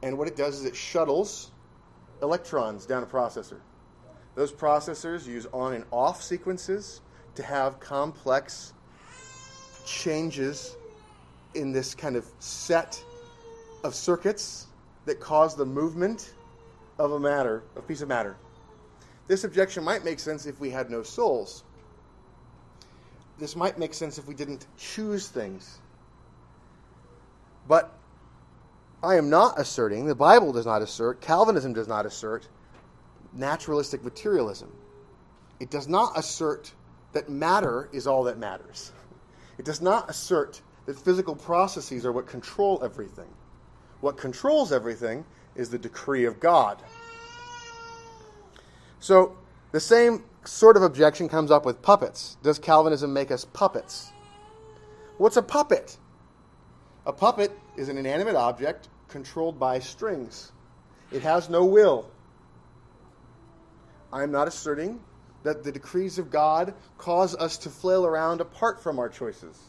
and 0.03 0.17
what 0.17 0.27
it 0.27 0.35
does 0.35 0.59
is 0.59 0.65
it 0.65 0.75
shuttles 0.75 1.53
electrons 2.21 2.85
down 2.85 3.03
a 3.03 3.05
processor. 3.05 3.61
Those 4.35 4.51
processors 4.51 5.25
use 5.25 5.47
on 5.53 5.75
and 5.75 5.85
off 5.91 6.21
sequences 6.21 6.99
to 7.35 7.43
have 7.43 7.79
complex 7.79 8.73
changes 9.85 10.75
in 11.55 11.71
this 11.71 11.95
kind 11.95 12.15
of 12.15 12.25
set 12.39 13.01
of 13.83 13.95
circuits 13.95 14.67
that 15.05 15.19
cause 15.19 15.55
the 15.55 15.65
movement 15.65 16.33
of 16.97 17.11
a 17.11 17.19
matter, 17.19 17.63
a 17.75 17.81
piece 17.81 18.01
of 18.01 18.07
matter. 18.07 18.35
This 19.27 19.43
objection 19.43 19.83
might 19.83 20.03
make 20.03 20.19
sense 20.19 20.45
if 20.45 20.59
we 20.59 20.69
had 20.69 20.89
no 20.89 21.03
souls. 21.03 21.63
This 23.37 23.55
might 23.55 23.77
make 23.77 23.93
sense 23.93 24.17
if 24.17 24.27
we 24.27 24.33
didn't 24.33 24.67
choose 24.77 25.27
things. 25.27 25.79
But 27.67 27.91
I 29.03 29.15
am 29.15 29.29
not 29.29 29.59
asserting, 29.59 30.05
the 30.05 30.15
Bible 30.15 30.53
does 30.53 30.65
not 30.65 30.81
assert, 30.81 31.21
Calvinism 31.21 31.73
does 31.73 31.87
not 31.87 32.05
assert 32.05 32.47
naturalistic 33.33 34.03
materialism. 34.03 34.71
It 35.59 35.69
does 35.69 35.87
not 35.87 36.17
assert 36.17 36.71
that 37.13 37.29
matter 37.29 37.89
is 37.91 38.07
all 38.07 38.23
that 38.23 38.37
matters. 38.37 38.91
It 39.57 39.63
does 39.63 39.79
not 39.79 40.09
assert 40.09 40.61
that 40.85 40.99
physical 40.99 41.35
processes 41.35 42.05
are 42.05 42.11
what 42.11 42.27
control 42.27 42.79
everything. 42.83 43.29
What 44.01 44.17
controls 44.17 44.71
everything 44.71 45.25
is 45.55 45.69
the 45.69 45.79
decree 45.79 46.25
of 46.25 46.39
God. 46.39 46.81
So, 48.99 49.37
the 49.71 49.79
same 49.79 50.23
sort 50.45 50.77
of 50.77 50.83
objection 50.83 51.27
comes 51.27 51.51
up 51.51 51.65
with 51.65 51.81
puppets. 51.81 52.37
Does 52.43 52.59
Calvinism 52.59 53.13
make 53.13 53.31
us 53.31 53.45
puppets? 53.45 54.11
What's 55.17 55.37
a 55.37 55.41
puppet? 55.41 55.97
A 57.05 57.13
puppet 57.13 57.51
is 57.77 57.89
an 57.89 57.97
inanimate 57.97 58.35
object 58.35 58.89
controlled 59.07 59.59
by 59.59 59.79
strings. 59.79 60.51
It 61.11 61.21
has 61.21 61.49
no 61.49 61.65
will. 61.65 62.09
I'm 64.11 64.31
not 64.31 64.47
asserting 64.47 64.99
that 65.43 65.63
the 65.63 65.71
decrees 65.71 66.17
of 66.17 66.31
God 66.31 66.73
cause 66.97 67.35
us 67.35 67.57
to 67.59 67.69
flail 67.69 68.05
around 68.05 68.41
apart 68.41 68.81
from 68.81 68.97
our 68.97 69.09
choices 69.09 69.59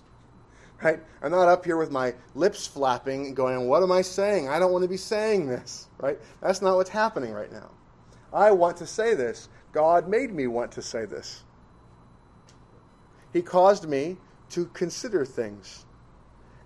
right? 0.82 1.00
I'm 1.22 1.30
not 1.30 1.48
up 1.48 1.64
here 1.64 1.76
with 1.76 1.90
my 1.90 2.14
lips 2.34 2.66
flapping 2.66 3.26
and 3.26 3.36
going, 3.36 3.66
What 3.68 3.82
am 3.82 3.92
I 3.92 4.02
saying? 4.02 4.48
I 4.48 4.58
don't 4.58 4.72
want 4.72 4.82
to 4.82 4.88
be 4.88 4.96
saying 4.96 5.46
this, 5.46 5.88
right? 5.98 6.18
That's 6.40 6.62
not 6.62 6.76
what's 6.76 6.90
happening 6.90 7.32
right 7.32 7.52
now. 7.52 7.70
I 8.32 8.50
want 8.50 8.76
to 8.78 8.86
say 8.86 9.14
this. 9.14 9.48
God 9.72 10.08
made 10.08 10.32
me 10.32 10.46
want 10.46 10.72
to 10.72 10.82
say 10.82 11.04
this. 11.04 11.42
He 13.32 13.42
caused 13.42 13.88
me 13.88 14.16
to 14.50 14.66
consider 14.66 15.24
things 15.24 15.84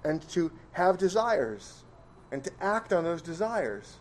and 0.05 0.23
to 0.31 0.51
have 0.73 0.99
desires 0.99 1.83
and 2.31 2.43
to 2.45 2.51
act 2.61 2.93
on 2.93 3.05
those 3.05 3.23
desires. 3.23 3.99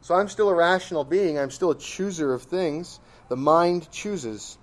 So 0.00 0.16
I'm 0.16 0.28
still 0.28 0.48
a 0.48 0.54
rational 0.54 1.04
being. 1.04 1.38
I'm 1.38 1.50
still 1.50 1.70
a 1.70 1.78
chooser 1.78 2.34
of 2.34 2.42
things. 2.42 2.98
The 3.28 3.36
mind 3.36 3.90
chooses. 3.92 4.58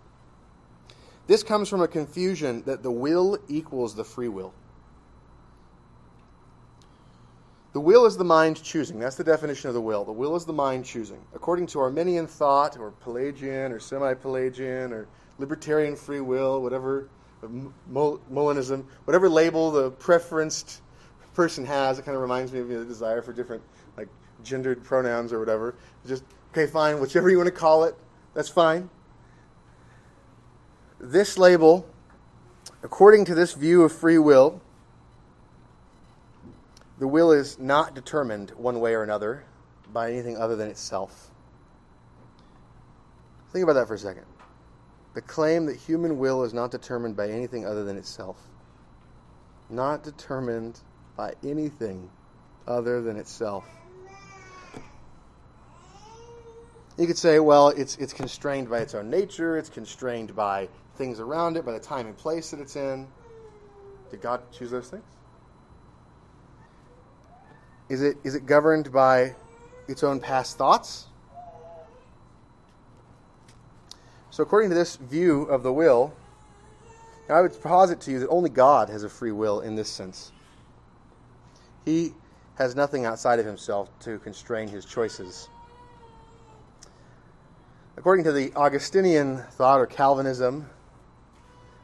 This 1.29 1.43
comes 1.43 1.69
from 1.69 1.81
a 1.81 1.87
confusion 1.87 2.63
that 2.65 2.81
the 2.81 2.89
will 2.89 3.37
equals 3.47 3.93
the 3.93 4.03
free 4.03 4.29
will. 4.29 4.51
The 7.73 7.79
will 7.79 8.07
is 8.07 8.17
the 8.17 8.23
mind 8.23 8.63
choosing. 8.63 8.97
That's 8.97 9.15
the 9.15 9.23
definition 9.23 9.67
of 9.67 9.75
the 9.75 9.81
will. 9.81 10.03
The 10.03 10.11
will 10.11 10.35
is 10.35 10.45
the 10.45 10.53
mind 10.53 10.85
choosing. 10.85 11.21
According 11.35 11.67
to 11.67 11.81
Arminian 11.81 12.25
thought, 12.25 12.79
or 12.79 12.89
Pelagian, 12.89 13.71
or 13.71 13.79
semi 13.79 14.15
Pelagian, 14.15 14.91
or 14.91 15.07
libertarian 15.37 15.95
free 15.95 16.19
will, 16.19 16.63
whatever, 16.63 17.09
Molinism, 17.93 18.85
whatever 19.05 19.29
label 19.29 19.69
the 19.69 19.91
preferenced 19.91 20.81
person 21.35 21.63
has, 21.63 21.99
it 21.99 22.05
kind 22.05 22.15
of 22.15 22.23
reminds 22.23 22.51
me 22.51 22.59
of 22.59 22.69
the 22.69 22.85
desire 22.85 23.21
for 23.21 23.33
different 23.33 23.61
like 23.97 24.07
gendered 24.43 24.83
pronouns 24.83 25.31
or 25.31 25.37
whatever. 25.37 25.75
Just, 26.07 26.23
okay, 26.53 26.65
fine, 26.65 26.99
whichever 26.99 27.29
you 27.29 27.37
want 27.37 27.45
to 27.45 27.51
call 27.51 27.83
it, 27.83 27.93
that's 28.33 28.49
fine 28.49 28.89
this 30.99 31.37
label, 31.37 31.87
according 32.83 33.25
to 33.25 33.35
this 33.35 33.53
view 33.53 33.83
of 33.83 33.91
free 33.91 34.17
will, 34.17 34.61
the 36.99 37.07
will 37.07 37.31
is 37.31 37.57
not 37.57 37.95
determined 37.95 38.51
one 38.51 38.79
way 38.79 38.93
or 38.93 39.03
another 39.03 39.45
by 39.93 40.11
anything 40.11 40.37
other 40.37 40.55
than 40.55 40.67
itself. 40.67 41.31
Think 43.51 43.63
about 43.63 43.73
that 43.73 43.87
for 43.87 43.93
a 43.93 43.97
second. 43.97 44.25
The 45.15 45.21
claim 45.21 45.65
that 45.65 45.77
human 45.77 46.19
will 46.19 46.43
is 46.43 46.53
not 46.53 46.71
determined 46.71 47.15
by 47.15 47.29
anything 47.29 47.65
other 47.65 47.83
than 47.83 47.97
itself. 47.97 48.37
Not 49.69 50.03
determined 50.03 50.79
by 51.15 51.33
anything 51.43 52.09
other 52.67 53.01
than 53.01 53.17
itself. 53.17 53.65
You 56.97 57.07
could 57.07 57.17
say, 57.17 57.39
well, 57.39 57.69
it's, 57.69 57.95
it's 57.95 58.11
constrained 58.11 58.69
by 58.69 58.79
its 58.79 58.93
own 58.93 59.09
nature, 59.09 59.57
it's 59.57 59.69
constrained 59.69 60.35
by 60.35 60.67
things 60.99 61.19
around 61.19 61.57
it, 61.57 61.65
by 61.65 61.71
the 61.71 61.79
time 61.79 62.05
and 62.05 62.15
place 62.15 62.51
that 62.51 62.59
it's 62.59 62.75
in. 62.75 63.07
Did 64.11 64.21
God 64.21 64.41
choose 64.51 64.69
those 64.69 64.89
things? 64.89 65.03
Is 67.87 68.03
it, 68.03 68.17
is 68.23 68.35
it 68.35 68.45
governed 68.45 68.91
by 68.91 69.33
its 69.87 70.03
own 70.03 70.19
past 70.19 70.57
thoughts? 70.57 71.07
So, 74.29 74.43
according 74.43 74.69
to 74.69 74.75
this 74.75 74.97
view 74.97 75.43
of 75.43 75.63
the 75.63 75.73
will, 75.73 76.13
I 77.29 77.41
would 77.41 77.59
posit 77.63 78.01
to 78.01 78.11
you 78.11 78.19
that 78.19 78.29
only 78.29 78.49
God 78.49 78.89
has 78.89 79.03
a 79.03 79.09
free 79.09 79.31
will 79.31 79.61
in 79.61 79.75
this 79.75 79.89
sense. 79.89 80.31
He 81.85 82.13
has 82.55 82.75
nothing 82.75 83.05
outside 83.05 83.39
of 83.39 83.45
himself 83.45 83.89
to 84.01 84.19
constrain 84.19 84.67
his 84.67 84.83
choices. 84.83 85.47
According 87.95 88.25
to 88.25 88.31
the 88.31 88.53
Augustinian 88.55 89.37
thought 89.51 89.79
or 89.79 89.85
Calvinism, 89.85 90.69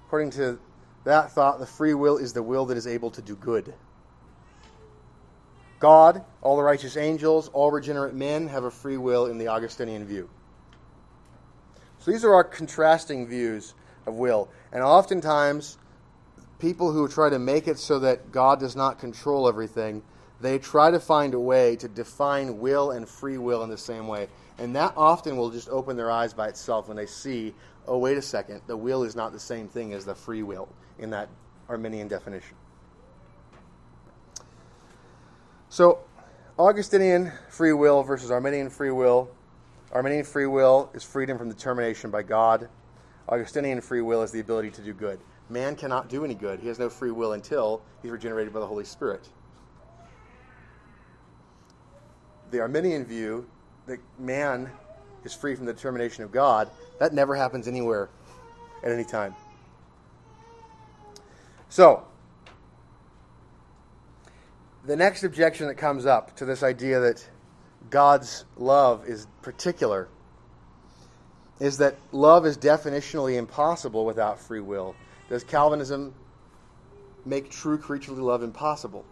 According 0.07 0.31
to 0.31 0.59
that 1.03 1.31
thought, 1.31 1.59
the 1.59 1.65
free 1.65 1.93
will 1.93 2.17
is 2.17 2.33
the 2.33 2.43
will 2.43 2.65
that 2.67 2.77
is 2.77 2.87
able 2.87 3.11
to 3.11 3.21
do 3.21 3.35
good. 3.35 3.73
God, 5.79 6.23
all 6.41 6.55
the 6.57 6.63
righteous 6.63 6.97
angels, 6.97 7.49
all 7.49 7.71
regenerate 7.71 8.13
men 8.13 8.47
have 8.47 8.63
a 8.63 8.71
free 8.71 8.97
will 8.97 9.27
in 9.27 9.37
the 9.37 9.47
Augustinian 9.47 10.05
view. 10.05 10.29
So 11.99 12.11
these 12.11 12.23
are 12.23 12.33
our 12.33 12.43
contrasting 12.43 13.27
views 13.27 13.73
of 14.05 14.15
will. 14.15 14.49
And 14.71 14.83
oftentimes, 14.83 15.77
people 16.59 16.91
who 16.91 17.07
try 17.07 17.29
to 17.29 17.39
make 17.39 17.67
it 17.67 17.79
so 17.79 17.99
that 17.99 18.31
God 18.31 18.59
does 18.59 18.75
not 18.75 18.99
control 18.99 19.47
everything, 19.47 20.03
they 20.39 20.59
try 20.59 20.91
to 20.91 20.99
find 20.99 21.33
a 21.33 21.39
way 21.39 21.75
to 21.77 21.87
define 21.87 22.59
will 22.59 22.91
and 22.91 23.07
free 23.07 23.37
will 23.37 23.63
in 23.63 23.69
the 23.69 23.77
same 23.77 24.07
way. 24.07 24.27
And 24.57 24.75
that 24.75 24.93
often 24.95 25.35
will 25.35 25.49
just 25.49 25.69
open 25.69 25.97
their 25.97 26.09
eyes 26.09 26.33
by 26.33 26.47
itself 26.47 26.87
when 26.87 26.95
they 26.95 27.05
see, 27.05 27.53
oh, 27.87 27.97
wait 27.97 28.17
a 28.17 28.21
second, 28.21 28.61
the 28.67 28.77
will 28.77 29.03
is 29.03 29.15
not 29.15 29.33
the 29.33 29.39
same 29.39 29.67
thing 29.67 29.93
as 29.93 30.05
the 30.05 30.15
free 30.15 30.43
will 30.43 30.69
in 30.97 31.09
that 31.09 31.29
Arminian 31.67 32.07
definition. 32.07 32.55
So, 35.67 35.99
Augustinian 36.57 37.33
free 37.49 37.73
will 37.73 38.01
versus 38.01 38.31
Arminian 38.31 38.69
free 38.69 38.91
will. 38.91 39.29
Arminian 39.91 40.23
free 40.23 40.45
will 40.45 40.89
is 40.93 41.03
freedom 41.03 41.37
from 41.37 41.49
determination 41.49 42.11
by 42.11 42.23
God. 42.23 42.69
Augustinian 43.27 43.81
free 43.81 44.01
will 44.01 44.21
is 44.21 44.31
the 44.31 44.39
ability 44.39 44.71
to 44.71 44.81
do 44.81 44.93
good. 44.93 45.19
Man 45.49 45.75
cannot 45.75 46.07
do 46.07 46.23
any 46.23 46.33
good. 46.33 46.59
He 46.59 46.67
has 46.69 46.79
no 46.79 46.89
free 46.89 47.11
will 47.11 47.33
until 47.33 47.81
he's 48.01 48.11
regenerated 48.11 48.53
by 48.53 48.61
the 48.61 48.67
Holy 48.67 48.85
Spirit. 48.85 49.27
The 52.51 52.61
Arminian 52.61 53.03
view 53.05 53.47
that 53.87 53.99
man 54.19 54.69
is 55.23 55.33
free 55.33 55.55
from 55.55 55.65
the 55.65 55.73
determination 55.73 56.23
of 56.23 56.31
God, 56.31 56.69
that 56.99 57.13
never 57.13 57.35
happens 57.35 57.67
anywhere 57.67 58.09
at 58.83 58.91
any 58.91 59.03
time. 59.03 59.35
So, 61.69 62.05
the 64.85 64.95
next 64.95 65.23
objection 65.23 65.67
that 65.67 65.75
comes 65.75 66.05
up 66.05 66.35
to 66.37 66.45
this 66.45 66.63
idea 66.63 66.99
that 66.99 67.27
God's 67.89 68.45
love 68.57 69.07
is 69.07 69.27
particular 69.41 70.07
is 71.59 71.77
that 71.77 71.95
love 72.11 72.45
is 72.45 72.57
definitionally 72.57 73.37
impossible 73.37 74.05
without 74.05 74.39
free 74.39 74.59
will. 74.59 74.95
Does 75.29 75.43
Calvinism 75.43 76.13
make 77.25 77.49
true 77.49 77.77
creaturely 77.77 78.21
love 78.21 78.43
impossible? 78.43 79.05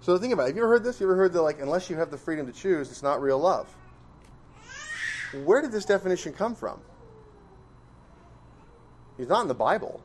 So 0.00 0.16
think 0.18 0.32
about 0.32 0.44
it. 0.44 0.46
Have 0.48 0.56
you 0.56 0.62
ever 0.62 0.72
heard 0.72 0.84
this? 0.84 1.00
You 1.00 1.06
ever 1.06 1.16
heard 1.16 1.32
that 1.32 1.42
like 1.42 1.60
unless 1.60 1.90
you 1.90 1.96
have 1.96 2.10
the 2.10 2.18
freedom 2.18 2.46
to 2.46 2.52
choose, 2.52 2.90
it's 2.90 3.02
not 3.02 3.20
real 3.20 3.38
love? 3.38 3.68
Where 5.44 5.60
did 5.60 5.72
this 5.72 5.84
definition 5.84 6.32
come 6.32 6.54
from? 6.54 6.80
It's 9.18 9.28
not 9.28 9.42
in 9.42 9.48
the 9.48 9.54
Bible. 9.54 10.00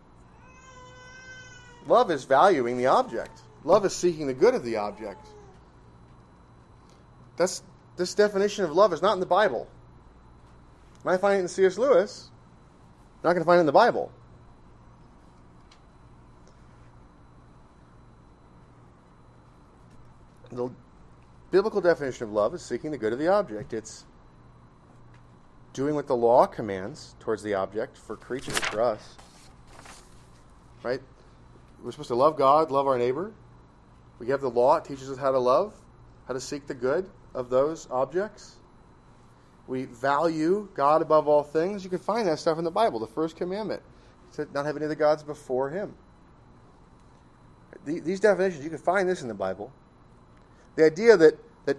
Love 1.87 2.11
is 2.11 2.23
valuing 2.23 2.77
the 2.77 2.87
object. 2.87 3.41
Love 3.63 3.85
is 3.85 3.95
seeking 3.95 4.27
the 4.27 4.33
good 4.33 4.55
of 4.55 4.63
the 4.63 4.77
object. 4.77 5.25
That's 7.37 7.63
this 7.95 8.13
definition 8.13 8.65
of 8.65 8.71
love 8.71 8.93
is 8.93 9.01
not 9.01 9.13
in 9.13 9.19
the 9.19 9.25
Bible. 9.25 9.67
You 11.03 11.11
might 11.11 11.21
find 11.21 11.37
it 11.37 11.41
in 11.41 11.47
C.S. 11.47 11.77
Lewis. 11.77 12.29
You're 13.21 13.29
not 13.29 13.33
going 13.33 13.43
to 13.43 13.45
find 13.45 13.57
it 13.57 13.61
in 13.61 13.65
the 13.65 13.71
Bible. 13.71 14.11
The 20.55 20.69
biblical 21.51 21.81
definition 21.81 22.25
of 22.25 22.31
love 22.31 22.53
is 22.53 22.61
seeking 22.61 22.91
the 22.91 22.97
good 22.97 23.13
of 23.13 23.19
the 23.19 23.27
object. 23.27 23.73
It's 23.73 24.05
doing 25.73 25.95
what 25.95 26.07
the 26.07 26.15
law 26.15 26.45
commands 26.45 27.15
towards 27.19 27.41
the 27.43 27.55
object 27.55 27.97
for 27.97 28.15
creatures, 28.15 28.57
for 28.59 28.81
us. 28.81 29.15
Right? 30.83 31.01
We're 31.83 31.91
supposed 31.91 32.09
to 32.09 32.15
love 32.15 32.37
God, 32.37 32.71
love 32.71 32.87
our 32.87 32.97
neighbor. 32.97 33.33
We 34.19 34.27
have 34.29 34.41
the 34.41 34.49
law, 34.49 34.77
it 34.77 34.85
teaches 34.85 35.09
us 35.09 35.17
how 35.17 35.31
to 35.31 35.39
love, 35.39 35.73
how 36.27 36.33
to 36.33 36.39
seek 36.39 36.67
the 36.67 36.73
good 36.73 37.09
of 37.33 37.49
those 37.49 37.87
objects. 37.89 38.57
We 39.67 39.85
value 39.85 40.69
God 40.73 41.01
above 41.01 41.27
all 41.27 41.43
things. 41.43 41.83
You 41.83 41.89
can 41.89 41.99
find 41.99 42.27
that 42.27 42.39
stuff 42.39 42.57
in 42.57 42.63
the 42.63 42.71
Bible. 42.71 42.99
The 42.99 43.07
first 43.07 43.35
commandment 43.35 43.81
to 44.33 44.47
not 44.53 44.65
have 44.65 44.75
any 44.75 44.85
other 44.85 44.95
gods 44.95 45.23
before 45.23 45.69
Him. 45.69 45.95
These 47.85 48.19
definitions, 48.19 48.63
you 48.63 48.69
can 48.69 48.79
find 48.79 49.09
this 49.09 49.21
in 49.21 49.27
the 49.27 49.33
Bible. 49.33 49.71
The 50.75 50.85
idea 50.85 51.17
that, 51.17 51.37
that 51.65 51.77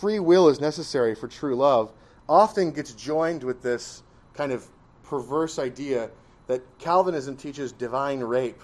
free 0.00 0.18
will 0.18 0.48
is 0.48 0.60
necessary 0.60 1.14
for 1.14 1.28
true 1.28 1.56
love 1.56 1.92
often 2.28 2.72
gets 2.72 2.92
joined 2.92 3.42
with 3.42 3.62
this 3.62 4.02
kind 4.34 4.52
of 4.52 4.66
perverse 5.02 5.58
idea 5.58 6.10
that 6.46 6.62
Calvinism 6.78 7.36
teaches 7.36 7.72
divine 7.72 8.20
rape, 8.20 8.62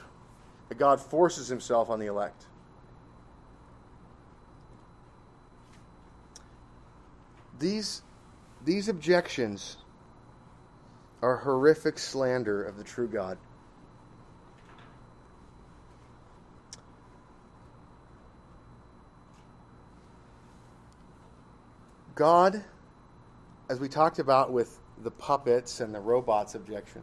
that 0.69 0.79
God 0.79 1.01
forces 1.01 1.49
himself 1.49 1.91
on 1.91 1.99
the 1.99 2.07
elect. 2.07 2.47
These, 7.59 8.03
these 8.65 8.89
objections 8.89 9.77
are 11.23 11.37
horrific 11.39 11.99
slander 11.99 12.63
of 12.63 12.77
the 12.77 12.85
true 12.85 13.09
God. 13.09 13.39
God, 22.15 22.63
as 23.69 23.81
we 23.81 23.89
talked 23.89 24.19
about 24.19 24.53
with 24.53 24.79
the 25.03 25.11
puppets 25.11 25.81
and 25.81 25.93
the 25.93 26.01
robots 26.01 26.55
objection, 26.55 27.03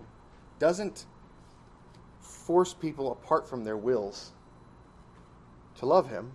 doesn't 0.57 1.05
force 2.21 2.73
people 2.73 3.11
apart 3.11 3.47
from 3.49 3.63
their 3.63 3.75
wills 3.75 4.31
to 5.75 5.85
love 5.85 6.09
Him. 6.09 6.31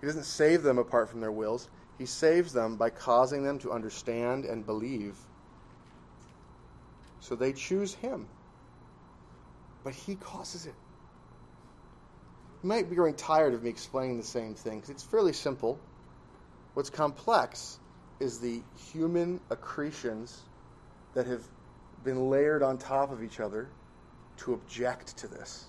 He 0.00 0.06
doesn't 0.06 0.24
save 0.24 0.62
them 0.62 0.78
apart 0.78 1.08
from 1.08 1.20
their 1.20 1.32
wills. 1.32 1.68
He 1.98 2.06
saves 2.06 2.52
them 2.52 2.76
by 2.76 2.90
causing 2.90 3.42
them 3.42 3.58
to 3.60 3.72
understand 3.72 4.44
and 4.44 4.64
believe. 4.66 5.16
So 7.20 7.36
they 7.36 7.52
choose 7.52 7.94
Him. 7.94 8.26
But 9.84 9.94
He 9.94 10.16
causes 10.16 10.66
it. 10.66 10.74
You 12.62 12.68
might 12.68 12.90
be 12.90 12.96
growing 12.96 13.14
tired 13.14 13.54
of 13.54 13.62
me 13.62 13.70
explaining 13.70 14.16
the 14.16 14.24
same 14.24 14.54
thing 14.54 14.76
because 14.76 14.90
it's 14.90 15.02
fairly 15.04 15.32
simple. 15.32 15.78
What's 16.78 16.90
complex 16.90 17.80
is 18.20 18.38
the 18.38 18.62
human 18.92 19.40
accretions 19.50 20.42
that 21.12 21.26
have 21.26 21.42
been 22.04 22.30
layered 22.30 22.62
on 22.62 22.78
top 22.78 23.10
of 23.10 23.20
each 23.20 23.40
other 23.40 23.68
to 24.36 24.54
object 24.54 25.16
to 25.16 25.26
this. 25.26 25.64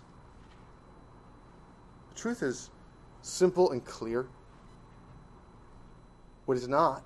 The 2.10 2.16
truth 2.16 2.44
is 2.44 2.70
simple 3.24 3.72
and 3.72 3.84
clear. 3.84 4.28
What 6.46 6.58
is 6.58 6.68
not 6.68 7.04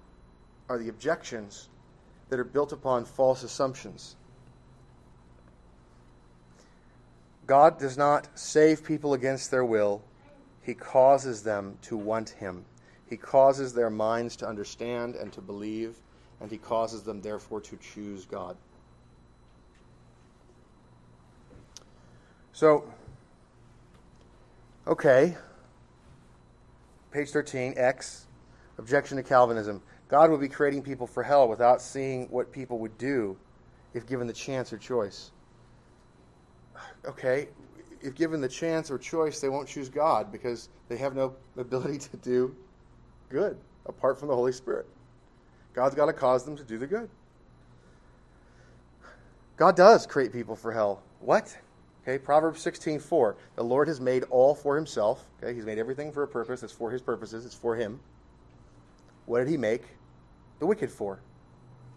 are 0.68 0.78
the 0.78 0.90
objections 0.90 1.70
that 2.28 2.38
are 2.42 2.44
built 2.44 2.74
upon 2.74 3.06
false 3.06 3.42
assumptions. 3.42 4.18
God 7.48 7.80
does 7.80 7.98
not 7.98 8.28
save 8.38 8.84
people 8.84 9.14
against 9.14 9.50
their 9.50 9.64
will, 9.64 10.02
He 10.62 10.74
causes 10.74 11.44
them 11.44 11.78
to 11.84 11.96
want 11.96 12.32
Him. 12.32 12.66
He 13.14 13.18
causes 13.18 13.76
their 13.76 13.92
minds 13.92 14.36
to 14.38 14.48
understand 14.48 15.14
and 15.14 15.32
to 15.34 15.40
believe, 15.40 15.98
and 16.42 16.50
He 16.50 16.58
causes 16.58 17.04
them, 17.04 17.22
therefore, 17.22 17.62
to 17.62 17.78
choose 17.78 18.26
God. 18.26 18.58
So, 22.54 22.92
okay. 24.88 25.38
Page 27.12 27.30
13, 27.30 27.76
X. 27.78 28.26
Objection 28.80 29.18
to 29.18 29.22
Calvinism. 29.22 29.84
God 30.08 30.32
would 30.32 30.42
be 30.42 30.50
creating 30.50 30.82
people 30.82 31.06
for 31.06 31.22
hell 31.22 31.48
without 31.48 31.84
seeing 31.84 32.26
what 32.30 32.52
people 32.52 32.80
would 32.80 32.98
do 32.98 33.38
if 33.94 34.08
given 34.08 34.26
the 34.26 34.34
chance 34.34 34.74
or 34.74 34.80
choice. 34.80 35.30
Okay, 37.06 37.50
if 38.02 38.16
given 38.16 38.42
the 38.42 38.50
chance 38.50 38.90
or 38.90 38.98
choice, 38.98 39.40
they 39.40 39.50
won't 39.50 39.68
choose 39.68 39.88
God 39.88 40.32
because 40.32 40.70
they 40.90 40.98
have 40.98 41.14
no 41.14 41.36
ability 41.56 42.00
to 42.10 42.18
do 42.18 42.56
good 43.34 43.58
apart 43.88 44.20
from 44.20 44.30
the 44.30 44.36
Holy 44.36 44.52
Spirit. 44.52 44.86
God's 45.74 45.96
got 45.96 46.06
to 46.06 46.14
cause 46.14 46.46
them 46.46 46.56
to 46.56 46.64
do 46.64 46.78
the 46.78 46.88
good. 46.88 47.10
God 49.58 49.76
does 49.76 50.06
create 50.06 50.32
people 50.32 50.56
for 50.56 50.72
hell. 50.72 51.02
What? 51.20 51.58
Okay, 52.04 52.18
Proverbs 52.18 52.64
16:4. 52.64 53.36
The 53.56 53.64
Lord 53.64 53.88
has 53.88 54.00
made 54.00 54.24
all 54.30 54.54
for 54.54 54.76
himself. 54.76 55.26
Okay, 55.42 55.54
he's 55.54 55.66
made 55.66 55.80
everything 55.80 56.12
for 56.12 56.24
a 56.24 56.28
purpose. 56.28 56.62
It's 56.62 56.74
for 56.74 56.92
his 56.92 57.02
purposes. 57.02 57.46
It's 57.46 57.56
for 57.56 57.76
him. 57.76 58.00
What 59.26 59.40
did 59.40 59.48
he 59.48 59.58
make 59.58 59.84
the 60.60 60.66
wicked 60.66 60.92
for? 60.92 61.20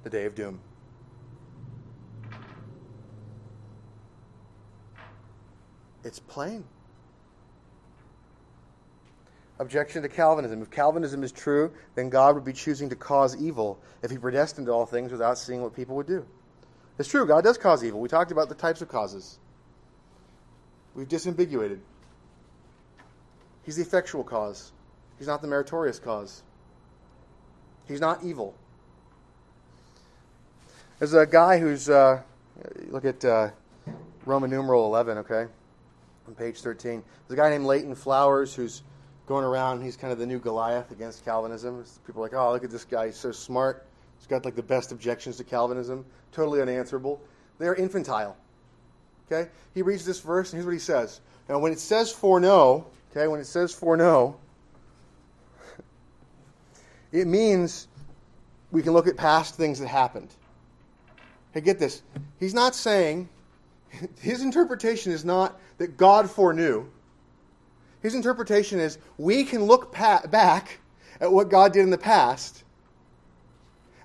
The 0.04 0.10
day 0.10 0.24
of 0.24 0.34
doom. 0.34 0.60
It's 6.04 6.20
plain. 6.20 6.64
Objection 9.58 10.02
to 10.02 10.08
Calvinism. 10.08 10.60
If 10.60 10.70
Calvinism 10.70 11.22
is 11.22 11.32
true, 11.32 11.72
then 11.94 12.10
God 12.10 12.34
would 12.34 12.44
be 12.44 12.52
choosing 12.52 12.90
to 12.90 12.96
cause 12.96 13.36
evil 13.36 13.78
if 14.02 14.10
he 14.10 14.18
predestined 14.18 14.68
all 14.68 14.84
things 14.84 15.12
without 15.12 15.38
seeing 15.38 15.62
what 15.62 15.74
people 15.74 15.96
would 15.96 16.06
do. 16.06 16.26
It's 16.98 17.08
true, 17.08 17.26
God 17.26 17.44
does 17.44 17.58
cause 17.58 17.84
evil. 17.84 18.00
We 18.00 18.08
talked 18.08 18.32
about 18.32 18.48
the 18.48 18.54
types 18.54 18.82
of 18.82 18.88
causes. 18.88 19.38
We've 20.94 21.08
disambiguated. 21.08 21.78
He's 23.64 23.76
the 23.76 23.82
effectual 23.82 24.24
cause. 24.24 24.72
He's 25.18 25.26
not 25.26 25.42
the 25.42 25.48
meritorious 25.48 25.98
cause. 25.98 26.42
He's 27.88 28.00
not 28.00 28.22
evil. 28.24 28.54
There's 30.98 31.14
a 31.14 31.26
guy 31.26 31.58
who's, 31.58 31.90
uh, 31.90 32.22
look 32.88 33.04
at 33.04 33.24
uh, 33.24 33.50
Roman 34.24 34.50
numeral 34.50 34.86
11, 34.86 35.18
okay, 35.18 35.46
on 36.26 36.34
page 36.34 36.60
13. 36.60 37.02
There's 37.28 37.38
a 37.38 37.42
guy 37.42 37.50
named 37.50 37.66
Leighton 37.66 37.94
Flowers 37.94 38.54
who's 38.54 38.82
going 39.26 39.44
around. 39.44 39.82
He's 39.82 39.96
kind 39.96 40.12
of 40.12 40.18
the 40.18 40.26
new 40.26 40.38
Goliath 40.38 40.90
against 40.92 41.24
Calvinism. 41.24 41.84
People 42.06 42.22
are 42.22 42.24
like, 42.24 42.34
oh, 42.34 42.52
look 42.52 42.64
at 42.64 42.70
this 42.70 42.84
guy. 42.84 43.06
He's 43.06 43.16
so 43.16 43.32
smart. 43.32 43.86
He's 44.18 44.26
got 44.26 44.44
like 44.44 44.54
the 44.54 44.62
best 44.62 44.92
objections 44.92 45.36
to 45.36 45.44
Calvinism. 45.44 46.04
Totally 46.32 46.62
unanswerable. 46.62 47.20
They're 47.58 47.74
infantile. 47.74 48.36
Okay? 49.30 49.50
He 49.74 49.82
reads 49.82 50.04
this 50.04 50.20
verse, 50.20 50.52
and 50.52 50.58
here's 50.58 50.66
what 50.66 50.72
he 50.72 50.78
says. 50.78 51.20
Now, 51.48 51.58
when 51.58 51.72
it 51.72 51.80
says 51.80 52.10
foreknow, 52.10 52.86
okay, 53.10 53.28
when 53.28 53.40
it 53.40 53.46
says 53.46 53.72
foreknow, 53.72 54.36
it 57.12 57.26
means 57.26 57.88
we 58.70 58.82
can 58.82 58.92
look 58.92 59.06
at 59.06 59.16
past 59.16 59.54
things 59.54 59.80
that 59.80 59.88
happened. 59.88 60.28
Hey, 61.52 61.60
get 61.60 61.78
this. 61.78 62.02
He's 62.38 62.54
not 62.54 62.74
saying, 62.74 63.28
his 64.20 64.42
interpretation 64.42 65.12
is 65.12 65.24
not 65.24 65.58
that 65.78 65.96
God 65.96 66.30
foreknew. 66.30 66.86
His 68.02 68.14
interpretation 68.14 68.78
is 68.78 68.98
we 69.18 69.44
can 69.44 69.64
look 69.64 69.92
back 69.92 70.80
at 71.20 71.32
what 71.32 71.48
God 71.48 71.72
did 71.72 71.82
in 71.82 71.90
the 71.90 71.98
past 71.98 72.64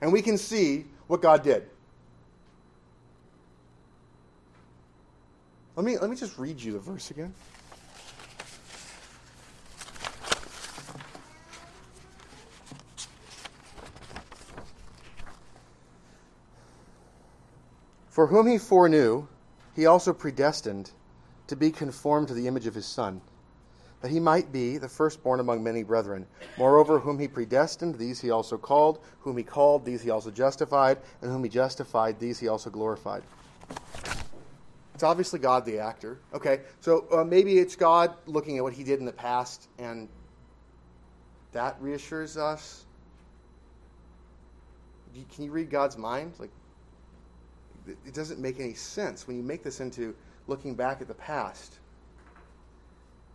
and 0.02 0.12
we 0.12 0.22
can 0.22 0.38
see 0.38 0.86
what 1.08 1.22
God 1.22 1.44
did. 1.44 1.68
Let 5.76 5.86
me, 5.86 5.98
let 5.98 6.10
me 6.10 6.16
just 6.16 6.38
read 6.38 6.62
you 6.62 6.74
the 6.74 6.80
verse 6.80 7.12
again. 7.12 7.34
For 18.10 18.28
whom 18.28 18.46
he 18.46 18.58
foreknew, 18.58 19.28
he 19.74 19.86
also 19.86 20.12
predestined 20.12 20.92
to 21.48 21.56
be 21.56 21.72
conformed 21.72 22.28
to 22.28 22.34
the 22.34 22.48
image 22.48 22.68
of 22.68 22.76
his 22.76 22.86
Son, 22.86 23.22
that 24.02 24.12
he 24.12 24.20
might 24.20 24.52
be 24.52 24.78
the 24.78 24.90
firstborn 24.90 25.40
among 25.40 25.64
many 25.64 25.84
brethren. 25.84 26.26
Moreover, 26.58 27.00
whom 27.00 27.20
he 27.20 27.28
predestined, 27.28 27.96
these 27.96 28.20
he 28.20 28.32
also 28.32 28.58
called. 28.58 29.00
Whom 29.20 29.38
he 29.38 29.44
called, 29.44 29.86
these 29.86 30.02
he 30.02 30.10
also 30.10 30.32
justified. 30.32 30.98
And 31.22 31.32
whom 31.32 31.44
he 31.44 31.50
justified, 31.50 32.20
these 32.20 32.40
he 32.40 32.48
also 32.48 32.70
glorified. 32.70 33.24
It's 34.96 35.04
obviously 35.04 35.40
God 35.40 35.66
the 35.66 35.80
actor. 35.80 36.20
Okay, 36.34 36.62
so 36.80 37.08
uh, 37.12 37.24
maybe 37.24 37.58
it's 37.58 37.76
God 37.76 38.16
looking 38.26 38.58
at 38.58 38.64
what 38.64 38.74
he 38.74 38.84
did 38.84 39.00
in 39.00 39.06
the 39.06 39.12
past, 39.12 39.68
and 39.80 40.08
that 41.54 41.76
reassures 41.80 42.38
us. 42.38 42.86
Can 45.34 45.44
you 45.44 45.52
read 45.52 45.70
God's 45.70 45.98
mind? 45.98 46.34
Like, 46.40 46.52
it 47.88 48.14
doesn't 48.14 48.40
make 48.40 48.60
any 48.60 48.74
sense 48.74 49.28
when 49.28 49.38
you 49.38 49.44
make 49.44 49.64
this 49.64 49.80
into 49.80 50.16
looking 50.48 50.76
back 50.76 51.02
at 51.02 51.08
the 51.08 51.14
past. 51.16 51.80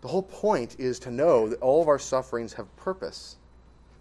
The 0.01 0.09
whole 0.09 0.23
point 0.23 0.77
is 0.79 0.99
to 1.01 1.11
know 1.11 1.49
that 1.49 1.61
all 1.61 1.83
of 1.83 1.89
our 1.89 1.99
sufferings 1.99 2.53
have 2.55 2.75
purpose. 2.77 3.37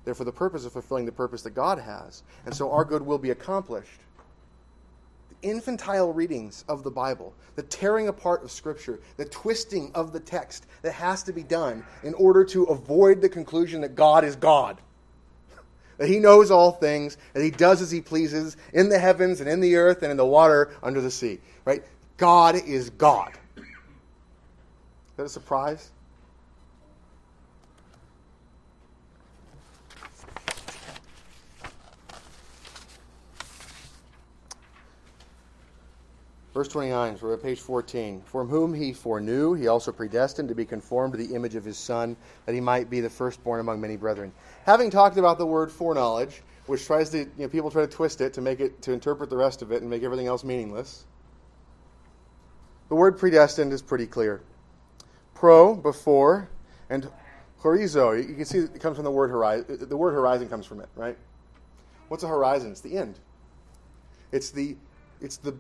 They're 0.04 0.14
for 0.14 0.24
the 0.24 0.32
purpose 0.32 0.66
of 0.66 0.74
fulfilling 0.74 1.06
the 1.06 1.12
purpose 1.12 1.42
that 1.44 1.56
God 1.56 1.80
has. 1.80 2.24
And 2.46 2.54
so 2.54 2.72
our 2.72 2.86
good 2.86 3.02
will 3.02 3.18
be 3.18 3.32
accomplished. 3.32 4.02
The 5.30 5.50
infantile 5.50 6.14
readings 6.14 6.64
of 6.68 6.84
the 6.84 6.92
Bible, 6.92 7.34
the 7.56 7.64
tearing 7.64 8.08
apart 8.08 8.44
of 8.44 8.52
Scripture, 8.52 9.00
the 9.18 9.26
twisting 9.26 9.92
of 9.96 10.14
the 10.14 10.20
text 10.20 10.68
that 10.84 10.94
has 10.94 11.24
to 11.24 11.34
be 11.34 11.44
done 11.44 11.84
in 12.04 12.14
order 12.14 12.46
to 12.46 12.66
avoid 12.66 13.22
the 13.22 13.30
conclusion 13.30 13.82
that 13.82 13.96
God 13.96 14.24
is 14.24 14.36
God 14.36 14.80
that 15.98 16.10
he 16.10 16.20
knows 16.20 16.52
all 16.52 16.72
things, 16.72 17.18
that 17.34 17.42
he 17.44 17.52
does 17.52 17.82
as 17.82 17.90
he 17.90 18.02
pleases 18.02 18.58
in 18.74 18.90
the 18.90 19.00
heavens 19.00 19.40
and 19.40 19.50
in 19.50 19.60
the 19.60 19.76
earth 19.76 20.04
and 20.04 20.12
in 20.12 20.18
the 20.18 20.26
water 20.26 20.76
under 20.84 21.02
the 21.02 21.12
sea. 21.12 21.40
Right? 21.64 21.84
God 22.18 22.56
is 22.56 22.92
God. 22.92 23.32
That 25.18 25.26
a 25.26 25.30
surprise? 25.30 25.92
Verse 36.54 36.70
29, 36.70 37.18
so 37.18 37.28
we're 37.28 37.34
at 37.34 37.44
page 37.44 37.60
14. 37.60 38.22
From 38.26 38.48
whom 38.48 38.74
he 38.74 38.94
foreknew, 38.94 39.56
he 39.56 39.68
also 39.68 39.92
predestined 39.92 40.48
to 40.48 40.56
be 40.56 40.64
conformed 40.64 41.14
to 41.14 41.18
the 41.18 41.36
image 41.36 41.56
of 41.56 41.66
his 41.66 41.78
Son, 41.78 42.16
that 42.46 42.56
he 42.56 42.62
might 42.62 42.90
be 42.90 43.02
the 43.02 43.10
firstborn 43.10 43.60
among 43.60 43.82
many 43.82 43.98
brethren. 43.98 44.32
Having 44.66 44.90
talked 44.90 45.18
about 45.18 45.38
the 45.38 45.46
word 45.46 45.70
foreknowledge, 45.70 46.44
which 46.66 46.86
tries 46.86 47.10
to, 47.10 47.20
you 47.20 47.30
know, 47.38 47.50
people 47.50 47.70
try 47.70 47.82
to 47.82 47.92
twist 47.92 48.22
it 48.22 48.34
to 48.34 48.42
make 48.42 48.62
it, 48.62 48.82
to 48.84 48.94
interpret 48.94 49.30
the 49.30 49.36
rest 49.36 49.62
of 49.62 49.74
it 49.74 49.82
and 49.82 49.90
make 49.90 50.04
everything 50.04 50.28
else 50.28 50.46
meaningless, 50.46 51.06
the 52.88 52.96
word 52.96 53.18
predestined 53.18 53.74
is 53.74 53.82
pretty 53.82 54.08
clear. 54.08 54.42
Pro, 55.36 55.76
before, 55.76 56.50
and 56.90 57.08
horizo, 57.62 58.18
you 58.28 58.36
can 58.36 58.46
see 58.46 58.60
it 58.60 58.80
comes 58.80 58.96
from 58.96 59.06
the 59.06 59.12
word 59.12 59.30
horizon. 59.30 59.88
The 59.88 59.98
word 59.98 60.14
horizon 60.14 60.50
comes 60.50 60.66
from 60.66 60.80
it, 60.80 60.90
right? 60.96 61.18
What's 62.08 62.24
a 62.24 62.28
horizon? 62.28 62.72
It's 62.72 62.82
the 62.82 62.98
end. 62.98 63.20
It's 64.32 64.50
the, 64.50 64.76
it's 65.22 65.38
the 65.38 65.56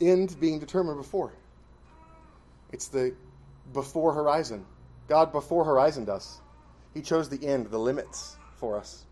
end 0.00 0.38
being 0.40 0.58
determined 0.58 0.98
before. 0.98 1.32
It's 2.72 2.88
the 2.88 3.14
before 3.72 4.12
horizon. 4.12 4.64
God 5.08 5.32
before 5.32 5.64
horizoned 5.64 6.08
us. 6.08 6.40
He 6.94 7.02
chose 7.02 7.28
the 7.28 7.46
end, 7.46 7.70
the 7.70 7.78
limits 7.78 8.36
for 8.56 8.76
us. 8.76 9.04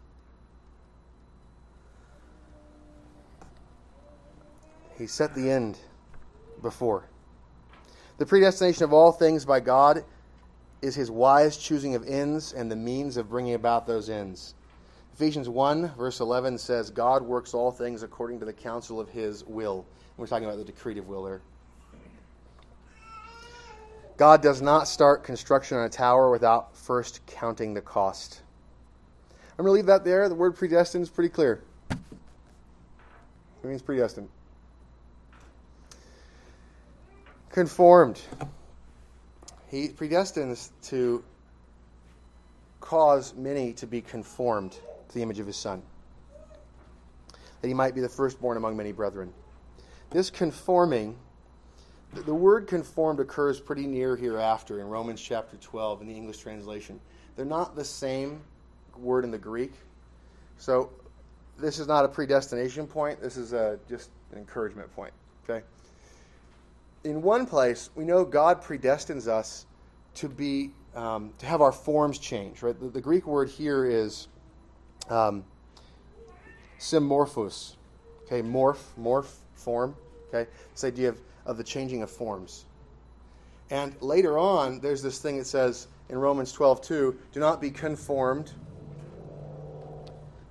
He 4.97 5.07
set 5.07 5.35
the 5.35 5.51
end 5.51 5.79
before. 6.61 7.05
The 8.19 8.27
predestination 8.27 8.83
of 8.83 8.93
all 8.93 9.13
things 9.13 9.45
by 9.45 9.61
God 9.61 10.05
is 10.83 10.97
his 10.97 11.11
wise 11.11 11.57
choosing 11.57 11.95
of 11.95 12.05
ends 12.07 12.53
and 12.53 12.71
the 12.71 12.77
means 12.77 13.17
of 13.17 13.31
bringing 13.31 13.55
about 13.55 13.87
those 13.87 14.11
ends. 14.11 14.55
Ephesians 15.15 15.49
1, 15.49 15.95
verse 15.97 16.21
11 16.21 16.59
says, 16.59 16.91
God 16.91 17.23
works 17.23 17.55
all 17.55 17.71
things 17.71 18.03
according 18.03 18.41
to 18.41 18.45
the 18.45 18.53
counsel 18.53 19.01
of 19.01 19.09
his 19.09 19.45
will. 19.45 19.87
We're 20.17 20.27
talking 20.27 20.47
about 20.47 20.59
the 20.59 20.65
decretive 20.65 21.07
will 21.07 21.23
there. 21.23 21.41
God 24.17 24.43
does 24.43 24.61
not 24.61 24.89
start 24.89 25.23
construction 25.23 25.79
on 25.79 25.85
a 25.85 25.89
tower 25.89 26.29
without 26.29 26.77
first 26.77 27.25
counting 27.27 27.73
the 27.73 27.81
cost. 27.81 28.43
I'm 29.57 29.65
going 29.65 29.69
to 29.69 29.73
leave 29.73 29.87
that 29.87 30.05
there. 30.05 30.29
The 30.29 30.35
word 30.35 30.57
predestined 30.57 31.03
is 31.03 31.11
pretty 31.11 31.31
clear. 31.31 31.63
It 31.91 31.99
means 33.65 33.83
predestined. 33.83 34.29
Conformed. 37.51 38.21
He 39.71 39.89
predestines 39.89 40.71
to 40.85 41.23
cause 42.81 43.35
many 43.35 43.73
to 43.75 43.87
be 43.87 44.01
conformed 44.01 44.73
to 44.73 45.15
the 45.15 45.23
image 45.23 45.39
of 45.39 45.47
his 45.47 45.57
Son, 45.57 45.83
that 47.61 47.69
he 47.69 47.75
might 47.75 47.95
be 47.95 48.01
the 48.01 48.09
firstborn 48.09 48.57
among 48.57 48.77
many 48.77 48.93
brethren. 48.93 49.33
This 50.11 50.31
conforming, 50.31 51.17
the 52.13 52.35
word 52.35 52.67
conformed 52.67 53.21
occurs 53.21 53.61
pretty 53.61 53.87
near 53.87 54.17
hereafter 54.17 54.81
in 54.81 54.87
Romans 54.87 55.21
chapter 55.21 55.57
12 55.59 56.03
in 56.03 56.07
the 56.07 56.15
English 56.15 56.39
translation. 56.39 56.99
They're 57.37 57.45
not 57.45 57.77
the 57.77 57.85
same 57.85 58.41
word 58.97 59.25
in 59.25 59.31
the 59.31 59.39
Greek. 59.39 59.73
So 60.57 60.91
this 61.59 61.79
is 61.79 61.87
not 61.87 62.05
a 62.05 62.09
predestination 62.09 62.87
point. 62.87 63.21
This 63.21 63.37
is 63.37 63.53
a, 63.53 63.79
just 63.89 64.11
an 64.33 64.39
encouragement 64.39 64.95
point. 64.95 65.13
Okay? 65.45 65.65
In 67.05 67.23
one 67.23 67.47
place, 67.47 67.91
we 67.95 68.05
know 68.05 68.25
God 68.25 68.63
predestines 68.63 69.29
us 69.29 69.67
to 70.15 70.29
be 70.29 70.73
um, 70.95 71.33
to 71.39 71.47
have 71.47 71.61
our 71.61 71.73
forms 71.73 72.19
change. 72.19 72.63
Right? 72.63 72.79
The, 72.79 72.89
the 72.89 73.01
Greek 73.01 73.27
word 73.27 73.49
here 73.49 73.85
is 73.85 74.29
um, 75.09 75.45
symorphos. 76.79 77.77
Okay, 78.27 78.43
morph, 78.43 78.83
morph, 79.01 79.33
form. 79.55 79.95
Okay, 80.29 80.51
this 80.73 80.85
idea 80.85 81.11
of, 81.11 81.21
of 81.47 81.57
the 81.57 81.65
changing 81.65 82.03
of 82.03 82.11
forms. 82.11 82.67
And 83.71 83.95
later 84.03 84.39
on, 84.39 84.81
there's 84.81 85.03
this 85.03 85.19
thing 85.19 85.39
that 85.39 85.47
says 85.47 85.89
in 86.09 86.19
Romans 86.19 86.53
12, 86.53 86.83
2, 86.83 87.19
do 87.33 87.41
not 87.41 87.61
be 87.61 87.71
conformed 87.71 88.53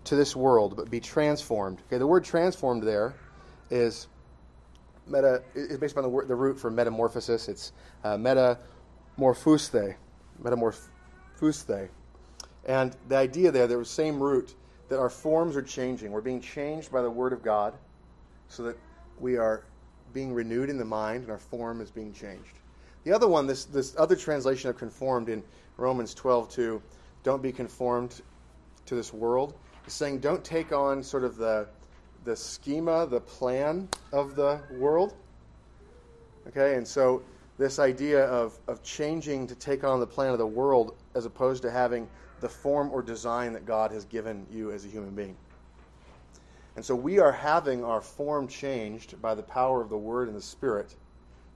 to 0.03 0.15
this 0.15 0.35
world, 0.35 0.75
but 0.75 0.89
be 0.89 0.99
transformed. 0.99 1.79
Okay, 1.87 1.97
the 1.97 2.07
word 2.07 2.23
transformed 2.23 2.83
there 2.83 3.15
is 3.69 4.07
meta 5.09 5.43
is 5.55 5.77
based 5.77 5.97
on 5.97 6.03
the 6.03 6.25
the 6.25 6.35
root 6.35 6.59
for 6.59 6.69
metamorphosis. 6.69 7.47
It's 7.47 7.71
uh, 8.03 8.17
metamorphousthe, 8.17 9.95
metamorphousthe, 10.41 11.89
and 12.65 12.95
the 13.07 13.15
idea 13.15 13.51
there, 13.51 13.77
was 13.77 13.89
same 13.89 14.21
root 14.21 14.55
that 14.89 14.99
our 14.99 15.09
forms 15.09 15.55
are 15.55 15.61
changing. 15.61 16.11
We're 16.11 16.21
being 16.21 16.41
changed 16.41 16.91
by 16.91 17.01
the 17.01 17.09
Word 17.09 17.33
of 17.33 17.43
God, 17.43 17.73
so 18.47 18.63
that 18.63 18.77
we 19.19 19.37
are 19.37 19.63
being 20.13 20.33
renewed 20.33 20.69
in 20.69 20.77
the 20.77 20.85
mind 20.85 21.23
and 21.23 21.31
our 21.31 21.37
form 21.37 21.81
is 21.81 21.91
being 21.91 22.13
changed. 22.13 22.59
The 23.03 23.11
other 23.11 23.27
one, 23.27 23.47
this, 23.47 23.65
this 23.65 23.95
other 23.97 24.15
translation 24.15 24.69
of 24.69 24.77
conformed 24.77 25.29
in 25.29 25.43
Romans 25.77 26.13
12 26.13 26.49
2, 26.49 26.81
don't 27.23 27.41
be 27.41 27.51
conformed 27.51 28.21
to 28.85 28.95
this 28.95 29.13
world. 29.13 29.53
is 29.85 29.93
saying 29.93 30.19
don't 30.19 30.43
take 30.43 30.71
on 30.71 31.03
sort 31.03 31.23
of 31.23 31.37
the 31.37 31.67
the 32.27 32.35
schema, 32.35 33.07
the 33.07 33.21
plan 33.21 33.87
of 34.11 34.35
the 34.35 34.59
world. 34.71 35.13
Okay, 36.49 36.75
and 36.75 36.85
so 36.85 37.23
this 37.57 37.79
idea 37.79 38.25
of, 38.25 38.59
of 38.67 38.83
changing 38.83 39.47
to 39.47 39.55
take 39.55 39.85
on 39.85 40.01
the 40.01 40.05
plan 40.05 40.33
of 40.33 40.37
the 40.37 40.45
world 40.45 40.97
as 41.15 41.25
opposed 41.25 41.61
to 41.61 41.71
having 41.71 42.07
the 42.41 42.49
form 42.49 42.91
or 42.91 43.01
design 43.01 43.53
that 43.53 43.65
God 43.65 43.91
has 43.93 44.03
given 44.03 44.45
you 44.51 44.71
as 44.71 44.83
a 44.83 44.89
human 44.89 45.15
being. 45.15 45.37
And 46.75 46.83
so 46.83 46.93
we 46.93 47.17
are 47.17 47.31
having 47.31 47.81
our 47.85 48.01
form 48.01 48.49
changed 48.49 49.19
by 49.21 49.33
the 49.33 49.41
power 49.41 49.81
of 49.81 49.89
the 49.89 49.97
Word 49.97 50.27
and 50.27 50.35
the 50.35 50.41
Spirit 50.41 50.95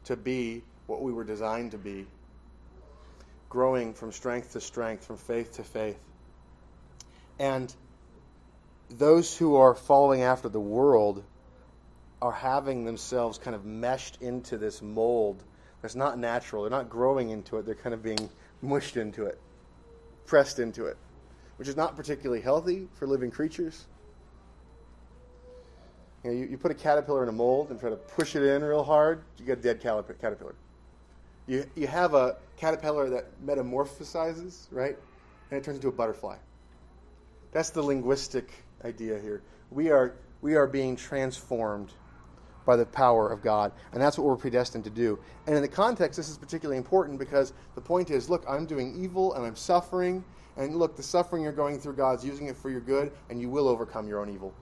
to 0.05 0.15
be 0.15 0.63
what 0.87 1.01
we 1.01 1.11
were 1.11 1.25
designed 1.25 1.71
to 1.71 1.77
be, 1.77 2.07
growing 3.49 3.93
from 3.93 4.13
strength 4.13 4.53
to 4.53 4.61
strength, 4.61 5.05
from 5.05 5.17
faith 5.17 5.51
to 5.57 5.63
faith. 5.63 5.99
And 7.39 7.75
those 8.97 9.37
who 9.37 9.55
are 9.55 9.73
following 9.73 10.21
after 10.21 10.49
the 10.49 10.59
world 10.59 11.23
are 12.21 12.31
having 12.31 12.85
themselves 12.85 13.37
kind 13.37 13.55
of 13.55 13.65
meshed 13.65 14.21
into 14.21 14.57
this 14.57 14.81
mold 14.81 15.43
that's 15.81 15.95
not 15.95 16.19
natural. 16.19 16.63
They're 16.63 16.71
not 16.71 16.89
growing 16.89 17.29
into 17.29 17.57
it, 17.57 17.65
they're 17.65 17.75
kind 17.75 17.93
of 17.93 18.03
being 18.03 18.29
mushed 18.61 18.97
into 18.97 19.25
it, 19.25 19.39
pressed 20.25 20.59
into 20.59 20.85
it, 20.85 20.97
which 21.57 21.67
is 21.67 21.75
not 21.75 21.95
particularly 21.95 22.41
healthy 22.41 22.87
for 22.93 23.07
living 23.07 23.31
creatures. 23.31 23.85
You, 26.23 26.29
know, 26.29 26.37
you, 26.37 26.45
you, 26.51 26.57
put 26.57 26.69
a 26.69 26.75
caterpillar 26.75 27.23
in 27.23 27.29
a 27.29 27.33
mold 27.33 27.71
and 27.71 27.79
try 27.79 27.89
to 27.89 27.95
push 27.95 28.35
it 28.35 28.43
in 28.43 28.63
real 28.63 28.83
hard, 28.83 29.23
you 29.39 29.45
get 29.45 29.57
a 29.57 29.61
dead 29.61 29.81
caterpillar. 29.81 30.53
You, 31.47 31.65
you 31.75 31.87
have 31.87 32.13
a 32.13 32.37
caterpillar 32.57 33.09
that 33.09 33.43
metamorphosizes, 33.43 34.67
right? 34.69 34.95
And 35.49 35.59
it 35.59 35.63
turns 35.63 35.77
into 35.77 35.87
a 35.87 35.91
butterfly. 35.91 36.37
That's 37.51 37.71
the 37.71 37.81
linguistic 37.81 38.51
idea 38.85 39.19
here. 39.19 39.43
We 39.69 39.89
are, 39.89 40.15
we 40.41 40.55
are 40.55 40.67
being 40.67 40.95
transformed 40.95 41.93
by 42.65 42.75
the 42.75 42.85
power 42.85 43.29
of 43.29 43.41
God. 43.41 43.71
And 43.91 44.01
that's 44.01 44.17
what 44.17 44.27
we're 44.27 44.35
predestined 44.35 44.83
to 44.83 44.89
do. 44.89 45.19
And 45.47 45.55
in 45.55 45.61
the 45.61 45.67
context, 45.67 46.17
this 46.17 46.29
is 46.29 46.37
particularly 46.37 46.77
important 46.77 47.19
because 47.19 47.53
the 47.75 47.81
point 47.81 48.11
is 48.11 48.29
look, 48.29 48.43
I'm 48.47 48.65
doing 48.65 48.95
evil 49.01 49.33
and 49.33 49.45
I'm 49.45 49.55
suffering. 49.55 50.23
And 50.57 50.75
look, 50.75 50.95
the 50.95 51.03
suffering 51.03 51.43
you're 51.43 51.51
going 51.51 51.79
through, 51.79 51.93
God's 51.93 52.25
using 52.25 52.47
it 52.47 52.57
for 52.57 52.69
your 52.69 52.81
good, 52.81 53.11
and 53.29 53.39
you 53.39 53.49
will 53.49 53.67
overcome 53.67 54.07
your 54.07 54.19
own 54.19 54.29
evil 54.29 54.53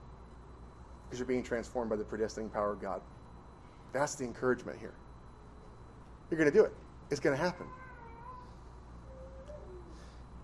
because 1.04 1.18
you're 1.18 1.26
being 1.26 1.42
transformed 1.42 1.90
by 1.90 1.96
the 1.96 2.04
predestining 2.04 2.52
power 2.52 2.72
of 2.72 2.80
God. 2.80 3.00
That's 3.92 4.14
the 4.14 4.24
encouragement 4.24 4.78
here. 4.78 4.94
You're 6.30 6.38
going 6.38 6.50
to 6.50 6.56
do 6.56 6.64
it, 6.64 6.72
it's 7.10 7.20
going 7.20 7.36
to 7.36 7.42
happen. 7.42 7.66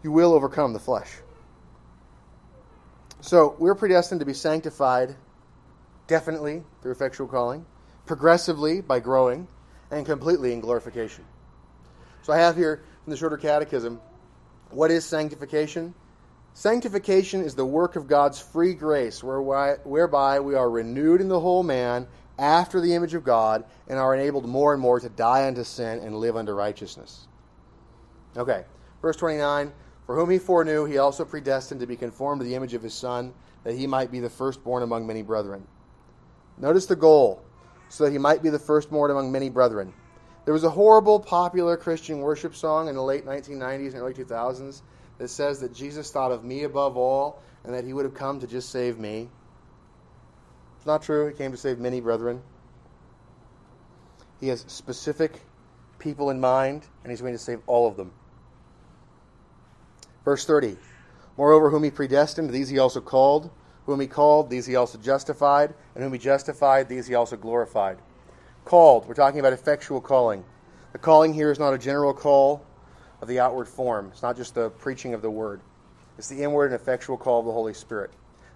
You 0.03 0.11
will 0.12 0.35
overcome 0.35 0.72
the 0.72 0.79
flesh. 0.81 1.11
So 3.21 3.57
we're 3.59 3.75
predestined 3.75 4.21
to 4.21 4.27
be 4.27 4.35
sanctified 4.35 5.17
definitely 6.07 6.62
through 6.83 6.93
effectual 6.93 7.27
calling, 7.27 7.67
progressively 8.05 8.81
by 8.81 9.01
growing, 9.01 9.49
and 9.91 10.07
completely 10.07 10.53
in 10.53 10.61
glorification. 10.61 11.25
So 12.23 12.33
I 12.33 12.39
have 12.39 12.57
here 12.57 12.83
from 13.05 13.11
the 13.11 13.17
Shorter 13.17 13.37
Catechism 13.37 14.01
what 14.71 14.91
is 14.91 15.05
sanctification? 15.05 15.95
Sanctification 16.55 17.43
is 17.43 17.55
the 17.55 17.64
work 17.64 17.97
of 17.97 18.09
God's 18.09 18.41
free 18.41 18.75
grace, 18.75 19.23
whereby 19.23 20.41
we 20.41 20.55
are 20.55 20.71
renewed 20.71 21.21
in 21.21 21.29
the 21.29 21.39
whole 21.39 21.62
man 21.62 22.07
after 22.39 22.81
the 22.81 22.95
image 22.95 23.14
of 23.14 23.25
God 23.25 23.64
and 23.89 23.99
are 23.99 24.14
enabled 24.14 24.47
more 24.47 24.73
and 24.73 24.83
more 24.83 24.99
to 24.99 25.09
die 25.09 25.47
unto 25.47 25.64
sin 25.64 26.01
and 26.01 26.17
live 26.17 26.37
unto 26.37 26.53
righteousness. 26.53 27.29
Okay, 28.37 28.64
verse 29.03 29.17
29 29.17 29.73
For 30.07 30.15
whom 30.15 30.31
he 30.31 30.39
foreknew, 30.39 30.85
he 30.85 30.99
also 30.99 31.25
predestined 31.25 31.81
to 31.81 31.87
be 31.87 31.97
conformed 31.97 32.41
to 32.41 32.47
the 32.47 32.55
image 32.55 32.75
of 32.75 32.83
his 32.83 32.95
Son, 32.95 33.35
that 33.65 33.75
he 33.75 33.87
might 33.87 34.13
be 34.13 34.21
the 34.21 34.31
firstborn 34.31 34.85
among 34.85 35.07
many 35.07 35.23
brethren. 35.23 35.67
Notice 36.59 36.87
the 36.87 36.97
goal, 36.97 37.43
so 37.89 38.05
that 38.05 38.13
he 38.13 38.19
might 38.19 38.43
be 38.43 38.51
the 38.51 38.59
firstborn 38.59 39.11
among 39.11 39.33
many 39.33 39.51
brethren. 39.51 39.93
There 40.45 40.55
was 40.55 40.63
a 40.63 40.71
horrible 40.71 41.19
popular 41.19 41.77
Christian 41.77 42.21
worship 42.21 42.55
song 42.55 42.89
in 42.89 42.95
the 42.95 43.03
late 43.03 43.27
1990s 43.27 43.95
and 43.95 43.97
early 43.97 44.15
2000s 44.15 44.83
that 45.19 45.29
says 45.29 45.59
that 45.61 45.75
Jesus 45.75 46.13
thought 46.13 46.31
of 46.31 46.45
me 46.45 46.63
above 46.63 46.97
all 46.97 47.43
and 47.65 47.75
that 47.75 47.85
he 47.85 47.93
would 47.93 48.05
have 48.05 48.15
come 48.15 48.39
to 48.41 48.47
just 48.47 48.71
save 48.71 48.97
me. 48.97 49.29
It's 50.77 50.87
not 50.87 51.03
true. 51.03 51.27
He 51.27 51.35
came 51.35 51.51
to 51.51 51.57
save 51.57 51.81
many 51.81 52.01
brethren. 52.01 52.43
He 54.41 54.49
has 54.49 54.65
specific 54.69 55.41
people 55.99 56.31
in 56.31 56.39
mind, 56.39 56.87
and 57.03 57.11
he's 57.11 57.21
going 57.21 57.33
to 57.33 57.39
save 57.39 57.61
all 57.67 57.89
of 57.89 57.97
them. 57.97 58.13
Verse 60.27 60.45
30 60.45 60.77
Moreover, 61.39 61.70
whom 61.70 61.85
he 61.85 61.91
predestined, 61.91 62.51
these 62.51 62.68
he 62.68 62.79
also 62.79 63.01
called. 63.01 63.51
Whom 63.87 64.01
he 64.01 64.09
called, 64.09 64.51
these 64.51 64.66
he 64.66 64.74
also 64.74 64.99
justified. 64.99 65.72
And 65.95 66.03
whom 66.03 66.12
he 66.12 66.18
justified, 66.18 66.89
these 66.89 67.07
he 67.07 67.14
also 67.14 67.37
glorified. 67.37 67.99
Called, 68.64 69.07
we're 69.07 69.14
talking 69.14 69.39
about 69.39 69.53
effectual 69.53 70.01
calling. 70.01 70.45
The 70.93 70.99
calling 70.99 71.33
here 71.33 71.53
is 71.53 71.61
not 71.61 71.72
a 71.72 71.79
general 71.79 72.12
call 72.12 72.66
of 73.22 73.29
the 73.29 73.39
outward 73.39 73.68
form, 73.68 74.09
it's 74.12 74.22
not 74.22 74.37
just 74.37 74.55
the 74.55 74.70
preaching 74.70 75.14
of 75.14 75.22
the 75.22 75.31
word, 75.31 75.61
it's 76.18 76.29
the 76.29 76.43
inward 76.43 76.66
and 76.66 76.74
effectual 76.74 77.16
call 77.16 77.41
of 77.41 77.47
the 77.47 77.53
Holy 77.53 77.72
Spirit. 77.72 78.11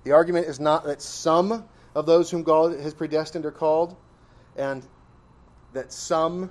The 0.05 0.13
argument 0.13 0.49
is 0.49 0.59
not 0.59 0.85
that 0.85 1.01
some 1.01 1.65
of 1.95 2.07
those 2.07 2.31
whom 2.31 2.43
God 2.43 2.79
has 2.81 2.93
predestined 2.93 3.47
are 3.47 3.53
called, 3.53 3.97
and 4.57 4.85
that 5.73 5.93
some 5.93 6.51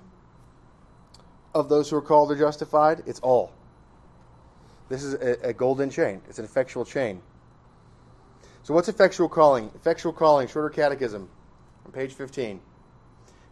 of 1.53 1.67
those 1.69 1.89
who 1.89 1.97
are 1.97 2.01
called 2.01 2.31
are 2.31 2.37
justified. 2.37 3.03
It's 3.05 3.19
all. 3.19 3.51
This 4.89 5.03
is 5.03 5.13
a, 5.13 5.49
a 5.49 5.53
golden 5.53 5.89
chain, 5.89 6.21
it's 6.27 6.39
an 6.39 6.45
effectual 6.45 6.83
chain. 6.83 7.21
So, 8.63 8.73
what's 8.73 8.89
effectual 8.89 9.29
calling? 9.29 9.71
Effectual 9.75 10.13
calling, 10.13 10.47
shorter 10.47 10.69
catechism, 10.69 11.29
on 11.85 11.91
page 11.91 12.13
15. 12.13 12.59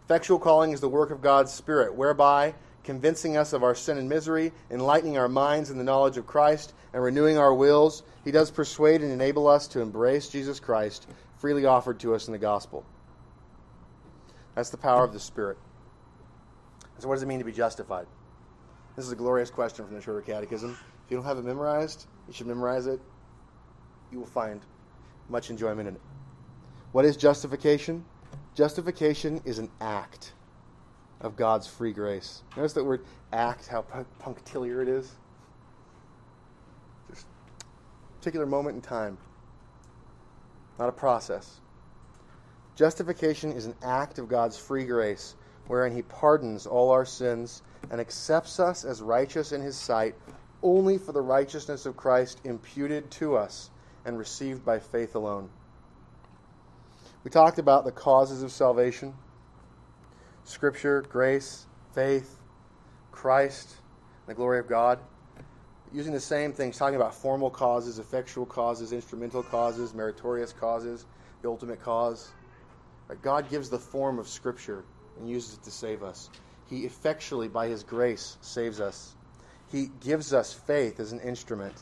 Effectual 0.06 0.40
calling 0.40 0.72
is 0.72 0.82
the 0.82 0.90
work 0.90 1.12
of 1.12 1.22
God's 1.22 1.54
Spirit, 1.54 1.96
whereby, 1.96 2.54
convincing 2.84 3.36
us 3.36 3.54
of 3.54 3.64
our 3.64 3.76
sin 3.76 3.98
and 3.98 4.08
misery, 4.08 4.52
enlightening 4.72 5.18
our 5.18 5.28
minds 5.28 5.70
in 5.70 5.78
the 5.78 5.84
knowledge 5.84 6.18
of 6.18 6.26
Christ, 6.26 6.74
and 6.94 7.04
renewing 7.04 7.38
our 7.38 7.54
wills, 7.54 8.04
He 8.24 8.32
does 8.32 8.52
persuade 8.52 9.02
and 9.02 9.12
enable 9.12 9.48
us 9.48 9.68
to 9.70 9.82
embrace 9.82 10.30
Jesus 10.30 10.60
Christ, 10.60 11.08
freely 11.38 11.66
offered 11.66 12.00
to 12.00 12.16
us 12.16 12.28
in 12.28 12.32
the 12.32 12.38
gospel. 12.40 12.86
That's 14.56 14.70
the 14.70 14.78
power 14.78 15.04
of 15.04 15.14
the 15.14 15.20
Spirit. 15.20 15.58
So, 17.00 17.08
what 17.08 17.16
does 17.16 17.24
it 17.24 17.28
mean 17.28 17.40
to 17.40 17.46
be 17.46 17.52
justified? 17.52 18.08
This 18.96 19.06
is 19.06 19.12
a 19.12 19.16
glorious 19.16 19.52
question 19.52 19.86
from 19.86 19.94
the 19.94 20.02
Shorter 20.02 20.22
Catechism. 20.22 20.78
If 21.08 21.12
you 21.12 21.18
don't 21.18 21.26
have 21.26 21.38
it 21.38 21.46
memorized, 21.46 22.06
you 22.28 22.34
should 22.34 22.48
memorize 22.48 22.86
it. 22.86 23.00
You 24.12 24.20
will 24.20 24.26
find 24.26 24.60
much 25.30 25.50
enjoyment 25.50 25.88
in 25.88 25.96
it. 25.96 26.02
What 26.92 27.06
is 27.06 27.16
justification? 27.16 28.04
Justification 28.56 29.40
is 29.46 29.58
an 29.58 29.70
act 29.80 30.34
of 31.22 31.38
God's 31.38 31.66
free 31.66 31.94
grace. 31.94 32.44
Notice 32.58 32.74
that 32.74 32.84
word 32.84 33.06
act, 33.32 33.68
how 33.68 33.84
punctiliar 34.20 34.82
it 34.82 34.90
is. 34.90 35.16
Just 37.10 37.26
a 37.26 38.18
particular 38.20 38.46
moment 38.46 38.76
in 38.76 38.82
time, 38.82 39.18
not 40.78 40.90
a 40.90 40.92
process. 40.92 41.62
Justification 42.76 43.54
is 43.54 43.66
an 43.66 43.76
act 43.82 44.20
of 44.20 44.28
God's 44.28 44.58
free 44.58 44.84
grace, 44.84 45.36
wherein 45.68 45.96
He 45.96 46.02
pardons 46.02 46.68
all 46.68 46.92
our 46.92 47.06
sins 47.06 47.62
and 47.92 48.02
accepts 48.02 48.60
us 48.60 48.84
as 48.84 49.02
righteous 49.02 49.54
in 49.54 49.62
His 49.62 49.78
sight 49.78 50.14
only 50.68 50.98
for 50.98 51.14
the 51.14 51.22
righteousness 51.22 51.86
of 51.86 51.96
Christ 51.96 52.42
imputed 52.44 53.10
to 53.12 53.38
us 53.38 53.70
and 54.06 54.18
received 54.18 54.66
by 54.66 54.80
faith 54.80 55.16
alone. 55.16 55.50
We 57.24 57.32
talked 57.32 57.60
about 57.60 57.86
the 57.86 57.92
causes 57.92 58.44
of 58.44 58.52
salvation 58.52 59.14
Scripture, 60.46 61.02
grace, 61.02 61.66
faith, 61.94 62.40
Christ, 63.12 63.76
the 64.28 64.34
glory 64.34 64.60
of 64.60 64.68
God. 64.70 65.00
Using 65.92 66.14
the 66.14 66.22
same 66.22 66.54
things, 66.54 66.78
talking 66.78 66.96
about 66.96 67.14
formal 67.14 67.50
causes, 67.50 68.00
effectual 68.00 68.46
causes, 68.46 68.94
instrumental 68.94 69.44
causes, 69.44 69.94
meritorious 69.94 70.54
causes, 70.54 71.06
the 71.42 71.50
ultimate 71.50 71.82
cause. 71.82 72.32
God 73.22 73.50
gives 73.50 73.70
the 73.70 73.78
form 73.78 74.20
of 74.20 74.28
Scripture 74.30 74.86
and 75.20 75.30
uses 75.30 75.56
it 75.56 75.64
to 75.64 75.72
save 75.72 76.02
us. 76.02 76.30
He 76.70 76.86
effectually, 76.86 77.50
by 77.50 77.68
His 77.68 77.84
grace, 77.84 78.38
saves 78.40 78.80
us. 78.80 79.17
He 79.72 79.90
gives 80.02 80.34
us 80.34 80.54
faith 80.54 81.00
as 81.00 81.12
an 81.12 81.20
instrument. 81.20 81.74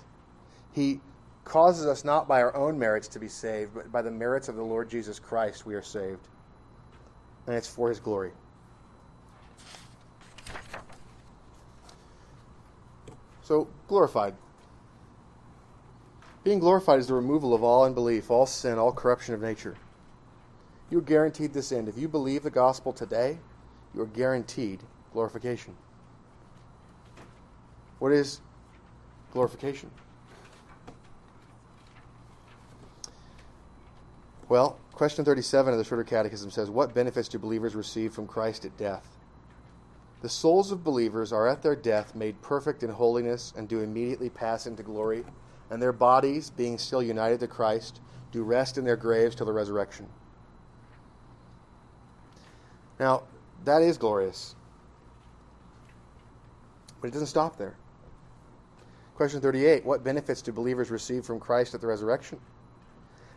He 0.73 0.99
causes 1.43 1.85
us 1.85 2.03
not 2.03 2.27
by 2.27 2.41
our 2.41 2.55
own 2.55 2.77
merits 2.77 3.07
to 3.09 3.19
be 3.19 3.27
saved, 3.27 3.73
but 3.75 3.91
by 3.91 4.01
the 4.01 4.11
merits 4.11 4.49
of 4.49 4.55
the 4.55 4.63
Lord 4.63 4.89
Jesus 4.89 5.19
Christ 5.19 5.65
we 5.65 5.75
are 5.75 5.81
saved. 5.81 6.27
And 7.47 7.55
it's 7.55 7.67
for 7.67 7.89
his 7.89 7.99
glory. 7.99 8.31
So, 13.43 13.67
glorified. 13.87 14.33
Being 16.43 16.57
glorified 16.57 16.99
is 16.99 17.07
the 17.07 17.13
removal 17.13 17.53
of 17.53 17.63
all 17.63 17.85
unbelief, 17.85 18.31
all 18.31 18.47
sin, 18.47 18.79
all 18.79 18.91
corruption 18.91 19.35
of 19.35 19.41
nature. 19.41 19.75
You 20.89 20.97
are 20.97 21.01
guaranteed 21.01 21.53
this 21.53 21.71
end. 21.71 21.87
If 21.87 21.97
you 21.97 22.07
believe 22.07 22.41
the 22.41 22.49
gospel 22.49 22.91
today, 22.91 23.37
you 23.93 24.01
are 24.01 24.07
guaranteed 24.07 24.81
glorification. 25.13 25.75
What 28.05 28.13
is 28.13 28.39
glorification? 29.33 29.89
Well, 34.47 34.77
question 34.93 35.25
37 35.25 35.73
of 35.73 35.79
the 35.79 35.83
Shorter 35.83 36.03
Catechism 36.03 36.51
says, 36.51 36.69
What 36.69 36.93
benefits 36.93 37.27
do 37.27 37.39
believers 37.39 37.73
receive 37.73 38.13
from 38.13 38.27
Christ 38.27 38.63
at 38.63 38.77
death? 38.77 39.07
The 40.21 40.29
souls 40.29 40.71
of 40.71 40.83
believers 40.83 41.33
are 41.33 41.47
at 41.47 41.63
their 41.63 41.75
death 41.75 42.13
made 42.13 42.39
perfect 42.43 42.83
in 42.83 42.91
holiness 42.91 43.51
and 43.57 43.67
do 43.67 43.79
immediately 43.79 44.29
pass 44.29 44.67
into 44.67 44.83
glory, 44.83 45.25
and 45.71 45.81
their 45.81 45.91
bodies, 45.91 46.51
being 46.51 46.77
still 46.77 47.01
united 47.01 47.39
to 47.39 47.47
Christ, 47.47 48.01
do 48.31 48.43
rest 48.43 48.77
in 48.77 48.85
their 48.85 48.97
graves 48.97 49.35
till 49.35 49.47
the 49.47 49.51
resurrection. 49.51 50.07
Now, 52.99 53.23
that 53.63 53.81
is 53.81 53.97
glorious. 53.97 54.53
But 57.01 57.07
it 57.07 57.13
doesn't 57.13 57.29
stop 57.29 57.57
there. 57.57 57.75
Question 59.15 59.39
38 59.39 59.85
What 59.85 60.03
benefits 60.03 60.41
do 60.41 60.51
believers 60.51 60.91
receive 60.91 61.25
from 61.25 61.39
Christ 61.39 61.73
at 61.73 61.81
the 61.81 61.87
resurrection? 61.87 62.39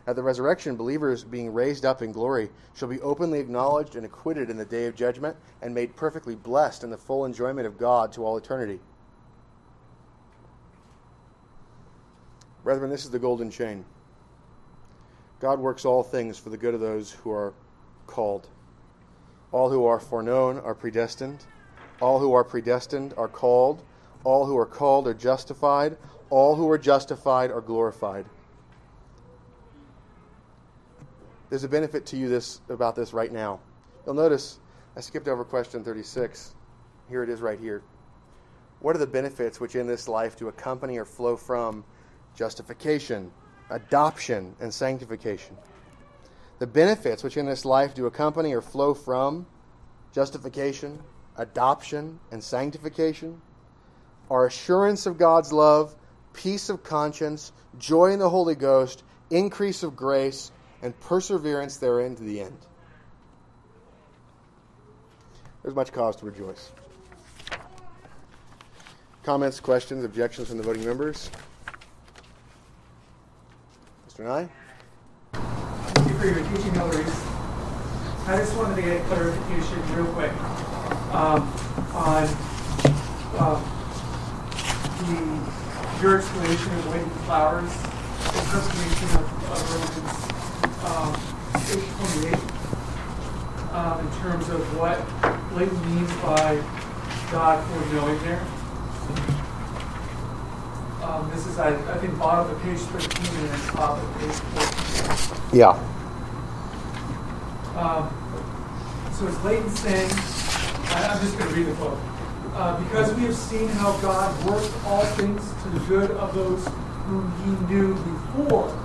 At 0.05 0.15
the 0.15 0.23
resurrection, 0.23 0.75
believers 0.75 1.23
being 1.23 1.53
raised 1.53 1.85
up 1.85 2.01
in 2.01 2.11
glory 2.11 2.49
shall 2.73 2.89
be 2.89 2.99
openly 3.01 3.39
acknowledged 3.39 3.95
and 3.95 4.05
acquitted 4.05 4.49
in 4.49 4.57
the 4.57 4.65
day 4.65 4.87
of 4.87 4.95
judgment 4.95 5.37
and 5.61 5.73
made 5.73 5.95
perfectly 5.95 6.35
blessed 6.35 6.83
in 6.83 6.89
the 6.89 6.97
full 6.97 7.25
enjoyment 7.25 7.67
of 7.67 7.77
God 7.77 8.11
to 8.13 8.25
all 8.25 8.37
eternity. 8.37 8.79
Brethren, 12.63 12.89
this 12.89 13.05
is 13.05 13.11
the 13.11 13.19
golden 13.19 13.49
chain. 13.49 13.85
God 15.39 15.59
works 15.59 15.85
all 15.85 16.03
things 16.03 16.37
for 16.37 16.49
the 16.49 16.57
good 16.57 16.73
of 16.73 16.81
those 16.81 17.11
who 17.11 17.31
are 17.31 17.53
called. 18.05 18.49
All 19.51 19.69
who 19.69 19.85
are 19.85 19.99
foreknown 19.99 20.59
are 20.59 20.75
predestined. 20.75 21.45
All 22.01 22.19
who 22.19 22.33
are 22.33 22.43
predestined 22.43 23.13
are 23.15 23.29
called. 23.29 23.83
All 24.23 24.45
who 24.45 24.57
are 24.57 24.65
called 24.65 25.07
are 25.07 25.13
justified. 25.13 25.97
All 26.29 26.55
who 26.55 26.69
are 26.69 26.77
justified 26.77 27.51
are 27.51 27.61
glorified. 27.61 28.25
There's 31.49 31.63
a 31.63 31.69
benefit 31.69 32.05
to 32.07 32.17
you 32.17 32.29
this 32.29 32.61
about 32.69 32.95
this 32.95 33.13
right 33.13 33.31
now. 33.31 33.59
You'll 34.05 34.15
notice 34.15 34.59
I 34.95 35.01
skipped 35.01 35.27
over 35.27 35.43
question 35.43 35.83
36. 35.83 36.53
Here 37.09 37.23
it 37.23 37.29
is 37.29 37.41
right 37.41 37.59
here. 37.59 37.81
What 38.81 38.95
are 38.95 38.99
the 38.99 39.07
benefits 39.07 39.59
which 39.59 39.75
in 39.75 39.87
this 39.87 40.07
life 40.07 40.37
do 40.37 40.47
accompany 40.47 40.97
or 40.97 41.05
flow 41.05 41.35
from 41.35 41.83
justification, 42.35 43.31
adoption, 43.69 44.55
and 44.59 44.73
sanctification? 44.73 45.57
The 46.59 46.67
benefits 46.67 47.23
which 47.23 47.37
in 47.37 47.45
this 47.45 47.65
life 47.65 47.95
do 47.95 48.05
accompany 48.05 48.53
or 48.53 48.61
flow 48.61 48.93
from 48.93 49.47
justification, 50.13 51.01
adoption, 51.37 52.19
and 52.31 52.43
sanctification 52.43 53.41
are 54.29 54.45
assurance 54.45 55.05
of 55.05 55.17
God's 55.17 55.51
love, 55.51 55.95
peace 56.33 56.69
of 56.69 56.83
conscience, 56.83 57.51
joy 57.77 58.11
in 58.11 58.19
the 58.19 58.29
Holy 58.29 58.55
Ghost, 58.55 59.03
increase 59.29 59.83
of 59.83 59.95
grace, 59.95 60.51
and 60.81 60.97
perseverance 61.01 61.77
therein 61.77 62.15
to 62.15 62.23
the 62.23 62.41
end. 62.41 62.57
There's 65.61 65.75
much 65.75 65.91
cause 65.91 66.15
to 66.17 66.25
rejoice. 66.25 66.71
Comments, 69.23 69.59
questions, 69.59 70.05
objections 70.05 70.47
from 70.47 70.57
the 70.57 70.63
voting 70.63 70.85
members? 70.85 71.29
Mr. 74.09 74.23
Nye? 74.23 74.49
Thank 75.33 76.09
you 76.09 76.17
for 76.17 76.25
your 76.25 76.49
teaching, 76.49 76.73
Hilary. 76.73 77.05
I 78.25 78.37
just 78.37 78.55
wanted 78.55 78.75
to 78.75 78.81
get 78.81 79.03
clarification 79.05 79.95
real 79.95 80.05
quick 80.13 80.31
um, 81.13 81.41
on 81.93 82.27
uh, 83.37 83.59
the, 84.99 85.15
your 86.01 86.17
explanation 86.17 86.73
of 86.75 86.87
Leighton 86.87 87.09
Flowers, 87.25 87.69
the 87.73 88.39
explanation 88.39 89.09
of, 89.19 89.25
of 89.51 89.59
Romans 89.75 90.29
um, 90.85 91.11
828 91.55 92.39
um, 93.73 93.99
in 93.99 94.11
terms 94.21 94.47
of 94.49 94.61
what 94.77 94.97
Leighton 95.53 95.95
means 95.95 96.11
by 96.21 96.55
God 97.31 97.61
foreknowing 97.67 98.19
there. 98.23 98.41
Um, 101.03 101.29
this 101.31 101.45
is, 101.47 101.59
I, 101.59 101.75
I 101.91 101.97
think, 101.97 102.17
bottom 102.17 102.55
of 102.55 102.61
page 102.61 102.79
13 102.79 103.25
and 103.35 103.49
then 103.49 103.59
top 103.67 103.97
of 104.01 104.07
page 104.19 104.39
14. 105.51 105.59
Yeah. 105.59 105.75
Um, 107.75 108.07
so 109.11 109.27
it's 109.27 109.43
Leighton 109.43 109.69
saying, 109.71 110.09
I, 110.11 111.09
I'm 111.11 111.19
just 111.19 111.37
going 111.37 111.49
to 111.49 111.55
read 111.55 111.67
the 111.67 111.73
quote. 111.73 111.99
Uh, 112.59 112.77
because 112.83 113.13
we 113.13 113.23
have 113.23 113.35
seen 113.35 113.69
how 113.69 113.97
God 114.01 114.45
worked 114.45 114.69
all 114.85 115.05
things 115.15 115.41
to 115.63 115.69
the 115.69 115.79
good 115.85 116.11
of 116.11 116.35
those 116.35 116.67
whom 117.05 117.31
he 117.45 117.73
knew 117.73 117.93
before 117.93 118.77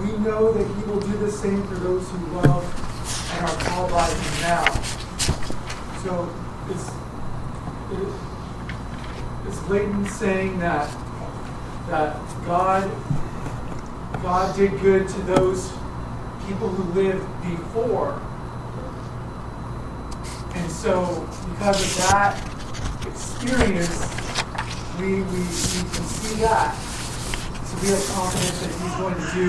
we 0.00 0.16
know 0.24 0.50
that 0.50 0.66
he 0.66 0.90
will 0.90 1.00
do 1.00 1.14
the 1.18 1.30
same 1.30 1.62
for 1.66 1.74
those 1.74 2.08
who 2.10 2.26
love 2.28 2.64
and 3.34 3.44
are 3.44 3.56
called 3.64 3.90
by 3.90 4.08
him 4.08 4.40
now. 4.40 4.64
So 6.02 6.34
it's, 6.70 6.88
it, 7.92 9.46
it's 9.46 9.68
Leighton 9.68 10.08
saying 10.08 10.58
that 10.60 10.90
that 11.90 12.16
God 12.46 12.90
God 14.22 14.56
did 14.56 14.80
good 14.80 15.06
to 15.06 15.20
those 15.20 15.70
people 16.46 16.68
who 16.68 16.98
lived 16.98 17.26
before. 17.42 18.22
And 20.54 20.72
so 20.72 21.28
because 21.50 21.82
of 21.82 22.10
that 22.10 22.55
experience, 23.08 23.98
we, 24.98 25.06
we, 25.06 25.22
we 25.22 25.82
can 25.92 26.04
see 26.04 26.40
that 26.42 26.74
So 27.64 27.82
we 27.82 27.88
have 27.88 28.06
confidence 28.14 28.60
that 28.60 28.70
He's 28.70 28.96
going 28.96 29.14
to 29.14 29.28
do 29.34 29.48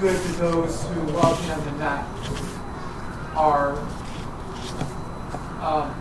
good 0.00 0.22
to 0.22 0.32
those 0.40 0.82
who 0.84 1.00
love 1.12 1.40
Him 1.44 1.60
and 1.68 1.80
that 1.80 2.06
are. 3.36 3.78
Um, 5.62 5.94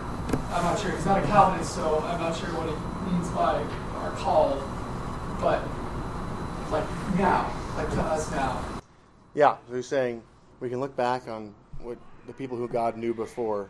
I'm 0.52 0.64
not 0.64 0.80
sure. 0.80 0.92
He's 0.92 1.06
not 1.06 1.24
a 1.24 1.28
Calvinist, 1.28 1.74
so 1.74 2.00
I'm 2.00 2.20
not 2.20 2.36
sure 2.36 2.50
what 2.50 2.68
he 2.70 3.12
means 3.12 3.30
by 3.30 3.64
are 4.02 4.12
called, 4.18 4.62
but 5.40 5.62
like 6.72 6.88
now, 7.18 7.52
like 7.76 7.90
to 7.92 8.02
us 8.02 8.30
now. 8.32 8.64
Yeah, 9.34 9.58
so 9.70 9.76
he's 9.76 9.88
saying 9.88 10.24
we 10.60 10.70
can 10.70 10.80
look 10.80 10.96
back 10.96 11.28
on 11.28 11.54
what 11.82 11.98
the 12.26 12.34
people 12.34 12.58
who 12.58 12.68
God 12.68 12.98
knew 12.98 13.14
before, 13.14 13.70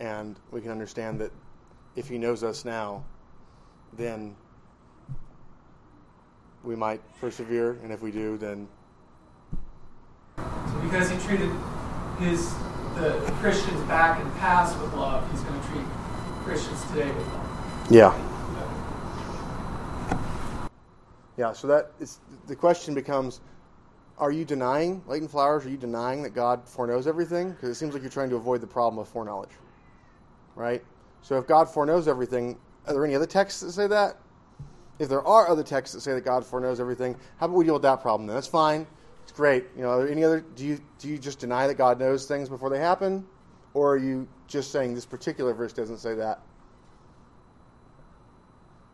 and 0.00 0.36
we 0.50 0.60
can 0.60 0.70
understand 0.70 1.20
that 1.20 1.32
if 1.96 2.08
He 2.08 2.18
knows 2.18 2.42
us 2.42 2.64
now, 2.64 3.04
then 3.92 4.36
we 6.64 6.74
might 6.74 7.00
persevere, 7.20 7.78
and 7.82 7.92
if 7.92 8.00
we 8.00 8.10
do, 8.10 8.38
then. 8.38 8.66
So 10.36 10.80
because 10.82 11.10
he 11.10 11.18
treated 11.18 11.50
his 12.18 12.52
the 12.94 13.34
Christians 13.40 13.80
back 13.82 14.20
in 14.20 14.28
the 14.28 14.34
past 14.36 14.78
with 14.80 14.94
love, 14.94 15.28
he's 15.30 15.40
going 15.42 15.60
to 15.60 15.66
treat 15.68 15.84
Christians 16.44 16.82
today 16.90 17.10
with 17.10 17.26
love. 17.28 17.90
Yeah. 17.90 18.18
Yeah. 21.36 21.52
So 21.52 21.66
that 21.66 21.92
is 22.00 22.20
the 22.46 22.56
question 22.56 22.94
becomes: 22.94 23.40
Are 24.18 24.32
you 24.32 24.44
denying 24.44 25.02
Leighton 25.06 25.28
Flowers? 25.28 25.66
Are 25.66 25.70
you 25.70 25.76
denying 25.76 26.22
that 26.22 26.30
God 26.30 26.66
foreknows 26.66 27.06
everything? 27.06 27.50
Because 27.50 27.68
it 27.68 27.74
seems 27.74 27.92
like 27.92 28.02
you're 28.02 28.10
trying 28.10 28.30
to 28.30 28.36
avoid 28.36 28.60
the 28.60 28.66
problem 28.66 28.98
of 28.98 29.08
foreknowledge, 29.08 29.52
right? 30.54 30.82
So 31.24 31.38
if 31.38 31.46
God 31.46 31.68
foreknows 31.68 32.06
everything, 32.06 32.56
are 32.86 32.92
there 32.92 33.04
any 33.04 33.16
other 33.16 33.26
texts 33.26 33.62
that 33.62 33.72
say 33.72 33.88
that? 33.88 34.18
if 34.98 35.08
there 35.08 35.26
are 35.26 35.48
other 35.48 35.62
texts 35.62 35.94
that 35.94 36.00
say 36.00 36.12
that 36.12 36.24
God 36.24 36.44
foreknows 36.44 36.80
everything, 36.80 37.16
how 37.38 37.46
about 37.46 37.56
we 37.56 37.64
deal 37.64 37.74
with 37.74 37.82
that 37.82 38.00
problem 38.00 38.26
then? 38.26 38.36
That's 38.36 38.46
fine. 38.46 38.86
It's 39.22 39.32
great. 39.32 39.64
You 39.76 39.82
know, 39.82 39.90
are 39.90 39.98
there 39.98 40.08
any 40.08 40.22
other 40.22 40.40
do 40.40 40.64
you 40.64 40.80
do 40.98 41.08
you 41.08 41.18
just 41.18 41.38
deny 41.38 41.66
that 41.66 41.74
God 41.74 41.98
knows 41.98 42.26
things 42.26 42.48
before 42.48 42.70
they 42.70 42.78
happen? 42.78 43.26
Or 43.72 43.94
are 43.94 43.98
you 43.98 44.28
just 44.46 44.70
saying 44.70 44.94
this 44.94 45.06
particular 45.06 45.52
verse 45.52 45.72
doesn't 45.72 45.98
say 45.98 46.14
that? 46.14 46.40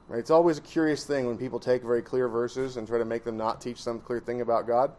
Right? 0.09 0.19
It's 0.19 0.31
always 0.31 0.59
a 0.59 0.63
curious 0.63 1.05
thing 1.05 1.27
when 1.27 1.37
people 1.37 1.61
take 1.61 1.83
very 1.83 2.03
clear 2.03 2.29
verses 2.29 2.77
and 2.77 2.89
try 2.89 2.99
to 2.99 3.05
make 3.05 3.25
them 3.25 3.37
not 3.37 3.61
teach 3.61 3.83
some 3.83 4.01
clear 4.01 4.21
thing 4.21 4.41
about 4.41 4.67
God. 4.67 4.93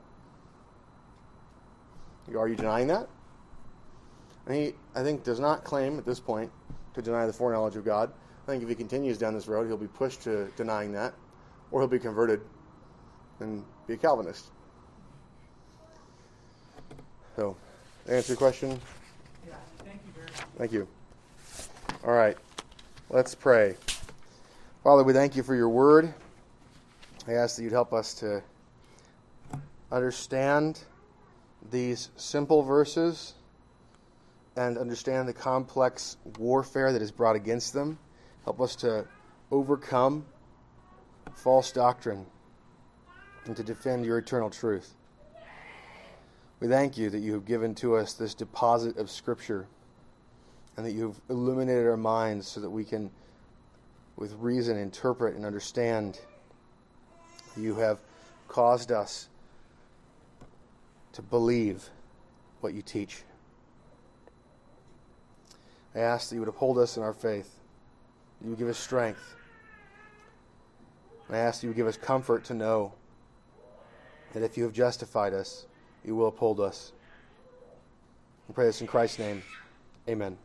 Are 2.38 2.48
you 2.48 2.56
denying 2.56 2.88
that? 2.88 3.10
And 4.46 4.56
he, 4.56 4.74
I 4.96 5.04
think, 5.04 5.24
does 5.24 5.40
not 5.40 5.64
claim 5.64 5.98
at 5.98 6.06
this 6.06 6.20
point 6.20 6.52
to 6.94 7.02
deny 7.02 7.26
the 7.26 7.34
foreknowledge 7.34 7.76
of 7.76 7.86
God. 7.86 8.12
I 8.48 8.52
think 8.52 8.64
if 8.64 8.70
he 8.70 8.76
continues 8.76 9.18
down 9.18 9.34
this 9.34 9.48
road, 9.48 9.68
he'll 9.68 9.78
be 9.78 9.88
pushed 9.88 10.22
to 10.24 10.52
denying 10.58 10.92
that, 10.94 11.14
or 11.72 11.82
he'll 11.82 11.88
be 11.88 12.00
converted 12.00 12.42
and 13.40 13.64
be 13.88 13.94
a 13.94 13.98
Calvinist. 13.98 14.48
So, 17.36 17.56
answer 18.08 18.34
your 18.34 18.38
question? 18.38 18.80
Yeah, 19.48 19.54
thank 19.80 20.02
you 20.06 20.12
very 20.14 20.28
much. 20.28 20.46
Thank 20.58 20.72
you. 20.72 20.88
All 22.04 22.14
right, 22.14 22.38
let's 23.10 23.36
pray. 23.36 23.76
Father, 24.84 25.04
we 25.04 25.14
thank 25.14 25.36
you 25.36 25.44
for 25.44 25.56
your 25.56 25.70
word. 25.70 26.14
I 27.28 27.34
ask 27.34 27.56
that 27.56 27.64
you'd 27.64 27.72
help 27.72 27.94
us 27.94 28.16
to 28.16 28.42
understand 29.92 30.80
these 31.70 32.10
simple 32.16 32.64
verses 32.64 33.36
and 34.56 34.78
understand 34.78 35.28
the 35.28 35.34
complex 35.34 36.18
warfare 36.38 36.92
that 36.94 37.02
is 37.02 37.12
brought 37.12 37.36
against 37.36 37.74
them. 37.74 37.98
Help 38.44 38.60
us 38.60 38.76
to 38.78 39.06
overcome 39.52 40.26
false 41.34 41.72
doctrine 41.72 42.26
and 43.46 43.56
to 43.56 43.64
defend 43.64 44.06
your 44.06 44.18
eternal 44.18 44.50
truth. 44.50 44.96
We 46.60 46.68
thank 46.68 46.98
you 46.98 47.10
that 47.10 47.20
you 47.20 47.34
have 47.34 47.46
given 47.46 47.74
to 47.76 47.96
us 47.96 48.14
this 48.14 48.34
deposit 48.36 48.98
of 48.98 49.10
Scripture 49.10 49.68
and 50.78 50.86
that 50.86 50.92
you 50.92 51.08
have 51.08 51.20
illuminated 51.30 51.88
our 51.88 51.98
minds 51.98 52.48
so 52.48 52.60
that 52.60 52.70
we 52.70 52.84
can, 52.84 53.10
with 54.16 54.34
reason, 54.34 54.78
interpret 54.78 55.36
and 55.36 55.46
understand. 55.46 56.20
You 57.58 57.76
have 57.76 58.00
caused 58.48 58.92
us 58.92 59.28
to 61.14 61.22
believe 61.22 61.90
what 62.62 62.74
you 62.74 62.82
teach. 62.82 63.24
I 65.96 66.00
ask 66.00 66.30
that 66.30 66.36
you 66.36 66.42
would 66.42 66.50
uphold 66.50 66.78
us 66.78 66.98
in 66.98 67.04
our 67.04 67.14
faith, 67.14 67.60
that 68.40 68.46
you 68.46 68.52
would 68.52 68.60
give 68.60 68.70
us 68.70 68.78
strength. 68.78 69.36
I 71.30 71.38
ask 71.38 71.62
that 71.62 71.68
you 71.68 71.70
would 71.70 71.78
give 71.78 71.88
us 71.88 71.98
comfort 71.98 72.44
to 72.46 72.54
know 72.54 72.94
that 74.34 74.44
if 74.44 74.58
you 74.58 74.64
have 74.64 74.74
justified 74.74 75.34
us, 75.34 75.66
you 76.04 76.16
will 76.16 76.28
uphold 76.28 76.60
us. 76.60 76.92
We 78.48 78.54
pray 78.54 78.66
this 78.66 78.82
in 78.82 78.88
Christ's 78.88 79.20
name. 79.20 79.44
Amen. 80.10 80.38